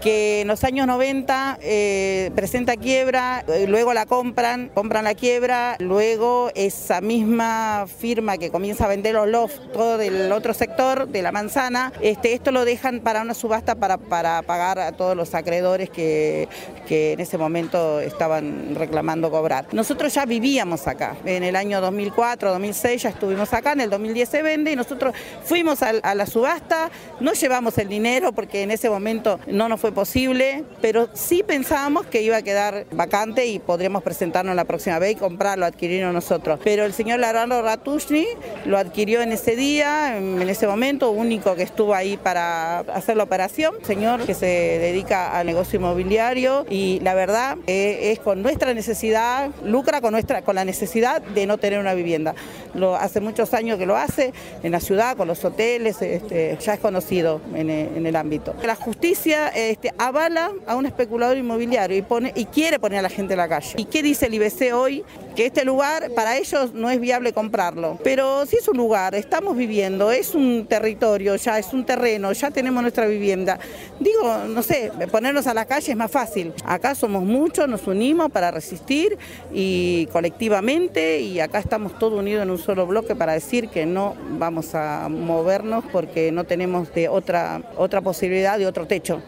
que 0.00 0.42
en 0.42 0.48
los 0.48 0.62
años 0.62 0.86
90 0.86 1.58
eh, 1.60 2.30
presenta 2.34 2.76
quiebra, 2.76 3.44
eh, 3.48 3.66
luego 3.66 3.92
la 3.92 4.06
compran, 4.06 4.68
compran 4.68 5.04
la 5.04 5.14
quiebra, 5.14 5.76
luego 5.80 6.50
esa 6.54 7.00
misma 7.00 7.86
firma 7.86 8.36
que 8.36 8.50
comienza 8.50 8.84
a 8.84 8.88
vender 8.88 9.14
los 9.14 9.28
loft, 9.28 9.58
todo 9.72 9.98
del 9.98 10.30
otro 10.32 10.54
sector, 10.54 11.08
de 11.08 11.22
la 11.22 11.32
manzana, 11.32 11.92
este, 12.00 12.34
esto 12.34 12.52
lo 12.52 12.64
dejan 12.64 13.00
para 13.00 13.22
una 13.22 13.34
subasta 13.34 13.74
para, 13.74 13.98
para 13.98 14.42
pagar 14.42 14.78
a 14.78 14.92
todos 14.92 15.16
los 15.16 15.34
acreedores 15.34 15.90
que, 15.90 16.48
que 16.86 17.12
en 17.12 17.20
ese 17.20 17.36
momento 17.36 18.00
estaban 18.00 18.74
reclamando 18.74 19.30
cobrar. 19.30 19.66
Nosotros 19.72 20.14
ya 20.14 20.24
vivíamos 20.24 20.86
acá, 20.86 21.16
en 21.26 21.42
el 21.42 21.54
año 21.54 21.80
2004, 21.80 22.50
2006 22.52 23.02
ya 23.02 23.10
estuvimos 23.10 23.52
acá, 23.52 23.72
en 23.72 23.82
el 23.82 23.90
2010 23.90 24.28
se 24.28 24.42
vende 24.42 24.72
y 24.72 24.76
nosotros 24.76 25.14
fuimos 25.44 25.82
a, 25.82 26.14
la 26.14 26.26
subasta, 26.26 26.90
no 27.20 27.32
llevamos 27.34 27.76
el 27.76 27.88
dinero 27.88 28.32
porque 28.32 28.62
en 28.62 28.70
ese 28.70 28.88
momento 28.88 29.38
no 29.46 29.68
nos 29.68 29.78
fue 29.80 29.92
posible, 29.92 30.64
pero 30.80 31.10
sí 31.12 31.42
pensábamos 31.46 32.06
que 32.06 32.22
iba 32.22 32.38
a 32.38 32.42
quedar 32.42 32.86
vacante 32.92 33.46
y 33.46 33.58
podríamos 33.58 34.02
presentarnos 34.02 34.56
la 34.56 34.64
próxima 34.64 34.98
vez 34.98 35.12
y 35.12 35.14
comprarlo, 35.16 35.66
adquirirlo 35.66 36.12
nosotros. 36.12 36.58
Pero 36.64 36.84
el 36.84 36.94
señor 36.94 37.20
Larano 37.20 37.60
Ratushni 37.60 38.26
lo 38.64 38.78
adquirió 38.78 39.20
en 39.20 39.32
ese 39.32 39.54
día, 39.54 40.16
en 40.16 40.48
ese 40.48 40.66
momento, 40.66 41.10
único 41.10 41.54
que 41.56 41.62
estuvo 41.62 41.94
ahí 41.94 42.16
para 42.16 42.80
hacer 42.80 43.16
la 43.16 43.24
operación. 43.24 43.74
Señor 43.82 44.24
que 44.24 44.34
se 44.34 44.46
dedica 44.46 45.36
al 45.38 45.46
negocio 45.46 45.78
inmobiliario 45.78 46.66
y 46.70 47.00
la 47.00 47.14
verdad 47.14 47.58
eh, 47.66 48.12
es 48.12 48.18
con 48.18 48.42
nuestra 48.42 48.74
necesidad, 48.74 49.47
lucra 49.64 50.00
con, 50.00 50.12
nuestra, 50.12 50.42
con 50.42 50.54
la 50.54 50.64
necesidad 50.64 51.22
de 51.22 51.46
no 51.46 51.58
tener 51.58 51.78
una 51.78 51.94
vivienda. 51.94 52.34
Lo, 52.74 52.96
hace 52.96 53.20
muchos 53.20 53.54
años 53.54 53.78
que 53.78 53.86
lo 53.86 53.96
hace 53.96 54.32
en 54.62 54.72
la 54.72 54.80
ciudad, 54.80 55.16
con 55.16 55.28
los 55.28 55.44
hoteles, 55.44 56.00
este, 56.02 56.56
ya 56.60 56.74
es 56.74 56.80
conocido 56.80 57.40
en, 57.54 57.70
en 57.70 58.06
el 58.06 58.16
ámbito. 58.16 58.54
La 58.62 58.74
justicia 58.74 59.48
este, 59.48 59.92
avala 59.98 60.52
a 60.66 60.76
un 60.76 60.86
especulador 60.86 61.36
inmobiliario 61.36 61.96
y, 61.96 62.02
pone, 62.02 62.32
y 62.34 62.46
quiere 62.46 62.78
poner 62.78 63.00
a 63.00 63.02
la 63.02 63.08
gente 63.08 63.34
en 63.34 63.38
la 63.38 63.48
calle. 63.48 63.74
¿Y 63.76 63.84
qué 63.84 64.02
dice 64.02 64.26
el 64.26 64.34
IBC 64.34 64.72
hoy? 64.74 65.04
Que 65.34 65.46
este 65.46 65.64
lugar 65.64 66.10
para 66.14 66.36
ellos 66.36 66.72
no 66.74 66.90
es 66.90 67.00
viable 67.00 67.32
comprarlo. 67.32 67.98
Pero 68.02 68.46
si 68.46 68.56
es 68.56 68.68
un 68.68 68.76
lugar, 68.76 69.14
estamos 69.14 69.56
viviendo, 69.56 70.10
es 70.10 70.34
un 70.34 70.66
territorio, 70.66 71.36
ya 71.36 71.58
es 71.58 71.72
un 71.72 71.84
terreno, 71.84 72.32
ya 72.32 72.50
tenemos 72.50 72.82
nuestra 72.82 73.06
vivienda. 73.06 73.58
Digo, 74.00 74.38
no 74.48 74.62
sé, 74.62 74.90
ponernos 75.10 75.46
a 75.46 75.54
la 75.54 75.64
calle 75.64 75.92
es 75.92 75.96
más 75.96 76.10
fácil. 76.10 76.52
Acá 76.64 76.94
somos 76.94 77.22
muchos, 77.22 77.68
nos 77.68 77.86
unimos 77.86 78.30
para 78.30 78.50
resistir 78.50 79.16
y 79.52 80.06
colectivamente 80.06 81.20
y 81.20 81.40
acá 81.40 81.58
estamos 81.58 81.98
todos 81.98 82.18
unidos 82.18 82.42
en 82.42 82.50
un 82.50 82.58
solo 82.58 82.86
bloque 82.86 83.14
para 83.14 83.32
decir 83.32 83.68
que 83.68 83.86
no 83.86 84.14
vamos 84.38 84.74
a 84.74 85.08
movernos 85.08 85.84
porque 85.90 86.32
no 86.32 86.44
tenemos 86.44 86.92
de 86.94 87.08
otra, 87.08 87.62
otra 87.76 88.00
posibilidad 88.00 88.58
de 88.58 88.66
otro 88.66 88.86
techo. 88.86 89.22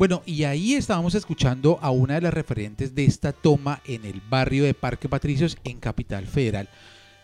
Bueno, 0.00 0.22
y 0.24 0.44
ahí 0.44 0.76
estábamos 0.76 1.14
escuchando 1.14 1.78
a 1.82 1.90
una 1.90 2.14
de 2.14 2.22
las 2.22 2.32
referentes 2.32 2.94
de 2.94 3.04
esta 3.04 3.32
toma 3.32 3.82
en 3.84 4.06
el 4.06 4.22
barrio 4.30 4.64
de 4.64 4.72
Parque 4.72 5.10
Patricios 5.10 5.58
en 5.62 5.78
Capital 5.78 6.26
Federal. 6.26 6.70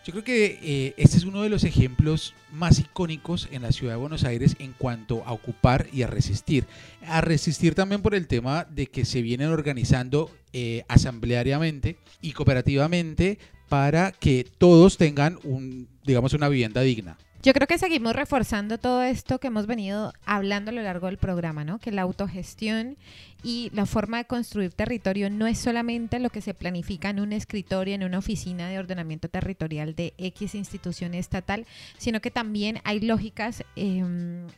Yo 0.07 0.13
creo 0.13 0.23
que 0.23 0.57
eh, 0.63 0.93
este 0.95 1.17
es 1.17 1.25
uno 1.25 1.41
de 1.41 1.49
los 1.49 1.65
ejemplos 1.65 2.33
más 2.53 2.79
icónicos 2.79 3.49
en 3.51 3.63
la 3.63 3.73
ciudad 3.73 3.91
de 3.91 3.99
Buenos 3.99 4.23
Aires 4.23 4.55
en 4.57 4.71
cuanto 4.71 5.21
a 5.25 5.33
ocupar 5.33 5.87
y 5.91 6.03
a 6.03 6.07
resistir. 6.07 6.65
A 7.05 7.19
resistir 7.19 7.75
también 7.75 8.01
por 8.01 8.15
el 8.15 8.25
tema 8.25 8.65
de 8.69 8.87
que 8.87 9.03
se 9.03 9.21
vienen 9.21 9.49
organizando 9.49 10.31
eh, 10.53 10.85
asambleariamente 10.87 11.97
y 12.21 12.31
cooperativamente 12.31 13.37
para 13.67 14.13
que 14.13 14.47
todos 14.57 14.95
tengan 14.95 15.39
un, 15.43 15.89
digamos, 16.05 16.31
una 16.31 16.47
vivienda 16.47 16.79
digna. 16.79 17.17
Yo 17.47 17.53
creo 17.53 17.65
que 17.65 17.77
seguimos 17.77 18.13
reforzando 18.13 18.77
todo 18.77 19.03
esto 19.03 19.39
que 19.39 19.47
hemos 19.47 19.67
venido 19.67 20.11
hablando 20.25 20.71
a 20.71 20.73
lo 20.73 20.81
largo 20.81 21.07
del 21.07 21.17
programa, 21.17 21.63
¿no? 21.63 21.79
Que 21.79 21.93
la 21.93 22.01
autogestión 22.01 22.97
y 23.41 23.71
la 23.73 23.85
forma 23.85 24.17
de 24.17 24.25
construir 24.25 24.73
territorio 24.73 25.29
no 25.29 25.47
es 25.47 25.57
solamente 25.57 26.19
lo 26.19 26.29
que 26.29 26.41
se 26.41 26.53
planifica 26.53 27.09
en 27.09 27.21
un 27.21 27.31
escritorio, 27.31 27.95
en 27.95 28.03
una 28.03 28.17
oficina 28.17 28.67
de 28.67 28.79
ordenamiento 28.79 29.29
territorial 29.29 29.95
de 29.95 30.13
X 30.17 30.55
institución 30.55 31.13
estatal, 31.13 31.65
sino 31.97 32.19
que 32.19 32.31
también 32.31 32.81
hay 32.83 32.99
lógicas 32.99 33.63
eh, 33.77 34.03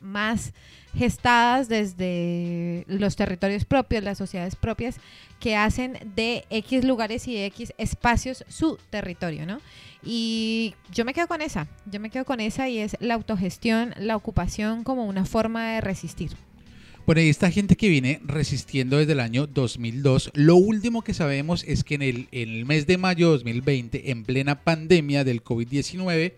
más 0.01 0.53
gestadas 0.95 1.69
desde 1.69 2.85
los 2.87 3.15
territorios 3.15 3.65
propios, 3.65 4.03
las 4.03 4.17
sociedades 4.17 4.55
propias, 4.55 4.95
que 5.39 5.55
hacen 5.55 5.99
de 6.15 6.45
X 6.49 6.83
lugares 6.83 7.27
y 7.27 7.35
de 7.35 7.45
X 7.45 7.71
espacios 7.77 8.43
su 8.47 8.79
territorio, 8.89 9.45
¿no? 9.45 9.59
Y 10.03 10.75
yo 10.91 11.03
me 11.03 11.13
quedo 11.13 11.27
con 11.27 11.41
esa, 11.41 11.67
yo 11.85 11.99
me 11.99 12.09
quedo 12.09 12.25
con 12.25 12.39
esa 12.39 12.69
y 12.69 12.79
es 12.79 12.95
la 12.99 13.15
autogestión, 13.15 13.93
la 13.97 14.15
ocupación 14.15 14.83
como 14.83 15.05
una 15.05 15.25
forma 15.25 15.73
de 15.73 15.81
resistir. 15.81 16.31
Bueno, 17.05 17.21
y 17.21 17.29
esta 17.29 17.49
gente 17.49 17.75
que 17.75 17.89
viene 17.89 18.21
resistiendo 18.23 18.97
desde 18.97 19.13
el 19.13 19.19
año 19.19 19.47
2002, 19.47 20.31
lo 20.35 20.55
último 20.55 21.01
que 21.01 21.13
sabemos 21.13 21.63
es 21.63 21.83
que 21.83 21.95
en 21.95 22.03
el, 22.03 22.27
en 22.31 22.49
el 22.49 22.65
mes 22.65 22.85
de 22.85 22.97
mayo 22.97 23.27
de 23.27 23.37
2020, 23.37 24.11
en 24.11 24.23
plena 24.23 24.61
pandemia 24.61 25.23
del 25.23 25.43
COVID-19, 25.43 26.33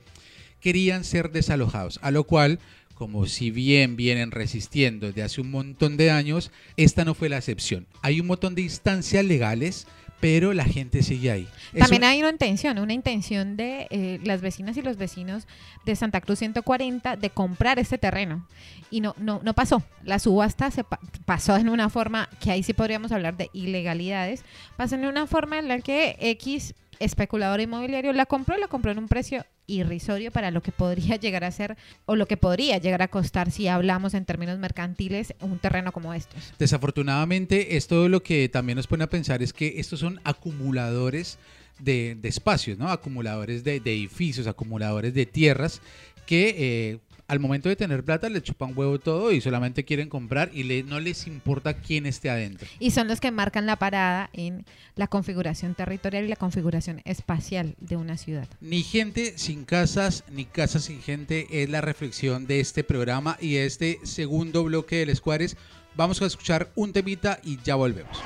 querían 0.62 1.04
ser 1.04 1.32
desalojados, 1.32 2.00
a 2.02 2.12
lo 2.12 2.24
cual 2.24 2.60
como 3.02 3.26
si 3.26 3.50
bien 3.50 3.96
vienen 3.96 4.30
resistiendo 4.30 5.08
desde 5.08 5.24
hace 5.24 5.42
un 5.42 5.50
montón 5.50 5.98
de 5.98 6.12
años, 6.12 6.52
esta 6.78 7.04
no 7.04 7.16
fue 7.16 7.30
la 7.30 7.40
excepción. 7.40 7.88
Hay 8.04 8.22
un 8.22 8.28
montón 8.28 8.54
de 8.54 8.62
instancias 8.62 9.26
legales, 9.26 9.88
pero 10.22 10.54
la 10.54 10.64
gente 10.64 11.04
sigue 11.04 11.32
ahí. 11.32 11.48
También 11.78 12.04
Eso... 12.04 12.12
hay 12.12 12.20
una 12.20 12.30
intención, 12.30 12.80
una 12.80 12.94
intención 12.94 13.58
de 13.58 13.88
eh, 13.90 14.20
las 14.24 14.40
vecinas 14.42 14.78
y 14.78 14.82
los 14.82 14.96
vecinos 14.96 15.48
de 15.84 15.96
Santa 15.96 16.22
Cruz 16.22 16.40
140 16.40 17.18
de 17.18 17.30
comprar 17.32 17.80
este 17.80 17.98
terreno. 17.98 18.48
Y 18.92 19.02
no, 19.02 19.16
no, 19.18 19.42
no 19.44 19.54
pasó. 19.54 19.84
La 20.04 20.20
subasta 20.20 20.70
se 20.72 20.84
pa 20.84 21.00
pasó 21.26 21.58
en 21.58 21.70
una 21.70 21.90
forma 21.90 22.30
que 22.40 22.52
ahí 22.52 22.62
sí 22.62 22.74
podríamos 22.74 23.12
hablar 23.12 23.36
de 23.36 23.50
ilegalidades. 23.52 24.44
Pasó 24.78 24.96
en 24.96 25.06
una 25.06 25.28
forma 25.28 25.60
en 25.60 25.68
la 25.68 25.80
que 25.80 26.16
X 26.20 26.76
especulador 27.00 27.60
inmobiliario 27.60 28.14
la 28.14 28.26
compró, 28.26 28.58
la 28.58 28.68
compró 28.68 28.92
en 28.92 29.00
un 29.00 29.08
precio 29.08 29.46
irrisorio 29.68 30.32
para 30.32 30.52
lo 30.52 30.62
que 30.62 30.72
podría 30.72 31.16
llegar 31.20 31.44
a 31.44 31.52
ser 31.52 31.78
o 32.06 32.16
lo 32.16 32.28
que 32.28 32.38
podría 32.38 32.78
llegar 32.78 33.02
a 33.02 33.08
costar 33.08 33.52
si 33.52 33.68
hablamos 33.68 34.14
en 34.14 34.26
términos 34.26 34.58
mercantiles 34.60 35.34
un 35.42 35.60
terreno 35.60 35.92
como 35.92 36.14
estos. 36.14 36.54
Desafortunadamente, 36.60 37.78
esto 37.78 38.10
lo 38.10 38.24
que 38.24 38.50
también 38.50 38.76
nos 38.76 38.88
pone 38.88 39.04
a 39.04 39.10
pensar 39.10 39.42
es 39.42 39.54
que 39.54 39.80
estos 39.80 40.00
son 40.00 40.20
acumuladores 40.24 41.38
de, 41.80 42.18
espacios, 42.24 42.78
¿no? 42.78 42.90
Acumuladores 42.90 43.64
de, 43.64 43.80
de, 43.80 43.94
edificios, 43.94 44.48
acumuladores 44.48 45.14
de 45.14 45.26
tierras 45.26 45.82
que 46.26 46.56
eh, 46.58 47.00
al 47.32 47.40
momento 47.40 47.70
de 47.70 47.78
tener 47.78 48.04
plata 48.04 48.28
le 48.28 48.44
chupan 48.44 48.74
huevo 48.78 49.00
todo 49.00 49.32
y 49.32 49.40
solamente 49.40 49.86
quieren 49.86 50.10
comprar 50.10 50.50
y 50.54 50.64
le, 50.64 50.84
no 50.84 51.00
les 51.00 51.28
importa 51.28 51.76
quién 51.76 52.06
esté 52.06 52.30
adentro. 52.30 52.68
Y 52.78 52.92
son 52.92 53.08
los 53.08 53.22
que 53.22 53.32
marcan 53.32 53.66
la 53.66 53.78
parada 53.78 54.30
en 54.34 54.66
la 54.98 55.08
configuración 55.08 55.74
territorial 55.74 56.26
y 56.26 56.28
la 56.28 56.36
configuración 56.36 57.02
espacial 57.06 57.76
de 57.80 57.96
una 57.96 58.18
ciudad. 58.18 58.50
Ni 58.60 58.84
gente 58.84 59.38
sin 59.38 59.64
casas, 59.64 60.26
ni 60.30 60.44
casas 60.44 60.84
sin 60.84 61.02
gente 61.02 61.48
es 61.64 61.70
la 61.70 61.80
reflexión 61.80 62.48
de 62.48 62.60
este 62.60 62.84
programa 62.84 63.38
y 63.40 63.54
de 63.54 63.66
este 63.66 64.00
segundo 64.04 64.66
bloque 64.66 64.98
del 64.98 65.10
Escuares. 65.10 65.56
Vamos 65.96 66.22
a 66.22 66.26
escuchar 66.26 66.74
un 66.76 66.92
temita 66.92 67.40
y 67.46 67.60
ya 67.64 67.76
volvemos. 67.76 68.22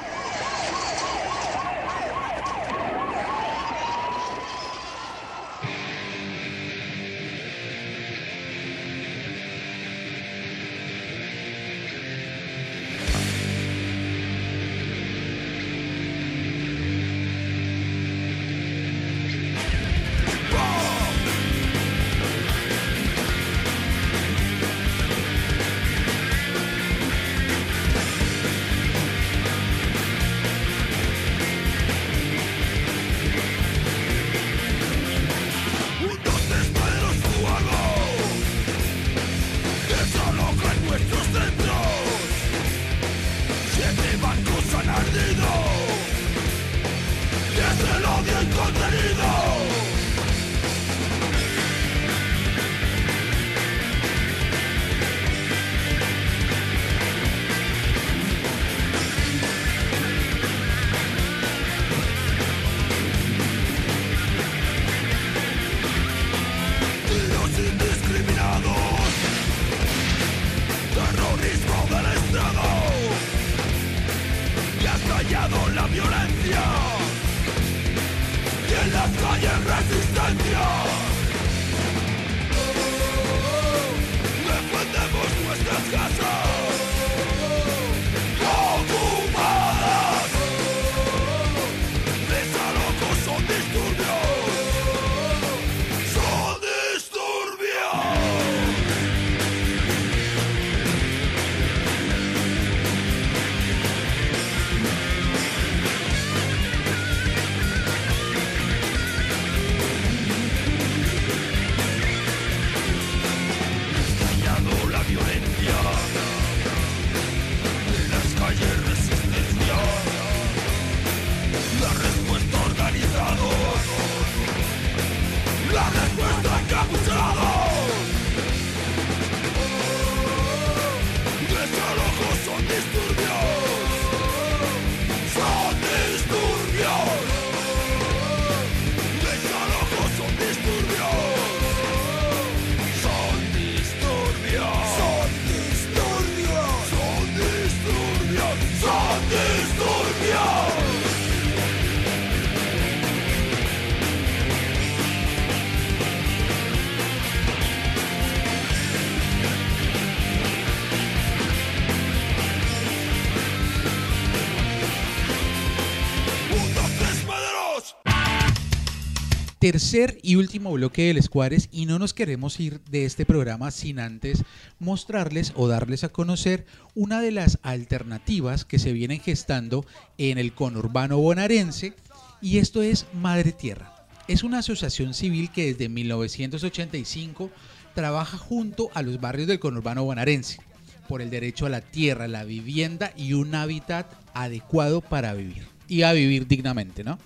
Y 170.24 170.36
último 170.36 170.74
bloque 170.74 171.04
del 171.04 171.16
Escuares 171.16 171.70
y 171.72 171.86
no 171.86 172.00
nos 172.00 172.14
queremos 172.14 172.60
ir 172.60 172.82
de 172.92 173.06
este 173.06 173.26
programa 173.26 173.72
sin 173.72 174.00
antes 174.00 174.44
mostrarles 174.78 175.54
o 175.56 175.70
darles 175.70 176.04
a 176.04 176.10
conocer 176.10 176.66
una 176.96 177.22
de 177.22 177.32
las 177.32 177.60
alternativas 177.62 178.66
que 178.66 178.78
se 178.78 178.92
vienen 178.92 179.22
gestando 179.22 179.86
en 180.18 180.38
el 180.38 180.52
conurbano 180.52 181.20
bonaerense 181.20 181.94
y 182.42 182.58
esto 182.58 182.82
es 182.82 183.06
Madre 183.14 183.54
Tierra. 183.54 184.06
Es 184.28 184.44
una 184.44 184.58
asociación 184.58 185.14
civil 185.14 185.50
que 185.50 185.68
desde 185.68 185.88
1985 185.88 187.50
trabaja 187.94 188.38
junto 188.38 188.90
a 188.96 189.02
los 189.02 189.22
barrios 189.22 189.48
del 189.48 189.60
conurbano 189.60 190.04
bonaerense 190.04 190.60
por 191.08 191.22
el 191.22 191.30
derecho 191.30 191.68
a 191.68 191.70
la 191.70 191.80
tierra, 191.80 192.28
la 192.28 192.44
vivienda 192.44 193.14
y 193.16 193.32
un 193.32 193.56
hábitat 193.56 194.12
adecuado 194.34 195.00
para 195.00 195.34
vivir 195.34 195.64
y 195.88 196.02
a 196.02 196.12
vivir 196.12 196.48
dignamente, 196.48 197.06
¿no? 197.06 197.18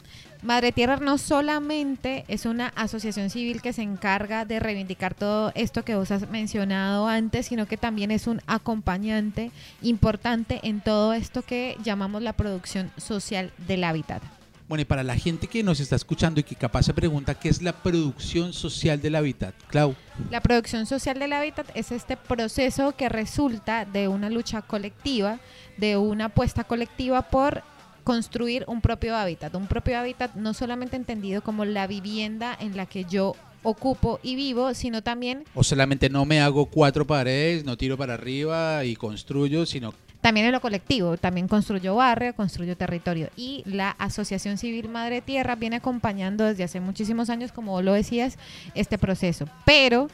Madre 0.42 0.72
Tierra 0.72 0.98
no 0.98 1.18
solamente 1.18 2.24
es 2.30 2.46
una 2.46 2.68
asociación 2.70 3.30
civil 3.30 3.62
que 3.62 3.74
se 3.74 3.82
encarga 3.82 4.46
de 4.46 4.62
reivindicar 4.62 5.14
todo 5.14 5.52
esto 5.54 5.84
que 5.84 5.96
vos 5.96 6.12
has 6.12 6.30
mencionado 6.30 7.08
antes, 7.10 7.48
sino 7.48 7.68
que 7.68 7.76
también 7.76 8.10
es 8.10 8.26
un 8.26 8.42
acompañante 8.48 9.52
importante 9.82 10.62
en 10.64 10.80
todo 10.80 11.12
esto 11.12 11.42
que 11.42 11.76
llamamos 11.84 12.22
la 12.22 12.32
producción 12.32 12.90
social 12.96 13.52
del 13.68 13.84
hábitat. 13.84 14.24
Bueno, 14.70 14.84
y 14.84 14.86
para 14.86 15.04
la 15.04 15.18
gente 15.18 15.48
que 15.48 15.62
nos 15.62 15.82
está 15.82 15.98
escuchando 15.98 16.40
y 16.40 16.44
que 16.44 16.56
capaz 16.56 16.84
se 16.84 16.94
pregunta 16.94 17.34
qué 17.34 17.50
es 17.50 17.62
la 17.62 17.74
producción 17.74 18.54
social 18.54 19.02
del 19.02 19.16
hábitat, 19.16 19.56
Clau. 19.68 19.96
La 20.30 20.42
producción 20.42 20.86
social 20.86 21.20
del 21.20 21.34
hábitat 21.34 21.70
es 21.74 21.92
este 21.92 22.16
proceso 22.16 22.96
que 22.96 23.10
resulta 23.10 23.84
de 23.84 24.08
una 24.08 24.30
lucha 24.30 24.62
colectiva, 24.62 25.40
de 25.78 25.98
una 25.98 26.26
apuesta 26.26 26.64
colectiva 26.64 27.24
por 27.24 27.64
construir 28.04 28.64
un 28.68 28.82
propio 28.82 29.16
hábitat, 29.16 29.54
un 29.56 29.68
propio 29.68 30.00
hábitat 30.00 30.36
no 30.36 30.54
solamente 30.54 30.96
entendido 30.96 31.42
como 31.42 31.66
la 31.66 31.88
vivienda 31.88 32.56
en 32.60 32.76
la 32.78 32.86
que 32.86 33.06
yo 33.06 33.36
ocupo 33.64 34.20
y 34.24 34.36
vivo, 34.36 34.74
sino 34.74 35.02
también... 35.02 35.44
O 35.54 35.64
solamente 35.64 36.10
no 36.10 36.26
me 36.26 36.40
hago 36.42 36.66
cuatro 36.66 37.06
paredes, 37.06 37.66
no 37.66 37.78
tiro 37.78 37.98
para 37.98 38.14
arriba 38.14 38.84
y 38.86 38.96
construyo, 38.96 39.66
sino... 39.66 39.94
También 40.22 40.48
en 40.48 40.52
lo 40.52 40.60
colectivo, 40.60 41.16
también 41.16 41.48
construyo 41.48 41.96
barrio, 41.96 42.36
construyo 42.36 42.76
territorio. 42.76 43.30
Y 43.38 43.64
la 43.66 43.92
Asociación 43.92 44.58
Civil 44.58 44.90
Madre 44.90 45.22
Tierra 45.22 45.56
viene 45.56 45.78
acompañando 45.78 46.44
desde 46.44 46.66
hace 46.66 46.82
muchísimos 46.82 47.30
años, 47.30 47.54
como 47.54 47.82
lo 47.82 47.94
decías, 47.94 48.38
este 48.76 48.98
proceso. 48.98 49.46
Pero 49.66 50.10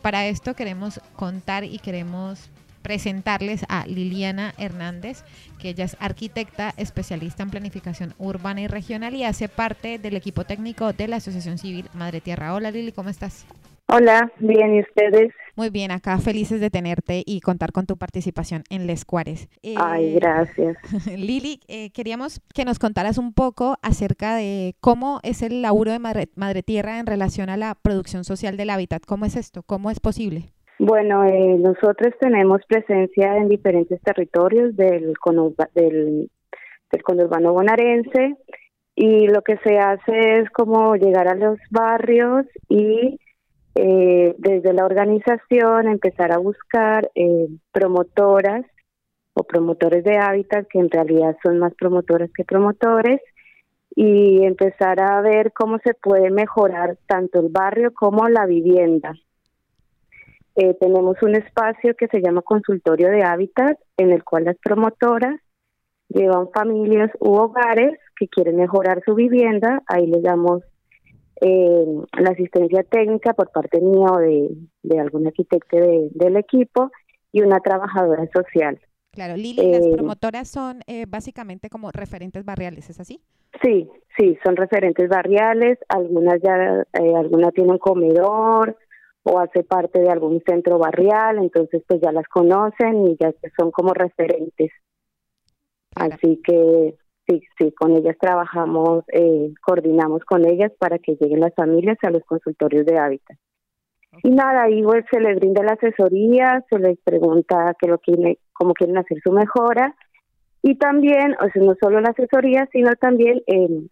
para 0.00 0.28
esto 0.28 0.54
queremos 0.54 1.00
contar 1.16 1.64
y 1.64 1.78
queremos 1.80 2.50
presentarles 2.88 3.66
a 3.68 3.86
Liliana 3.86 4.54
Hernández, 4.56 5.22
que 5.60 5.68
ella 5.68 5.84
es 5.84 5.94
arquitecta 6.00 6.72
especialista 6.78 7.42
en 7.42 7.50
planificación 7.50 8.14
urbana 8.16 8.62
y 8.62 8.66
regional 8.66 9.14
y 9.14 9.24
hace 9.24 9.46
parte 9.46 9.98
del 9.98 10.16
equipo 10.16 10.44
técnico 10.44 10.94
de 10.94 11.06
la 11.06 11.16
Asociación 11.16 11.58
Civil 11.58 11.90
Madre 11.92 12.22
Tierra. 12.22 12.54
Hola 12.54 12.70
Lili, 12.70 12.92
¿cómo 12.92 13.10
estás? 13.10 13.44
Hola, 13.88 14.32
bien, 14.38 14.76
¿y 14.76 14.80
ustedes? 14.80 15.34
Muy 15.54 15.68
bien, 15.68 15.90
acá 15.90 16.16
felices 16.16 16.62
de 16.62 16.70
tenerte 16.70 17.22
y 17.26 17.40
contar 17.42 17.72
con 17.72 17.84
tu 17.84 17.98
participación 17.98 18.64
en 18.70 18.86
Les 18.86 19.04
Cuares. 19.04 19.50
Eh, 19.62 19.74
Ay, 19.76 20.14
gracias. 20.14 20.78
Lili, 21.14 21.60
eh, 21.68 21.90
queríamos 21.90 22.40
que 22.54 22.64
nos 22.64 22.78
contaras 22.78 23.18
un 23.18 23.34
poco 23.34 23.76
acerca 23.82 24.34
de 24.34 24.76
cómo 24.80 25.20
es 25.22 25.42
el 25.42 25.60
laburo 25.60 25.92
de 25.92 25.98
Madre, 25.98 26.28
Madre 26.36 26.62
Tierra 26.62 27.00
en 27.00 27.06
relación 27.06 27.50
a 27.50 27.58
la 27.58 27.74
producción 27.74 28.24
social 28.24 28.56
del 28.56 28.70
hábitat. 28.70 29.04
¿Cómo 29.04 29.26
es 29.26 29.36
esto? 29.36 29.62
¿Cómo 29.62 29.90
es 29.90 30.00
posible? 30.00 30.54
Bueno, 30.78 31.24
eh, 31.24 31.56
nosotros 31.58 32.14
tenemos 32.20 32.60
presencia 32.68 33.36
en 33.36 33.48
diferentes 33.48 34.00
territorios 34.00 34.76
del, 34.76 35.14
conurba- 35.18 35.70
del, 35.74 36.30
del 36.92 37.02
conurbano 37.02 37.52
bonaerense 37.52 38.36
y 38.94 39.26
lo 39.26 39.42
que 39.42 39.56
se 39.58 39.78
hace 39.78 40.40
es 40.40 40.50
como 40.50 40.94
llegar 40.94 41.26
a 41.28 41.34
los 41.34 41.58
barrios 41.70 42.46
y 42.68 43.18
eh, 43.74 44.34
desde 44.38 44.72
la 44.72 44.84
organización 44.84 45.88
empezar 45.88 46.32
a 46.32 46.38
buscar 46.38 47.10
eh, 47.14 47.48
promotoras 47.72 48.64
o 49.34 49.42
promotores 49.44 50.04
de 50.04 50.16
hábitat, 50.18 50.66
que 50.68 50.78
en 50.78 50.90
realidad 50.90 51.36
son 51.44 51.58
más 51.58 51.74
promotoras 51.74 52.30
que 52.32 52.44
promotores, 52.44 53.20
y 53.94 54.44
empezar 54.44 55.00
a 55.00 55.20
ver 55.22 55.52
cómo 55.52 55.78
se 55.78 55.94
puede 55.94 56.30
mejorar 56.30 56.98
tanto 57.06 57.40
el 57.40 57.48
barrio 57.48 57.92
como 57.94 58.28
la 58.28 58.46
vivienda. 58.46 59.14
Eh, 60.60 60.74
tenemos 60.80 61.16
un 61.22 61.36
espacio 61.36 61.94
que 61.94 62.08
se 62.08 62.20
llama 62.20 62.42
consultorio 62.42 63.10
de 63.10 63.22
hábitat, 63.22 63.78
en 63.96 64.10
el 64.10 64.24
cual 64.24 64.42
las 64.44 64.56
promotoras 64.58 65.40
llevan 66.08 66.50
familias 66.52 67.12
u 67.20 67.34
hogares 67.34 67.96
que 68.18 68.26
quieren 68.26 68.56
mejorar 68.56 69.00
su 69.04 69.14
vivienda. 69.14 69.82
Ahí 69.86 70.08
les 70.08 70.20
damos 70.20 70.62
eh, 71.40 71.86
la 72.18 72.30
asistencia 72.30 72.82
técnica 72.82 73.34
por 73.34 73.52
parte 73.52 73.80
mía 73.80 74.08
o 74.10 74.18
de, 74.18 74.48
de 74.82 74.98
algún 74.98 75.28
arquitecto 75.28 75.76
de- 75.76 76.08
del 76.10 76.36
equipo 76.36 76.90
y 77.30 77.42
una 77.42 77.60
trabajadora 77.60 78.26
social. 78.34 78.80
Claro, 79.12 79.36
Lili, 79.36 79.62
las 79.70 79.86
Eh, 79.86 79.92
promotoras 79.92 80.48
son 80.48 80.80
eh, 80.88 81.04
básicamente 81.06 81.70
como 81.70 81.92
referentes 81.92 82.44
barriales, 82.44 82.90
¿es 82.90 82.98
así? 82.98 83.20
Sí, 83.62 83.88
sí, 84.18 84.36
son 84.44 84.56
referentes 84.56 85.08
barriales, 85.08 85.78
algunas 85.88 86.40
ya, 86.42 86.82
eh, 87.00 87.14
alguna 87.16 87.52
tiene 87.52 87.70
un 87.70 87.78
comedor 87.78 88.76
o 89.30 89.40
hace 89.40 89.62
parte 89.62 90.00
de 90.00 90.10
algún 90.10 90.42
centro 90.46 90.78
barrial, 90.78 91.38
entonces 91.38 91.82
pues 91.86 92.00
ya 92.00 92.12
las 92.12 92.26
conocen 92.28 93.06
y 93.08 93.16
ya 93.20 93.32
son 93.58 93.70
como 93.70 93.92
referentes. 93.92 94.70
Así 95.94 96.40
que 96.42 96.94
sí, 97.26 97.42
sí, 97.58 97.72
con 97.72 97.96
ellas 97.96 98.16
trabajamos, 98.18 99.04
eh, 99.12 99.52
coordinamos 99.60 100.24
con 100.24 100.46
ellas 100.46 100.72
para 100.78 100.98
que 100.98 101.16
lleguen 101.20 101.40
las 101.40 101.54
familias 101.54 101.98
a 102.02 102.10
los 102.10 102.24
consultorios 102.24 102.86
de 102.86 102.98
hábitat. 102.98 103.36
Y 104.22 104.30
nada, 104.30 104.62
ahí 104.64 104.82
pues, 104.82 105.04
se 105.10 105.20
les 105.20 105.36
brinda 105.36 105.62
la 105.62 105.72
asesoría, 105.72 106.64
se 106.70 106.78
les 106.78 106.98
pregunta 107.04 107.76
qué 107.78 107.88
lo 107.88 107.98
quieren, 107.98 108.38
cómo 108.54 108.72
quieren 108.72 108.96
hacer 108.96 109.18
su 109.22 109.32
mejora 109.32 109.94
y 110.62 110.76
también, 110.76 111.34
o 111.34 111.50
sea, 111.52 111.62
no 111.62 111.74
solo 111.80 112.00
la 112.00 112.10
asesoría, 112.10 112.66
sino 112.72 112.94
también 112.96 113.42
eh, 113.46 113.86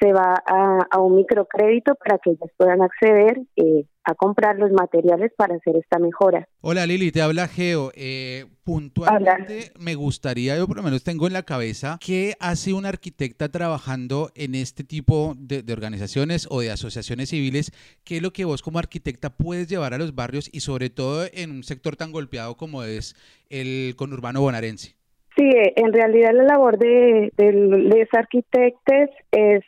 se 0.00 0.12
va 0.12 0.34
a, 0.46 0.78
a 0.90 1.00
un 1.00 1.16
microcrédito 1.16 1.94
para 1.94 2.18
que 2.18 2.30
ellas 2.30 2.50
puedan 2.56 2.82
acceder 2.82 3.38
eh, 3.56 3.84
a 4.04 4.14
comprar 4.14 4.58
los 4.58 4.70
materiales 4.72 5.32
para 5.36 5.54
hacer 5.56 5.76
esta 5.76 5.98
mejora. 5.98 6.48
Hola 6.60 6.86
Lili, 6.86 7.12
te 7.12 7.22
habla 7.22 7.48
Geo. 7.48 7.92
Eh, 7.94 8.46
puntualmente 8.64 9.72
me 9.78 9.94
gustaría, 9.94 10.56
yo 10.56 10.66
por 10.66 10.76
lo 10.76 10.82
menos 10.82 11.04
tengo 11.04 11.26
en 11.26 11.32
la 11.32 11.42
cabeza, 11.42 11.98
¿qué 12.04 12.34
hace 12.40 12.72
una 12.72 12.88
arquitecta 12.88 13.48
trabajando 13.48 14.30
en 14.34 14.54
este 14.54 14.84
tipo 14.84 15.34
de, 15.36 15.62
de 15.62 15.72
organizaciones 15.72 16.46
o 16.50 16.60
de 16.60 16.70
asociaciones 16.70 17.30
civiles? 17.30 17.72
¿Qué 18.04 18.16
es 18.16 18.22
lo 18.22 18.32
que 18.32 18.44
vos 18.44 18.62
como 18.62 18.78
arquitecta 18.78 19.30
puedes 19.30 19.68
llevar 19.68 19.94
a 19.94 19.98
los 19.98 20.14
barrios 20.14 20.48
y 20.52 20.60
sobre 20.60 20.90
todo 20.90 21.26
en 21.32 21.50
un 21.50 21.62
sector 21.62 21.96
tan 21.96 22.12
golpeado 22.12 22.56
como 22.56 22.82
es 22.82 23.14
el 23.50 23.94
conurbano 23.96 24.40
bonaerense? 24.40 24.96
Sí, 25.36 25.48
en 25.76 25.92
realidad 25.92 26.32
la 26.34 26.44
labor 26.44 26.78
de, 26.78 27.32
de 27.36 27.52
los 27.52 28.08
arquitectos 28.12 29.08
es 29.30 29.64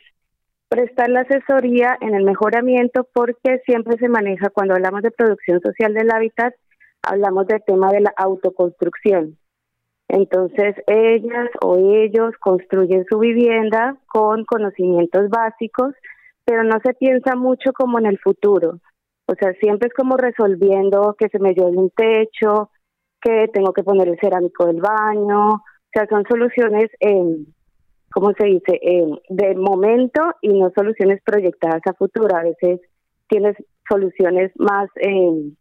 prestar 0.69 1.09
la 1.09 1.21
asesoría 1.21 1.97
en 2.01 2.15
el 2.15 2.23
mejoramiento 2.23 3.07
porque 3.13 3.61
siempre 3.65 3.97
se 3.97 4.09
maneja 4.09 4.49
cuando 4.49 4.73
hablamos 4.73 5.01
de 5.01 5.11
producción 5.11 5.61
social 5.61 5.93
del 5.93 6.11
hábitat, 6.11 6.53
hablamos 7.01 7.47
del 7.47 7.63
tema 7.65 7.91
de 7.91 8.01
la 8.01 8.13
autoconstrucción. 8.17 9.37
Entonces 10.07 10.75
ellas 10.87 11.49
o 11.61 11.77
ellos 11.77 12.33
construyen 12.39 13.05
su 13.09 13.19
vivienda 13.19 13.97
con 14.07 14.45
conocimientos 14.45 15.29
básicos, 15.29 15.93
pero 16.45 16.63
no 16.63 16.79
se 16.83 16.93
piensa 16.93 17.35
mucho 17.35 17.73
como 17.73 17.97
en 17.99 18.05
el 18.05 18.19
futuro. 18.19 18.79
O 19.27 19.33
sea, 19.33 19.53
siempre 19.53 19.87
es 19.87 19.93
como 19.93 20.17
resolviendo 20.17 21.15
que 21.17 21.29
se 21.29 21.39
me 21.39 21.55
lleve 21.55 21.75
un 21.75 21.89
techo, 21.89 22.69
que 23.19 23.47
tengo 23.51 23.73
que 23.73 23.83
poner 23.83 24.07
el 24.07 24.19
cerámico 24.19 24.67
del 24.67 24.81
baño, 24.81 25.49
o 25.49 25.63
sea, 25.91 26.05
son 26.07 26.23
soluciones, 26.29 26.91
en, 26.99 27.54
¿cómo 28.15 28.31
se 28.39 28.45
dice?, 28.45 28.79
en, 28.81 29.19
de 29.27 29.55
momento 29.55 30.21
y 30.41 30.57
no 30.57 30.71
soluciones 30.73 31.21
proyectadas 31.21 31.81
a 31.85 31.93
futuro. 31.93 32.33
A 32.33 32.43
veces 32.43 32.79
tienes 33.27 33.57
soluciones 33.89 34.53
más, 34.55 34.89
eh, 35.01 35.51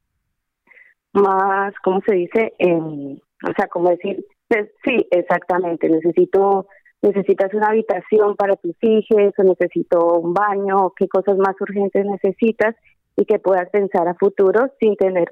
más, 1.13 1.75
¿cómo 1.83 2.01
se 2.07 2.15
dice?, 2.15 2.55
en, 2.59 3.21
o 3.43 3.53
sea, 3.57 3.67
como 3.67 3.91
decir, 3.91 4.25
pues, 4.47 4.71
sí, 4.85 5.05
exactamente, 5.11 5.89
necesito, 5.89 6.69
necesitas 7.03 7.53
una 7.55 7.71
habitación 7.71 8.37
para 8.37 8.55
tus 8.55 8.77
hijos, 8.83 9.33
o 9.37 9.43
necesito 9.43 10.21
un 10.21 10.33
baño, 10.33 10.93
qué 10.97 11.09
cosas 11.09 11.37
más 11.37 11.61
urgentes 11.61 12.07
necesitas 12.07 12.77
y 13.17 13.25
que 13.25 13.41
puedas 13.41 13.69
pensar 13.71 14.07
a 14.07 14.15
futuro 14.15 14.71
sin 14.79 14.95
tener 14.95 15.29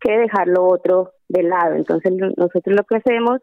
que 0.00 0.12
dejar 0.18 0.46
lo 0.46 0.68
otro 0.68 1.10
de 1.28 1.42
lado. 1.42 1.74
Entonces 1.74 2.12
nosotros 2.12 2.76
lo 2.76 2.84
que 2.84 2.96
hacemos 2.96 3.40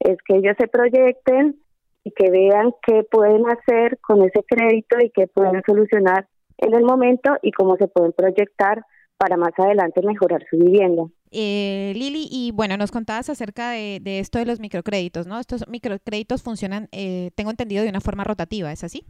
es 0.00 0.16
que 0.26 0.36
ellos 0.36 0.56
se 0.58 0.66
proyecten 0.66 1.60
y 2.04 2.12
que 2.12 2.30
vean 2.30 2.72
qué 2.86 3.02
pueden 3.10 3.44
hacer 3.46 3.98
con 4.00 4.22
ese 4.22 4.42
crédito 4.46 4.98
y 5.00 5.10
qué 5.10 5.26
pueden 5.26 5.62
solucionar 5.66 6.26
en 6.58 6.74
el 6.74 6.84
momento 6.84 7.36
y 7.42 7.52
cómo 7.52 7.76
se 7.76 7.88
pueden 7.88 8.12
proyectar 8.12 8.84
para 9.16 9.36
más 9.36 9.52
adelante 9.58 10.00
mejorar 10.02 10.44
su 10.48 10.56
vivienda. 10.56 11.04
Eh, 11.30 11.92
Lili, 11.94 12.26
y 12.30 12.52
bueno, 12.52 12.76
nos 12.76 12.90
contabas 12.90 13.28
acerca 13.28 13.70
de, 13.70 14.00
de 14.00 14.18
esto 14.18 14.38
de 14.38 14.46
los 14.46 14.60
microcréditos, 14.60 15.26
¿no? 15.26 15.38
Estos 15.38 15.68
microcréditos 15.68 16.42
funcionan, 16.42 16.88
eh, 16.92 17.30
tengo 17.34 17.50
entendido, 17.50 17.82
de 17.82 17.90
una 17.90 18.00
forma 18.00 18.24
rotativa, 18.24 18.72
¿es 18.72 18.82
así? 18.82 19.04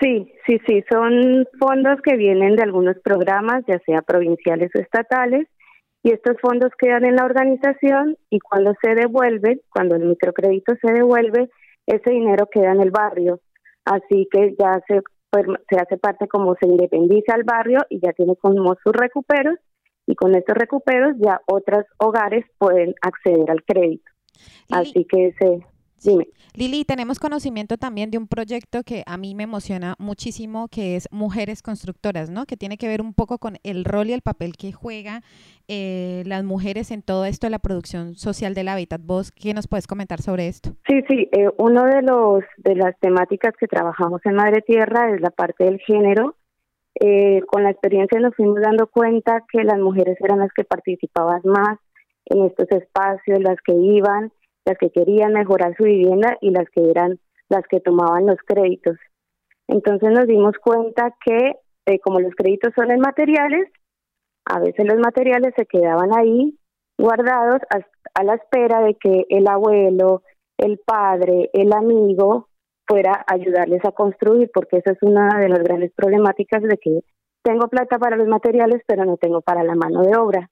Sí, 0.00 0.30
sí, 0.46 0.60
sí, 0.66 0.84
son 0.90 1.46
fondos 1.58 2.00
que 2.02 2.16
vienen 2.16 2.54
de 2.54 2.62
algunos 2.62 2.96
programas, 3.02 3.64
ya 3.66 3.80
sea 3.86 4.02
provinciales 4.02 4.70
o 4.74 4.80
estatales, 4.80 5.48
y 6.02 6.12
estos 6.12 6.36
fondos 6.40 6.70
quedan 6.78 7.04
en 7.04 7.16
la 7.16 7.24
organización 7.24 8.16
y 8.30 8.38
cuando 8.38 8.74
se 8.80 8.94
devuelve, 8.94 9.60
cuando 9.70 9.96
el 9.96 10.04
microcrédito 10.04 10.74
se 10.80 10.92
devuelve, 10.92 11.48
ese 11.86 12.10
dinero 12.10 12.46
queda 12.50 12.72
en 12.72 12.80
el 12.80 12.90
barrio. 12.90 13.40
Así 13.84 14.28
que 14.30 14.54
ya 14.58 14.80
se, 14.88 15.00
se 15.68 15.76
hace 15.76 15.96
parte 15.96 16.28
como 16.28 16.54
se 16.56 16.66
independiza 16.66 17.34
al 17.34 17.44
barrio 17.44 17.80
y 17.88 18.00
ya 18.00 18.12
tiene 18.12 18.36
como 18.36 18.74
sus 18.82 18.92
recuperos 18.92 19.58
y 20.06 20.14
con 20.14 20.34
estos 20.34 20.56
recuperos 20.56 21.14
ya 21.18 21.40
otros 21.46 21.84
hogares 21.98 22.44
pueden 22.58 22.94
acceder 23.00 23.50
al 23.50 23.64
crédito. 23.64 24.10
Lili, 24.68 24.80
Así 24.80 25.04
que 25.04 25.28
ese, 25.28 25.66
dime. 26.02 26.28
Lili, 26.54 26.84
tenemos 26.84 27.18
conocimiento 27.18 27.76
también 27.76 28.10
de 28.10 28.18
un 28.18 28.26
proyecto 28.26 28.82
que 28.82 29.02
a 29.06 29.16
mí 29.16 29.34
me 29.34 29.42
emociona 29.42 29.94
muchísimo, 29.98 30.68
que 30.68 30.96
es 30.96 31.08
Mujeres 31.10 31.62
Constructoras, 31.62 32.30
¿no? 32.30 32.46
Que 32.46 32.56
tiene 32.56 32.78
que 32.78 32.88
ver 32.88 33.02
un 33.02 33.12
poco 33.12 33.38
con 33.38 33.58
el 33.62 33.84
rol 33.84 34.08
y 34.08 34.12
el 34.12 34.22
papel 34.22 34.56
que 34.56 34.72
juega 34.72 35.22
eh, 35.68 36.22
las 36.26 36.44
mujeres 36.44 36.90
en 36.90 37.02
todo 37.02 37.24
esto 37.24 37.46
de 37.46 37.50
la 37.50 37.58
producción 37.58 38.14
social 38.14 38.54
del 38.54 38.68
hábitat. 38.68 39.00
¿Vos 39.04 39.32
qué 39.32 39.52
nos 39.52 39.68
puedes 39.68 39.86
comentar 39.86 40.22
sobre 40.22 40.48
esto? 40.48 40.70
Sí, 40.88 41.02
sí, 41.08 41.28
eh, 41.32 41.48
uno 41.58 41.84
de 41.84 42.02
los 42.02 42.44
de 42.58 42.74
las 42.76 42.98
temáticas 43.00 43.54
que 43.58 43.66
trabajamos 43.66 44.20
en 44.24 44.34
Madre 44.34 44.62
Tierra 44.62 45.14
es 45.14 45.20
la 45.20 45.30
parte 45.30 45.64
del 45.64 45.78
género. 45.80 46.36
Eh, 46.98 47.42
con 47.48 47.62
la 47.62 47.70
experiencia 47.70 48.18
nos 48.20 48.34
fuimos 48.34 48.60
dando 48.62 48.86
cuenta 48.86 49.44
que 49.52 49.62
las 49.64 49.78
mujeres 49.78 50.16
eran 50.20 50.38
las 50.38 50.52
que 50.54 50.64
participaban 50.64 51.42
más 51.44 51.78
en 52.26 52.46
estos 52.46 52.70
espacios, 52.70 53.40
las 53.40 53.60
que 53.60 53.74
iban, 53.74 54.32
las 54.66 54.76
que 54.78 54.90
querían 54.90 55.32
mejorar 55.32 55.74
su 55.76 55.84
vivienda 55.84 56.36
y 56.40 56.50
las 56.50 56.68
que 56.70 56.90
eran 56.90 57.18
las 57.48 57.66
que 57.68 57.80
tomaban 57.80 58.26
los 58.26 58.38
créditos. 58.44 58.96
Entonces 59.68 60.10
nos 60.10 60.26
dimos 60.26 60.54
cuenta 60.62 61.14
que 61.24 61.56
eh, 61.86 62.00
como 62.00 62.20
los 62.20 62.34
créditos 62.34 62.72
son 62.74 62.90
en 62.90 63.00
materiales, 63.00 63.68
a 64.44 64.58
veces 64.58 64.84
los 64.86 64.98
materiales 64.98 65.54
se 65.56 65.66
quedaban 65.66 66.10
ahí 66.16 66.58
guardados 66.98 67.60
a, 67.70 67.78
a 68.14 68.24
la 68.24 68.34
espera 68.34 68.80
de 68.80 68.94
que 68.94 69.26
el 69.28 69.46
abuelo, 69.48 70.22
el 70.58 70.78
padre, 70.78 71.50
el 71.52 71.72
amigo 71.72 72.48
fuera 72.86 73.24
a 73.26 73.34
ayudarles 73.34 73.84
a 73.84 73.92
construir, 73.92 74.50
porque 74.52 74.78
esa 74.78 74.92
es 74.92 74.98
una 75.02 75.40
de 75.40 75.48
las 75.48 75.60
grandes 75.60 75.92
problemáticas 75.92 76.62
de 76.62 76.78
que 76.78 77.00
tengo 77.42 77.68
plata 77.68 77.98
para 77.98 78.16
los 78.16 78.26
materiales, 78.26 78.82
pero 78.86 79.04
no 79.04 79.16
tengo 79.16 79.40
para 79.40 79.62
la 79.62 79.74
mano 79.74 80.02
de 80.02 80.16
obra. 80.16 80.50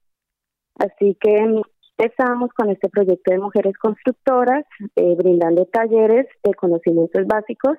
Así 0.77 1.17
que 1.19 1.61
empezamos 1.97 2.49
con 2.53 2.69
este 2.69 2.89
proyecto 2.89 3.31
de 3.31 3.39
mujeres 3.39 3.77
constructoras, 3.77 4.65
eh, 4.95 5.15
brindando 5.15 5.65
talleres 5.65 6.27
de 6.43 6.53
conocimientos 6.53 7.25
básicos 7.25 7.77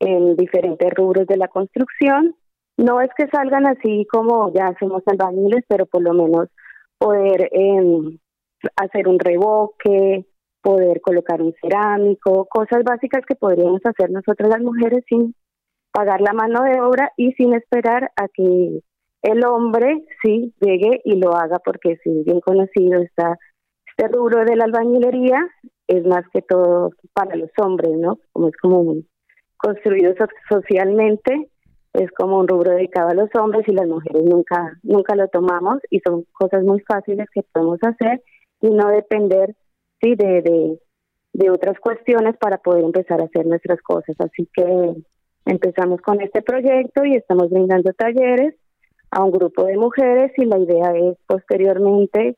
en 0.00 0.36
diferentes 0.36 0.90
rubros 0.94 1.26
de 1.26 1.36
la 1.36 1.48
construcción. 1.48 2.34
No 2.76 3.00
es 3.00 3.10
que 3.16 3.28
salgan 3.28 3.66
así 3.66 4.06
como 4.10 4.52
ya 4.52 4.74
somos 4.80 5.02
albañiles, 5.06 5.64
pero 5.68 5.86
por 5.86 6.02
lo 6.02 6.14
menos 6.14 6.48
poder 6.98 7.50
eh, 7.52 8.18
hacer 8.76 9.08
un 9.08 9.18
revoque, 9.18 10.26
poder 10.62 11.00
colocar 11.00 11.42
un 11.42 11.54
cerámico, 11.60 12.46
cosas 12.46 12.82
básicas 12.84 13.24
que 13.26 13.34
podríamos 13.34 13.80
hacer 13.84 14.10
nosotras 14.10 14.50
las 14.50 14.60
mujeres 14.60 15.04
sin 15.08 15.34
pagar 15.92 16.20
la 16.20 16.32
mano 16.32 16.62
de 16.62 16.80
obra 16.80 17.12
y 17.16 17.32
sin 17.32 17.54
esperar 17.54 18.10
a 18.16 18.28
que 18.28 18.80
el 19.22 19.44
hombre 19.44 20.06
sí 20.22 20.54
llegue 20.60 21.00
y 21.04 21.16
lo 21.16 21.34
haga 21.34 21.58
porque 21.58 21.96
si 22.02 22.20
es 22.20 22.24
bien 22.24 22.40
conocido 22.40 23.00
está 23.02 23.38
este 23.86 24.08
rubro 24.08 24.44
de 24.44 24.56
la 24.56 24.64
albañilería 24.64 25.46
es 25.86 26.06
más 26.06 26.24
que 26.32 26.42
todo 26.42 26.90
para 27.12 27.36
los 27.36 27.50
hombres, 27.62 27.90
¿no? 27.98 28.18
Como 28.32 28.48
es 28.48 28.56
como 28.56 28.94
construido 29.56 30.14
so- 30.16 30.26
socialmente, 30.48 31.50
es 31.92 32.10
como 32.12 32.38
un 32.38 32.48
rubro 32.48 32.70
dedicado 32.72 33.10
a 33.10 33.14
los 33.14 33.28
hombres 33.34 33.66
y 33.68 33.72
las 33.72 33.86
mujeres 33.88 34.22
nunca 34.24 34.78
nunca 34.82 35.14
lo 35.16 35.28
tomamos 35.28 35.80
y 35.90 36.00
son 36.00 36.24
cosas 36.32 36.62
muy 36.64 36.80
fáciles 36.80 37.26
que 37.34 37.42
podemos 37.52 37.78
hacer 37.82 38.22
y 38.62 38.70
no 38.70 38.88
depender 38.88 39.54
sí 40.00 40.14
de, 40.14 40.42
de 40.42 40.78
de 41.32 41.48
otras 41.50 41.78
cuestiones 41.78 42.36
para 42.38 42.58
poder 42.58 42.84
empezar 42.84 43.20
a 43.20 43.24
hacer 43.24 43.46
nuestras 43.46 43.80
cosas. 43.82 44.16
Así 44.18 44.48
que 44.52 44.94
empezamos 45.46 46.00
con 46.00 46.20
este 46.20 46.42
proyecto 46.42 47.04
y 47.04 47.14
estamos 47.14 47.50
brindando 47.50 47.92
talleres 47.92 48.54
a 49.10 49.22
un 49.24 49.30
grupo 49.32 49.64
de 49.64 49.76
mujeres 49.76 50.32
y 50.36 50.44
la 50.44 50.58
idea 50.58 50.92
es 50.96 51.16
posteriormente, 51.26 52.36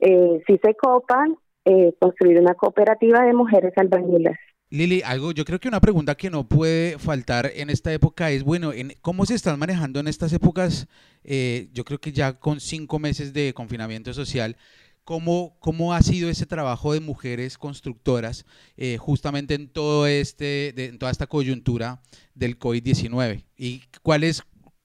eh, 0.00 0.40
si 0.46 0.58
se 0.58 0.74
copan, 0.74 1.36
eh, 1.64 1.92
construir 2.00 2.38
una 2.40 2.54
cooperativa 2.54 3.24
de 3.24 3.32
mujeres 3.34 3.72
albañilas. 3.76 4.36
Lili, 4.70 5.02
algo, 5.04 5.32
yo 5.32 5.44
creo 5.44 5.60
que 5.60 5.68
una 5.68 5.80
pregunta 5.80 6.14
que 6.14 6.30
no 6.30 6.48
puede 6.48 6.98
faltar 6.98 7.50
en 7.54 7.68
esta 7.68 7.92
época 7.92 8.30
es, 8.30 8.42
bueno, 8.42 8.72
en, 8.72 8.94
¿cómo 9.02 9.26
se 9.26 9.34
están 9.34 9.58
manejando 9.58 10.00
en 10.00 10.08
estas 10.08 10.32
épocas? 10.32 10.88
Eh, 11.24 11.68
yo 11.72 11.84
creo 11.84 11.98
que 11.98 12.10
ya 12.12 12.38
con 12.38 12.58
cinco 12.58 12.98
meses 12.98 13.34
de 13.34 13.52
confinamiento 13.52 14.14
social, 14.14 14.56
¿cómo, 15.04 15.56
cómo 15.60 15.92
ha 15.92 16.00
sido 16.00 16.30
ese 16.30 16.46
trabajo 16.46 16.94
de 16.94 17.00
mujeres 17.00 17.58
constructoras 17.58 18.46
eh, 18.78 18.96
justamente 18.96 19.54
en 19.54 19.68
todo 19.68 20.06
este, 20.06 20.72
de- 20.74 20.86
en 20.86 20.98
toda 20.98 21.12
esta 21.12 21.26
coyuntura 21.26 22.00
del 22.34 22.58
COVID-19? 22.58 23.44
¿Y 23.58 23.82
cuáles, 24.02 24.42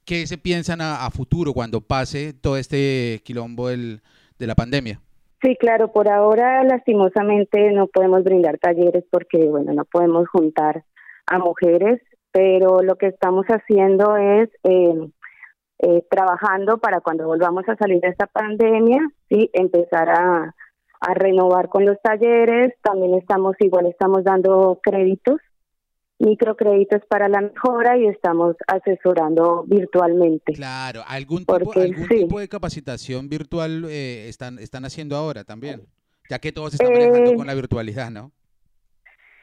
qué 0.08 0.26
se 0.26 0.38
piensan 0.38 0.80
a, 0.82 1.10
futuro 1.12 1.54
cuando 1.54 1.82
pase 1.82 2.34
todo 2.34 2.58
este 2.58 3.22
quilombo 3.24 3.68
de 3.68 4.00
la 4.40 4.56
pandemia? 4.56 5.00
Sí, 5.44 5.56
claro, 5.60 5.92
por 5.92 6.10
ahora 6.10 6.64
lastimosamente 6.64 7.72
no 7.72 7.88
podemos 7.88 8.24
brindar 8.24 8.58
talleres 8.58 9.04
porque, 9.12 9.46
bueno, 9.46 9.72
no 9.74 9.86
podemos 9.86 10.28
juntar 10.30 10.84
a 11.28 11.38
mujeres, 11.38 12.02
pero 12.32 12.82
lo 12.82 12.96
que 12.96 13.08
estamos 13.08 13.46
haciendo 13.48 14.18
es 14.18 14.50
eh, 14.64 15.10
eh, 15.80 16.04
trabajando 16.10 16.80
para 16.80 17.02
cuando 17.02 17.28
volvamos 17.28 17.68
a 17.70 17.76
salir 17.76 18.00
de 18.00 18.10
esta 18.10 18.26
pandemia, 18.26 19.00
sí, 19.30 19.50
empezar 19.54 20.10
a, 20.10 20.56
a 21.02 21.14
renovar 21.14 21.70
con 21.70 21.86
los 21.86 22.02
talleres. 22.02 22.74
También 22.82 23.14
estamos, 23.14 23.56
igual 23.60 23.86
estamos 23.86 24.24
dando 24.24 24.80
créditos, 24.82 25.40
microcréditos 26.20 27.02
para 27.08 27.28
la 27.30 27.42
mejora 27.42 27.98
y 27.98 28.08
estamos 28.08 28.56
asesorando 28.68 29.64
virtualmente. 29.68 30.54
Claro, 30.54 31.02
algún 31.08 31.40
tipo, 31.40 31.60
Porque 31.60 31.82
algún 31.82 32.08
sí. 32.08 32.16
tipo 32.24 32.40
de 32.40 32.48
capacitación 32.48 33.30
virtual 33.30 33.86
eh, 33.90 34.28
están, 34.28 34.58
están 34.60 34.86
haciendo 34.86 35.16
ahora 35.16 35.44
también, 35.44 35.82
ya 36.30 36.40
que 36.40 36.52
todos 36.52 36.74
están 36.74 36.92
Eh, 36.92 37.08
manejando 37.10 37.36
con 37.36 37.48
la 37.48 37.54
virtualidad, 37.54 38.10
¿no? 38.10 38.32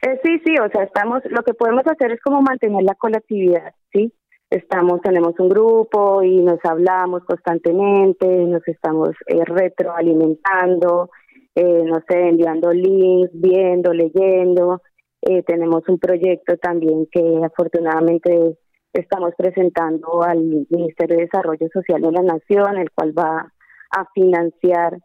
Eh, 0.01 0.19
sí, 0.23 0.39
sí, 0.45 0.53
o 0.63 0.69
sea, 0.69 0.83
estamos, 0.83 1.21
lo 1.29 1.41
que 1.43 1.53
podemos 1.53 1.83
hacer 1.87 2.11
es 2.11 2.21
como 2.21 2.41
mantener 2.41 2.83
la 2.83 2.95
colectividad, 2.95 3.73
¿sí? 3.91 4.13
Estamos, 4.51 5.01
tenemos 5.01 5.33
un 5.39 5.49
grupo 5.49 6.21
y 6.21 6.41
nos 6.41 6.59
hablamos 6.63 7.23
constantemente, 7.23 8.27
nos 8.27 8.67
estamos 8.67 9.09
eh, 9.27 9.43
retroalimentando, 9.43 11.09
eh, 11.55 11.83
no 11.85 12.03
sé, 12.07 12.29
enviando 12.29 12.71
links, 12.71 13.31
viendo, 13.33 13.93
leyendo. 13.93 14.81
Eh, 15.27 15.41
tenemos 15.43 15.81
un 15.87 15.97
proyecto 15.97 16.55
también 16.57 17.07
que 17.11 17.41
afortunadamente 17.43 18.57
estamos 18.93 19.33
presentando 19.35 20.21
al 20.23 20.39
Ministerio 20.69 21.17
de 21.17 21.23
Desarrollo 21.23 21.67
Social 21.73 22.01
de 22.01 22.11
la 22.11 22.21
Nación, 22.21 22.77
el 22.77 22.91
cual 22.91 23.17
va 23.17 23.51
a 23.89 24.05
financiar 24.13 24.99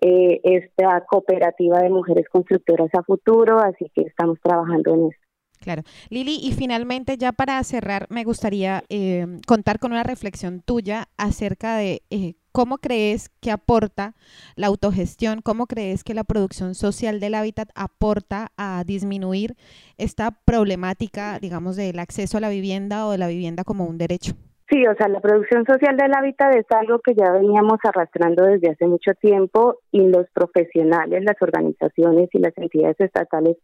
eh, 0.00 0.40
esta 0.44 1.04
cooperativa 1.06 1.78
de 1.80 1.90
mujeres 1.90 2.26
constructoras 2.30 2.88
a 2.94 3.02
futuro, 3.02 3.58
así 3.58 3.90
que 3.94 4.02
estamos 4.02 4.38
trabajando 4.42 4.94
en 4.94 5.06
eso. 5.08 5.20
Claro. 5.60 5.82
Lili, 6.10 6.38
y 6.42 6.52
finalmente 6.52 7.16
ya 7.16 7.32
para 7.32 7.62
cerrar, 7.64 8.06
me 8.10 8.24
gustaría 8.24 8.82
eh, 8.88 9.26
contar 9.46 9.78
con 9.78 9.92
una 9.92 10.02
reflexión 10.02 10.60
tuya 10.60 11.08
acerca 11.16 11.76
de 11.76 12.02
eh, 12.10 12.34
cómo 12.56 12.78
crees 12.78 13.28
que 13.42 13.50
aporta 13.50 14.14
la 14.56 14.68
autogestión, 14.68 15.42
cómo 15.42 15.66
crees 15.66 16.02
que 16.02 16.14
la 16.14 16.24
producción 16.24 16.74
social 16.74 17.20
del 17.20 17.34
hábitat 17.34 17.68
aporta 17.74 18.48
a 18.56 18.82
disminuir 18.82 19.56
esta 19.98 20.30
problemática, 20.30 21.38
digamos, 21.38 21.76
del 21.76 21.98
acceso 21.98 22.38
a 22.38 22.40
la 22.40 22.48
vivienda 22.48 23.06
o 23.06 23.10
de 23.10 23.18
la 23.18 23.28
vivienda 23.28 23.62
como 23.62 23.84
un 23.84 23.98
derecho. 23.98 24.32
Sí, 24.70 24.86
o 24.86 24.94
sea, 24.94 25.06
la 25.08 25.20
producción 25.20 25.66
social 25.66 25.98
del 25.98 26.14
hábitat 26.16 26.56
es 26.56 26.64
algo 26.70 27.00
que 27.00 27.14
ya 27.14 27.30
veníamos 27.30 27.78
arrastrando 27.84 28.46
desde 28.46 28.70
hace 28.70 28.86
mucho 28.86 29.12
tiempo 29.20 29.80
y 29.92 30.08
los 30.08 30.26
profesionales, 30.30 31.24
las 31.26 31.36
organizaciones 31.42 32.30
y 32.32 32.38
las 32.38 32.56
entidades 32.56 32.98
estatales 32.98 33.58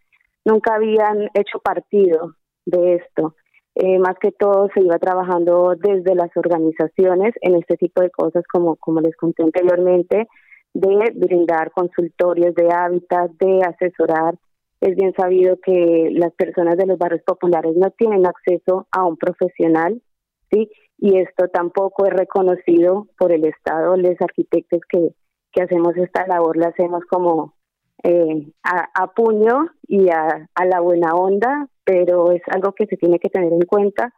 nunca 0.45 0.75
habían 0.75 1.31
hecho 1.33 1.61
partido 1.65 2.35
de 2.67 2.97
esto. 2.97 3.37
Eh, 3.75 3.99
más 3.99 4.17
que 4.21 4.33
todo 4.33 4.69
se 4.75 4.81
iba 4.81 4.99
trabajando 4.99 5.75
desde 5.77 6.15
las 6.15 6.31
organizaciones 6.37 7.35
en 7.41 7.55
este 7.57 7.77
tipo 7.77 8.03
de 8.03 8.11
cosas, 8.11 8.45
como, 8.53 8.77
como 8.77 9.01
les 9.01 9.17
conté 9.17 9.43
anteriormente, 9.43 10.29
de 10.75 11.13
brindar 11.15 11.71
consultorios 11.73 12.55
de 12.55 12.71
hábitat, 12.71 13.31
de 13.33 13.63
asesorar. 13.63 14.35
Es 14.81 14.97
bien 14.97 15.15
sabido 15.15 15.59
que 15.65 16.11
las 16.13 16.33
personas 16.35 16.77
de 16.77 16.87
los 16.87 16.99
barrios 16.99 17.23
populares 17.23 17.75
no 17.77 17.91
tienen 17.91 18.27
acceso 18.27 18.87
a 18.91 19.05
un 19.05 19.17
profesional, 19.17 20.03
¿sí? 20.51 20.71
Y 20.99 21.19
esto 21.19 21.49
tampoco 21.49 22.07
es 22.07 22.13
reconocido 22.13 23.07
por 23.19 23.33
el 23.33 23.45
Estado. 23.45 23.97
Los 23.97 24.21
arquitectos 24.21 24.81
que, 24.89 25.15
que 25.53 25.63
hacemos 25.63 25.97
esta 25.97 26.27
labor 26.27 26.57
la 26.57 26.69
hacemos 26.69 27.05
como 27.07 27.55
eh, 28.03 28.53
a, 28.63 28.89
a, 28.95 29.07
puño 29.13 29.69
y 29.87 30.11
a, 30.11 30.49
a, 30.55 30.65
la 30.65 30.81
buena 30.81 31.15
onda, 31.15 31.69
pero 31.85 32.33
es 32.33 32.43
algo 32.49 32.73
que 32.73 32.87
se 32.87 32.97
tiene 32.97 33.19
que 33.19 33.29
tener 33.29 33.53
en 33.53 33.63
cuenta 33.63 34.13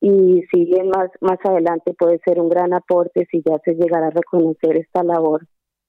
y 0.00 0.42
si 0.52 0.64
bien 0.64 0.88
más, 0.88 1.10
más 1.20 1.38
adelante 1.44 1.94
puede 1.94 2.18
ser 2.24 2.40
un 2.40 2.48
gran 2.48 2.74
aporte 2.74 3.26
si 3.30 3.40
ya 3.44 3.58
se 3.64 3.74
llegara 3.74 4.08
a 4.08 4.10
reconocer 4.10 4.76
esta 4.76 5.04
labor 5.04 5.46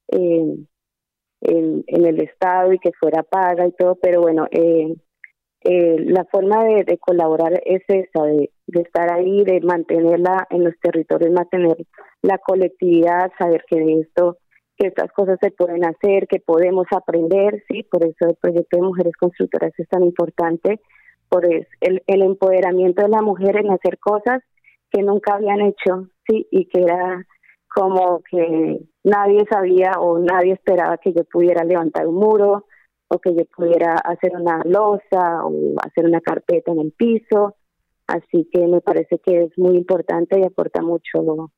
eh, 0.09 0.55
en, 1.41 1.83
en, 1.87 2.05
el 2.05 2.21
Estado 2.21 2.73
y 2.73 2.79
que 2.79 2.91
fuera 2.91 3.23
paga 3.23 3.65
y 3.65 3.71
todo, 3.71 3.95
pero 3.95 4.21
bueno, 4.21 4.47
eh, 4.51 4.95
eh, 5.61 5.95
la 5.99 6.25
forma 6.25 6.63
de, 6.63 6.97
colaborar 6.99 7.59
es 7.65 7.81
esa, 7.87 8.23
de, 8.25 8.51
de, 8.67 8.81
estar 8.81 9.11
ahí, 9.11 9.43
de 9.43 9.61
mantenerla 9.61 10.45
en 10.49 10.65
los 10.65 10.73
territorios, 10.79 11.31
mantener 11.31 11.77
la 12.21 12.37
colectividad, 12.37 13.31
saber 13.39 13.65
que 13.67 13.79
de 13.79 14.01
esto 14.01 14.37
que 14.77 14.87
estas 14.87 15.11
cosas 15.11 15.37
se 15.41 15.51
pueden 15.51 15.85
hacer, 15.85 16.27
que 16.27 16.39
podemos 16.39 16.85
aprender, 16.91 17.63
sí, 17.67 17.83
por 17.83 18.03
eso 18.03 18.27
el 18.27 18.35
proyecto 18.35 18.77
de 18.77 18.83
mujeres 18.83 19.15
constructoras 19.17 19.71
es 19.77 19.87
tan 19.87 20.03
importante, 20.03 20.81
por 21.33 21.45
el, 21.45 21.65
el 21.81 22.21
empoderamiento 22.21 23.01
de 23.01 23.09
la 23.09 23.23
mujer 23.23 23.57
en 23.57 23.71
hacer 23.71 23.97
cosas 23.97 24.43
que 24.91 25.01
nunca 25.01 25.33
habían 25.33 25.61
hecho, 25.61 26.09
sí, 26.27 26.47
y 26.51 26.65
que 26.65 26.83
era 26.83 27.25
como 27.73 28.21
que 28.29 28.81
nadie 29.03 29.43
sabía 29.49 29.93
o 29.99 30.19
nadie 30.19 30.53
esperaba 30.53 30.99
que 30.99 31.11
yo 31.11 31.23
pudiera 31.23 31.63
levantar 31.63 32.05
un 32.05 32.17
muro 32.17 32.67
o 33.07 33.17
que 33.17 33.33
yo 33.33 33.45
pudiera 33.45 33.95
hacer 33.95 34.33
una 34.35 34.61
losa 34.63 35.43
o 35.43 35.73
hacer 35.83 36.05
una 36.05 36.21
carpeta 36.21 36.71
en 36.71 36.81
el 36.81 36.91
piso, 36.91 37.55
así 38.05 38.47
que 38.51 38.67
me 38.67 38.81
parece 38.81 39.17
que 39.17 39.45
es 39.45 39.57
muy 39.57 39.75
importante 39.75 40.39
y 40.39 40.43
aporta 40.43 40.83
mucho 40.83 41.49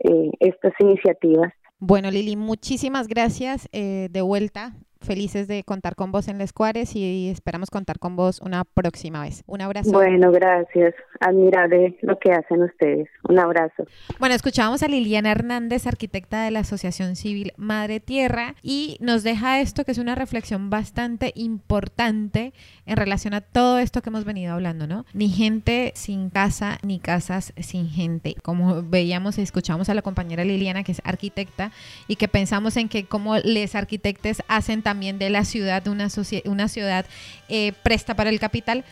eh, 0.00 0.32
estas 0.40 0.72
iniciativas. 0.80 1.52
Bueno, 1.78 2.10
Lili, 2.10 2.34
muchísimas 2.34 3.06
gracias 3.06 3.68
eh, 3.70 4.08
de 4.10 4.22
vuelta. 4.22 4.74
Felices 5.00 5.48
de 5.48 5.64
contar 5.64 5.96
con 5.96 6.12
vos 6.12 6.28
en 6.28 6.36
Les 6.36 6.52
Cuares 6.52 6.94
y 6.94 7.28
esperamos 7.30 7.70
contar 7.70 7.98
con 7.98 8.16
vos 8.16 8.40
una 8.40 8.64
próxima 8.64 9.22
vez. 9.22 9.42
Un 9.46 9.62
abrazo. 9.62 9.90
Bueno, 9.92 10.30
gracias. 10.30 10.94
Admirable 11.20 11.98
lo 12.02 12.18
que 12.18 12.32
hacen 12.32 12.62
ustedes. 12.62 13.08
Un 13.28 13.38
abrazo. 13.38 13.84
Bueno, 14.18 14.34
escuchábamos 14.34 14.82
a 14.82 14.88
Liliana 14.88 15.30
Hernández, 15.30 15.86
arquitecta 15.86 16.44
de 16.44 16.50
la 16.50 16.60
Asociación 16.60 17.16
Civil 17.16 17.52
Madre 17.56 18.00
Tierra, 18.00 18.54
y 18.62 18.96
nos 19.00 19.22
deja 19.22 19.60
esto 19.60 19.84
que 19.84 19.92
es 19.92 19.98
una 19.98 20.14
reflexión 20.14 20.70
bastante 20.70 21.32
importante 21.34 22.52
en 22.86 22.96
relación 22.96 23.34
a 23.34 23.40
todo 23.40 23.78
esto 23.78 24.02
que 24.02 24.10
hemos 24.10 24.24
venido 24.24 24.52
hablando, 24.52 24.86
¿no? 24.86 25.04
Ni 25.14 25.28
gente 25.28 25.92
sin 25.94 26.30
casa, 26.30 26.78
ni 26.82 26.98
casas 26.98 27.52
sin 27.56 27.88
gente. 27.88 28.34
Como 28.42 28.82
veíamos 28.82 29.38
y 29.38 29.42
escuchamos 29.42 29.88
a 29.88 29.94
la 29.94 30.02
compañera 30.02 30.44
Liliana, 30.44 30.84
que 30.84 30.92
es 30.92 31.02
arquitecta, 31.04 31.72
y 32.06 32.16
que 32.16 32.28
pensamos 32.28 32.76
en 32.76 32.88
que 32.88 33.04
como 33.04 33.38
les 33.38 33.74
arquitectes 33.74 34.42
hacen 34.48 34.82
también 34.90 35.20
de 35.20 35.30
la 35.30 35.44
ciudad 35.44 35.86
una, 35.86 36.08
una 36.46 36.66
ciudad 36.66 37.06
eh, 37.48 37.72
presta 37.84 38.16
para 38.16 38.28
el 38.28 38.40
capital, 38.40 38.84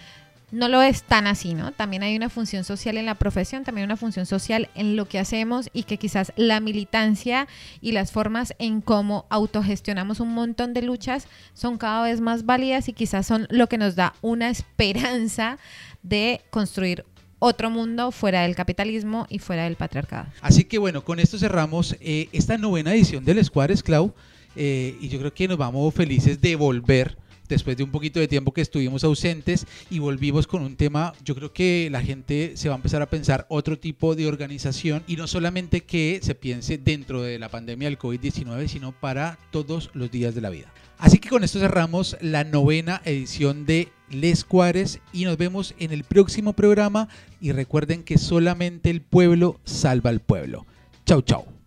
no 0.52 0.68
lo 0.68 0.80
es 0.80 1.02
tan 1.02 1.26
así, 1.26 1.54
¿no? 1.54 1.72
También 1.72 2.04
hay 2.04 2.14
una 2.16 2.28
función 2.28 2.62
social 2.62 2.96
en 2.98 3.04
la 3.04 3.16
profesión, 3.16 3.64
también 3.64 3.84
una 3.86 3.96
función 3.96 4.24
social 4.24 4.68
en 4.76 4.94
lo 4.94 5.08
que 5.08 5.18
hacemos 5.18 5.68
y 5.72 5.82
que 5.82 5.96
quizás 5.96 6.32
la 6.36 6.60
militancia 6.60 7.48
y 7.80 7.90
las 7.90 8.12
formas 8.12 8.54
en 8.60 8.80
cómo 8.80 9.26
autogestionamos 9.28 10.20
un 10.20 10.34
montón 10.34 10.72
de 10.72 10.82
luchas 10.82 11.26
son 11.52 11.78
cada 11.78 12.04
vez 12.04 12.20
más 12.20 12.46
válidas 12.46 12.88
y 12.88 12.92
quizás 12.92 13.26
son 13.26 13.48
lo 13.50 13.66
que 13.68 13.76
nos 13.76 13.96
da 13.96 14.14
una 14.22 14.50
esperanza 14.50 15.58
de 16.04 16.42
construir 16.50 17.04
otro 17.40 17.70
mundo 17.70 18.12
fuera 18.12 18.42
del 18.42 18.54
capitalismo 18.54 19.26
y 19.28 19.40
fuera 19.40 19.64
del 19.64 19.74
patriarcado. 19.74 20.28
Así 20.42 20.64
que 20.64 20.78
bueno, 20.78 21.02
con 21.02 21.18
esto 21.18 21.40
cerramos 21.40 21.96
eh, 22.00 22.28
esta 22.32 22.56
novena 22.56 22.94
edición 22.94 23.24
del 23.24 23.44
Squares 23.44 23.82
Clau 23.82 24.14
eh, 24.56 24.96
y 25.00 25.08
yo 25.08 25.18
creo 25.18 25.34
que 25.34 25.48
nos 25.48 25.58
vamos 25.58 25.94
felices 25.94 26.40
de 26.40 26.56
volver 26.56 27.16
después 27.48 27.76
de 27.76 27.82
un 27.82 27.90
poquito 27.90 28.20
de 28.20 28.28
tiempo 28.28 28.52
que 28.52 28.60
estuvimos 28.60 29.04
ausentes 29.04 29.66
y 29.90 29.98
volvimos 29.98 30.46
con 30.46 30.62
un 30.62 30.76
tema, 30.76 31.14
yo 31.24 31.34
creo 31.34 31.52
que 31.52 31.88
la 31.90 32.02
gente 32.02 32.52
se 32.56 32.68
va 32.68 32.74
a 32.74 32.76
empezar 32.76 33.02
a 33.02 33.10
pensar 33.10 33.46
otro 33.48 33.78
tipo 33.78 34.14
de 34.14 34.26
organización 34.26 35.02
y 35.06 35.16
no 35.16 35.26
solamente 35.26 35.82
que 35.82 36.20
se 36.22 36.34
piense 36.34 36.78
dentro 36.78 37.22
de 37.22 37.38
la 37.38 37.48
pandemia 37.48 37.88
del 37.88 37.98
COVID-19, 37.98 38.68
sino 38.68 38.92
para 38.92 39.38
todos 39.50 39.90
los 39.94 40.10
días 40.10 40.34
de 40.34 40.40
la 40.40 40.50
vida. 40.50 40.72
Así 40.98 41.18
que 41.18 41.28
con 41.28 41.44
esto 41.44 41.60
cerramos 41.60 42.16
la 42.20 42.42
novena 42.42 43.00
edición 43.04 43.66
de 43.66 43.88
Les 44.10 44.44
Cuares 44.44 45.00
y 45.12 45.24
nos 45.24 45.36
vemos 45.36 45.74
en 45.78 45.92
el 45.92 46.02
próximo 46.02 46.54
programa 46.54 47.08
y 47.40 47.52
recuerden 47.52 48.02
que 48.02 48.18
solamente 48.18 48.90
el 48.90 49.00
pueblo 49.00 49.60
salva 49.64 50.10
al 50.10 50.20
pueblo. 50.20 50.66
Chau, 51.06 51.22
chau. 51.22 51.57